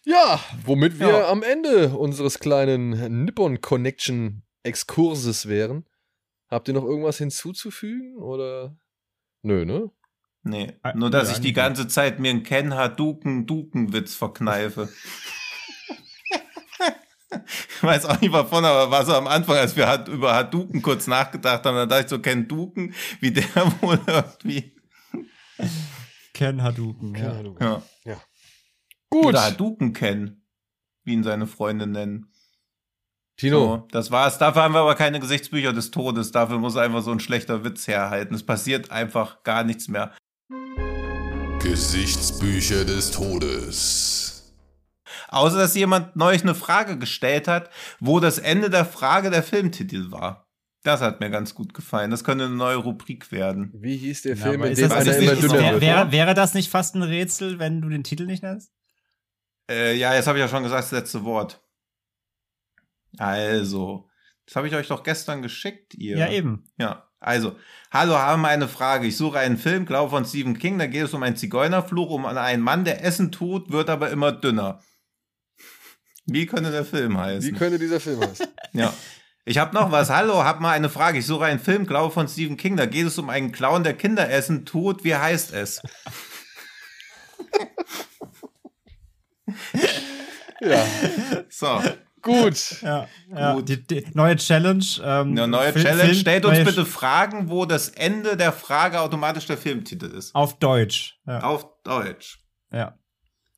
[0.05, 1.29] Ja, womit wir ja.
[1.29, 5.85] am Ende unseres kleinen Nippon Connection Exkurses wären.
[6.49, 8.77] Habt ihr noch irgendwas hinzuzufügen oder?
[9.43, 9.91] Nö, ne?
[10.43, 14.89] Nee, ah, nur dass ich die ganze Zeit mir einen Ken Haduken Duken Witz verkneife.
[17.31, 21.07] ich weiß auch nicht wovon, aber war so am Anfang, als wir über Haduken kurz
[21.07, 23.45] nachgedacht haben, da dachte ich so Ken Duken, wie der
[23.83, 24.75] wohl irgendwie.
[26.33, 27.37] Ken Haduken, ja.
[27.37, 27.67] Hadouken.
[27.67, 27.83] ja.
[28.05, 28.21] ja.
[29.11, 29.27] Gut.
[29.27, 30.47] Oder Haduken Ken,
[31.05, 32.30] wie ihn seine Freunde nennen.
[33.41, 33.59] Tino.
[33.59, 34.37] So, das war's.
[34.37, 36.31] Dafür haben wir aber keine Gesichtsbücher des Todes.
[36.31, 38.35] Dafür muss einfach so ein schlechter Witz herhalten.
[38.35, 40.13] Es passiert einfach gar nichts mehr.
[41.63, 44.55] Gesichtsbücher des Todes.
[45.29, 50.11] Außer, dass jemand neulich eine Frage gestellt hat, wo das Ende der Frage der Filmtitel
[50.11, 50.47] war.
[50.83, 52.11] Das hat mir ganz gut gefallen.
[52.11, 53.71] Das könnte eine neue Rubrik werden.
[53.73, 55.81] Wie hieß der Film, in dem einer immer dünner wird?
[55.81, 58.71] Wäre, wäre das nicht fast ein Rätsel, wenn du den Titel nicht nennst?
[59.71, 61.63] Äh, ja, jetzt habe ich ja schon gesagt, das letzte Wort.
[63.19, 64.09] Also,
[64.47, 66.17] das habe ich euch doch gestern geschickt, ihr.
[66.17, 66.65] Ja, eben.
[66.79, 67.11] Ja.
[67.21, 67.57] Also,
[67.91, 69.07] hallo, haben eine Frage.
[69.07, 70.79] Ich suche einen Film, glaube von Stephen King.
[70.79, 74.33] Da geht es um einen Zigeunerfluch, um einen Mann, der Essen tut, wird aber immer
[74.33, 74.81] dünner.
[76.25, 77.51] Wie könnte der Film heißen?
[77.53, 78.47] Wie könnte dieser Film heißen?
[78.73, 78.95] ja.
[79.45, 80.11] Ich habe noch was.
[80.11, 81.19] Hallo, hab mal eine Frage.
[81.19, 82.77] Ich suche einen Film, glaube von Stephen King.
[82.77, 85.05] Da geht es um einen Clown, der Kinder essen tut.
[85.05, 85.83] Wie heißt es?
[90.61, 90.87] ja.
[91.49, 91.83] So.
[92.23, 92.77] Gut.
[92.83, 93.55] Ja, ja.
[93.55, 93.69] Gut.
[93.69, 94.85] Die, die, neue Challenge.
[95.03, 96.15] Ähm, Eine neue Film, Challenge.
[96.15, 100.35] Stellt uns bitte Fragen, wo das Ende der Frage automatisch der Filmtitel ist.
[100.35, 101.19] Auf Deutsch.
[101.27, 101.41] Ja.
[101.41, 102.41] Auf Deutsch.
[102.73, 102.99] Ja.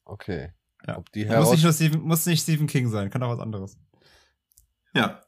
[0.05, 0.53] Okay.
[0.87, 0.99] Ja.
[0.99, 3.79] Ob die muss, nicht nur Stephen, muss nicht Stephen King sein, kann auch was anderes.
[4.95, 5.23] Ja.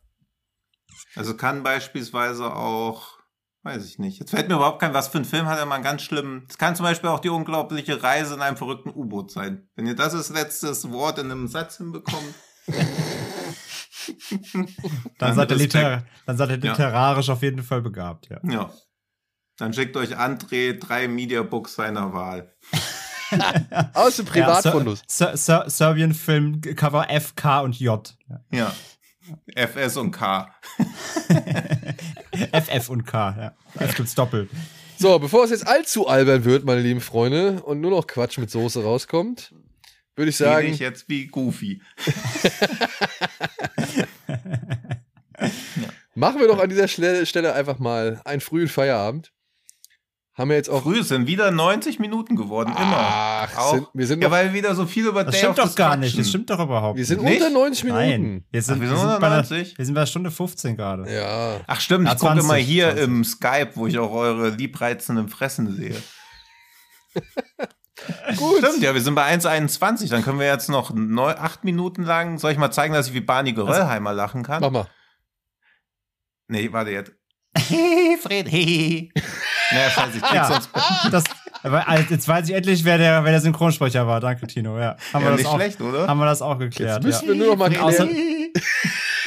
[1.15, 3.19] Also kann beispielsweise auch,
[3.63, 4.19] weiß ich nicht.
[4.19, 6.47] Jetzt fällt mir überhaupt kein, was für ein Film hat er mal einen ganz schlimmen.
[6.49, 9.69] Es kann zum Beispiel auch die unglaubliche Reise in einem verrückten U-Boot sein.
[9.77, 12.35] Wenn ihr das als letztes Wort in einem Satz hinbekommt.
[15.19, 17.35] dann, seid ihr liter dann seid ihr literarisch ja.
[17.35, 18.41] auf jeden Fall begabt, ja.
[18.43, 18.73] Ja.
[19.57, 22.53] Dann schickt euch André drei Mediabooks seiner Wahl.
[23.95, 25.01] Aus dem Privatfundus.
[25.01, 28.17] Ja, Ser Ser Serbian-Film Cover F, K und J.
[28.51, 28.75] Ja.
[29.55, 30.51] FS und K.
[32.53, 33.55] FF und K, ja.
[33.79, 34.51] F gibt's doppelt.
[34.99, 38.51] So, bevor es jetzt allzu albern wird, meine lieben Freunde, und nur noch Quatsch mit
[38.51, 39.55] Soße rauskommt,
[40.17, 40.69] würde ich sagen.
[40.69, 41.83] ich jetzt wie Goofy.
[46.15, 49.33] Machen wir doch an dieser Stelle einfach mal einen frühen Feierabend.
[50.35, 50.83] Haben wir jetzt auch.
[50.83, 52.97] Früh sind wieder 90 Minuten geworden, immer.
[52.97, 55.73] Ach, auch, sind, wir sind ja, weil wir wieder so viel über Das stimmt doch
[55.77, 56.19] gar nicht.
[56.19, 57.09] Das stimmt doch überhaupt nicht.
[57.09, 57.41] Wir sind nicht?
[57.41, 58.03] unter 90 Minuten.
[58.03, 60.77] Nein, wir sind, Ach, wir sind, wir sind, bei, einer, wir sind bei Stunde 15
[60.77, 61.15] gerade.
[61.15, 61.61] Ja.
[61.69, 62.09] Ach, stimmt.
[62.09, 63.05] Ich gucke mal hier 20.
[63.05, 65.95] im Skype, wo ich auch eure liebreizenden Fressen sehe.
[68.37, 68.59] Gut.
[68.59, 70.11] Stimmt, ja, wir sind bei 1,21.
[70.11, 72.39] Dann können wir jetzt noch neun, acht Minuten lang.
[72.39, 74.61] Soll ich mal zeigen, dass ich wie Barney Geröllheimer also, lachen kann?
[74.61, 74.87] Mach mal.
[76.49, 77.13] Nee, warte jetzt.
[78.23, 78.47] Fred.
[79.71, 80.71] Naja, scheiße, ich krieg ja, sonst.
[81.11, 81.25] Das,
[81.65, 84.21] also jetzt weiß ich endlich, wer der, wer der Synchronsprecher war.
[84.21, 84.79] Danke, Tino.
[84.79, 86.07] Ja, haben ja, wir das nicht auch, schlecht, oder?
[86.07, 87.03] Haben wir das auch geklärt.
[87.03, 87.33] Jetzt müssen ja.
[87.33, 88.09] wir nur noch mal klären.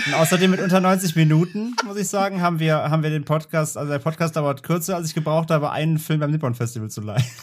[0.05, 3.77] Und außerdem mit unter 90 Minuten, muss ich sagen, haben wir, haben wir den Podcast,
[3.77, 7.01] also der Podcast dauert kürzer, als ich gebraucht habe, einen Film beim Nippon Festival zu
[7.01, 7.23] leihen.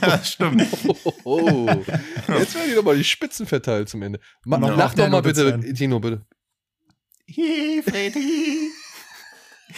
[0.00, 0.66] Ja, stimmt.
[1.04, 1.66] Oh, oh.
[1.66, 4.20] Jetzt werden die doch mal die Spitzen verteilt zum Ende.
[4.46, 6.24] Ma, lach doch mal bitte, Tino, bitte.
[7.36, 8.70] Hi, Freddy.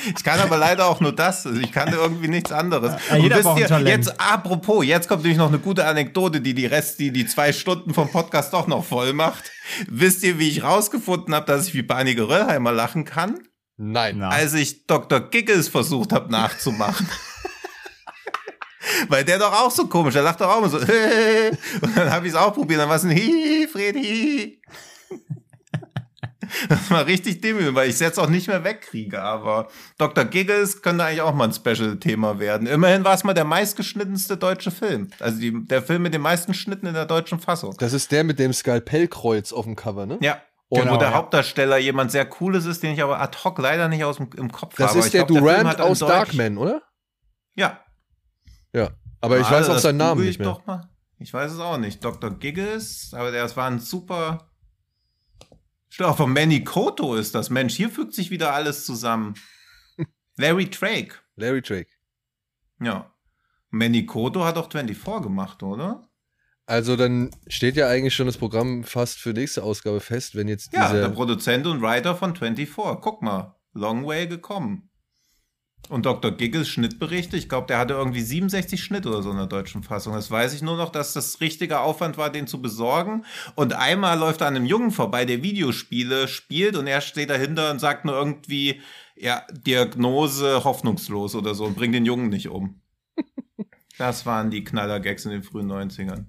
[0.04, 1.46] Ich kann aber leider auch nur das.
[1.46, 2.94] Also ich kann irgendwie nichts anderes.
[3.10, 6.54] Ja, jeder Und wisst ihr, jetzt apropos, jetzt kommt nämlich noch eine gute Anekdote, die
[6.54, 9.50] die Rest, die die zwei Stunden vom Podcast doch noch voll macht.
[9.88, 13.40] Wisst ihr, wie ich rausgefunden habe, dass ich wie Barney Geröllheimer lachen kann?
[13.76, 14.22] Nein.
[14.22, 15.20] Als ich Dr.
[15.20, 17.08] Giggles versucht habe nachzumachen.
[19.08, 20.78] Weil der doch auch so komisch, der lacht doch auch immer so.
[21.82, 24.60] Und dann habe ich es auch probiert, dann war es ein Hi, Freddy.
[26.68, 29.22] Das war richtig dämlich, weil ich es jetzt auch nicht mehr wegkriege.
[29.22, 29.68] Aber
[29.98, 30.24] Dr.
[30.24, 32.66] Giggles könnte eigentlich auch mal ein Special-Thema werden.
[32.66, 35.10] Immerhin war es mal der meistgeschnittenste deutsche Film.
[35.20, 37.74] Also die, der Film mit den meisten Schnitten in der deutschen Fassung.
[37.78, 40.18] Das ist der mit dem Skalpellkreuz auf dem Cover, ne?
[40.20, 40.40] Ja.
[40.68, 41.14] Und genau, wo der ja.
[41.14, 44.52] Hauptdarsteller jemand sehr cooles ist, den ich aber ad hoc leider nicht aus dem, im
[44.52, 44.98] Kopf das habe.
[44.98, 46.82] Das ist der glaub, Durant der aus Darkman, oder?
[47.54, 47.80] Ja.
[48.74, 48.90] Ja.
[49.20, 50.60] Aber ich ah, weiß auch seinen Namen nicht mehr.
[51.18, 52.04] Ich weiß es auch nicht.
[52.04, 52.30] Dr.
[52.30, 54.47] Giggles, aber das war ein super.
[56.00, 57.50] Auch von Manny Koto ist das.
[57.50, 59.34] Mensch, hier fügt sich wieder alles zusammen.
[60.36, 61.16] Larry Drake.
[61.36, 61.90] Larry Drake.
[62.80, 63.12] Ja.
[63.70, 66.08] Manny Koto hat auch 24 gemacht, oder?
[66.66, 70.72] Also dann steht ja eigentlich schon das Programm fast für nächste Ausgabe fest, wenn jetzt.
[70.72, 73.00] Ja, der Produzent und Writer von 24.
[73.00, 74.87] Guck mal, long way gekommen.
[75.88, 76.32] Und Dr.
[76.32, 80.12] Giggles Schnittberichte, ich glaube, der hatte irgendwie 67 Schnitt oder so in der deutschen Fassung.
[80.12, 83.24] Das weiß ich nur noch, dass das richtiger Aufwand war, den zu besorgen.
[83.54, 87.70] Und einmal läuft er an einem Jungen vorbei, der Videospiele spielt und er steht dahinter
[87.70, 88.82] und sagt nur irgendwie,
[89.16, 92.82] ja, Diagnose hoffnungslos oder so und bringt den Jungen nicht um.
[93.98, 96.26] das waren die Knaller-Gags in den frühen 90ern.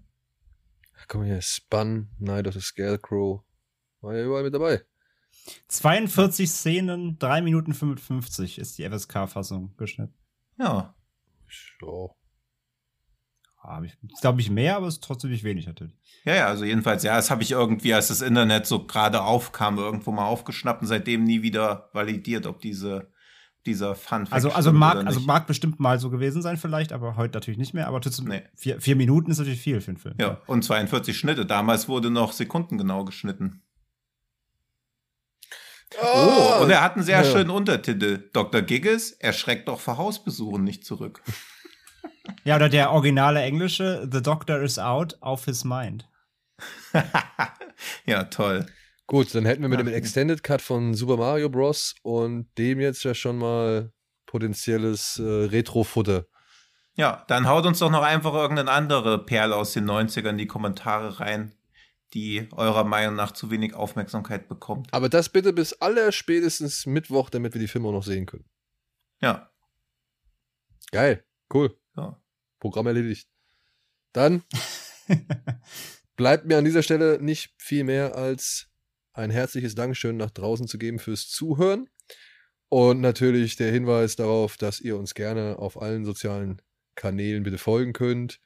[1.09, 3.41] Komm hier, Spun, Night of the Scarecrow.
[4.01, 4.83] War ja überall mit dabei.
[5.67, 10.13] 42 Szenen, 3 Minuten 55 ist die FSK-Fassung geschnitten.
[10.57, 10.95] Ja.
[11.79, 12.15] So.
[13.57, 15.97] Habe ich, glaube ich, mehr, aber es ist trotzdem nicht wenig natürlich.
[16.23, 19.77] Ja, ja, also jedenfalls, ja, das habe ich irgendwie, als das Internet so gerade aufkam,
[19.77, 23.11] irgendwo mal aufgeschnappt und seitdem nie wieder validiert, ob diese
[23.65, 27.35] dieser Fun Also, also mag, also mag bestimmt mal so gewesen sein, vielleicht, aber heute
[27.35, 27.87] natürlich nicht mehr.
[27.87, 28.43] Aber trotzdem, nee.
[28.55, 30.15] vier, vier Minuten ist natürlich viel für einen Film.
[30.19, 31.45] Ja, und 42 Schnitte.
[31.45, 33.61] Damals wurde noch sekundengenau geschnitten.
[35.97, 37.31] Oh, oh, und er hat einen sehr ja.
[37.31, 38.29] schönen Untertitel.
[38.31, 38.61] Dr.
[38.61, 41.21] Giggles erschreckt doch vor Hausbesuchen nicht zurück.
[42.43, 46.07] Ja, oder der originale englische The Doctor is out of his mind.
[48.05, 48.67] ja, toll.
[49.07, 51.95] Gut, dann hätten wir mit dem Extended Cut von Super Mario Bros.
[52.03, 53.91] und dem jetzt ja schon mal
[54.27, 56.25] potenzielles äh, Retro-Futter.
[56.95, 60.47] Ja, dann haut uns doch noch einfach irgendeine andere Perle aus den 90ern in die
[60.47, 61.53] Kommentare rein
[62.13, 64.93] die eurer Meinung nach zu wenig Aufmerksamkeit bekommt.
[64.93, 68.45] Aber das bitte bis aller spätestens Mittwoch, damit wir die Filme auch noch sehen können.
[69.21, 69.51] Ja.
[70.91, 71.23] Geil,
[71.53, 71.77] cool.
[71.95, 72.19] Ja.
[72.59, 73.29] Programm erledigt.
[74.11, 74.43] Dann
[76.15, 78.69] bleibt mir an dieser Stelle nicht viel mehr als
[79.13, 81.89] ein herzliches Dankeschön nach draußen zu geben fürs Zuhören.
[82.69, 86.61] Und natürlich der Hinweis darauf, dass ihr uns gerne auf allen sozialen
[86.95, 88.39] Kanälen bitte folgen könnt.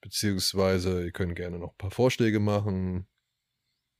[0.00, 3.08] Beziehungsweise ihr könnt gerne noch ein paar Vorschläge machen.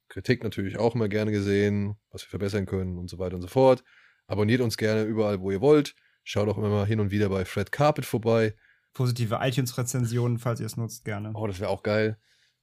[0.09, 3.49] Kritik natürlich auch immer gerne gesehen, was wir verbessern können und so weiter und so
[3.49, 3.85] fort.
[4.27, 5.95] Abonniert uns gerne überall, wo ihr wollt.
[6.25, 8.55] Schaut auch immer mal hin und wieder bei Fred Carpet vorbei.
[8.95, 11.33] Positive iTunes-Rezensionen, falls ihr es nutzt, gerne.
[11.35, 12.19] Oh, das wäre auch geil.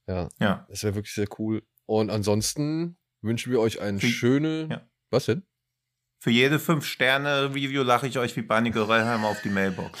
[0.06, 0.28] Ja.
[0.38, 0.66] Ja.
[0.68, 1.62] Das wäre wirklich sehr cool.
[1.86, 4.68] Und ansonsten wünschen wir euch eine schöne.
[4.70, 4.88] Ja.
[5.10, 5.46] Was denn?
[6.18, 9.98] Für jede 5-Sterne-Review lache ich euch wie Barney Gerellheimer auf die Mailbox.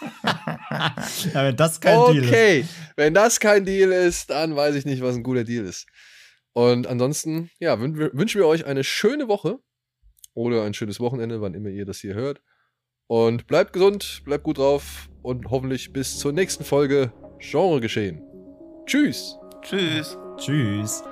[0.70, 2.12] ja, wenn das kein okay.
[2.12, 2.30] Deal ist.
[2.30, 2.64] Okay,
[2.96, 5.86] wenn das kein Deal ist, dann weiß ich nicht, was ein guter Deal ist.
[6.52, 9.58] Und ansonsten, ja, wünschen wir euch eine schöne Woche
[10.34, 12.40] oder ein schönes Wochenende, wann immer ihr das hier hört.
[13.08, 18.22] Und bleibt gesund, bleibt gut drauf und hoffentlich bis zur nächsten Folge Genre geschehen.
[18.86, 19.36] Tschüss.
[19.62, 20.16] Tschüss.
[20.38, 21.02] Tschüss.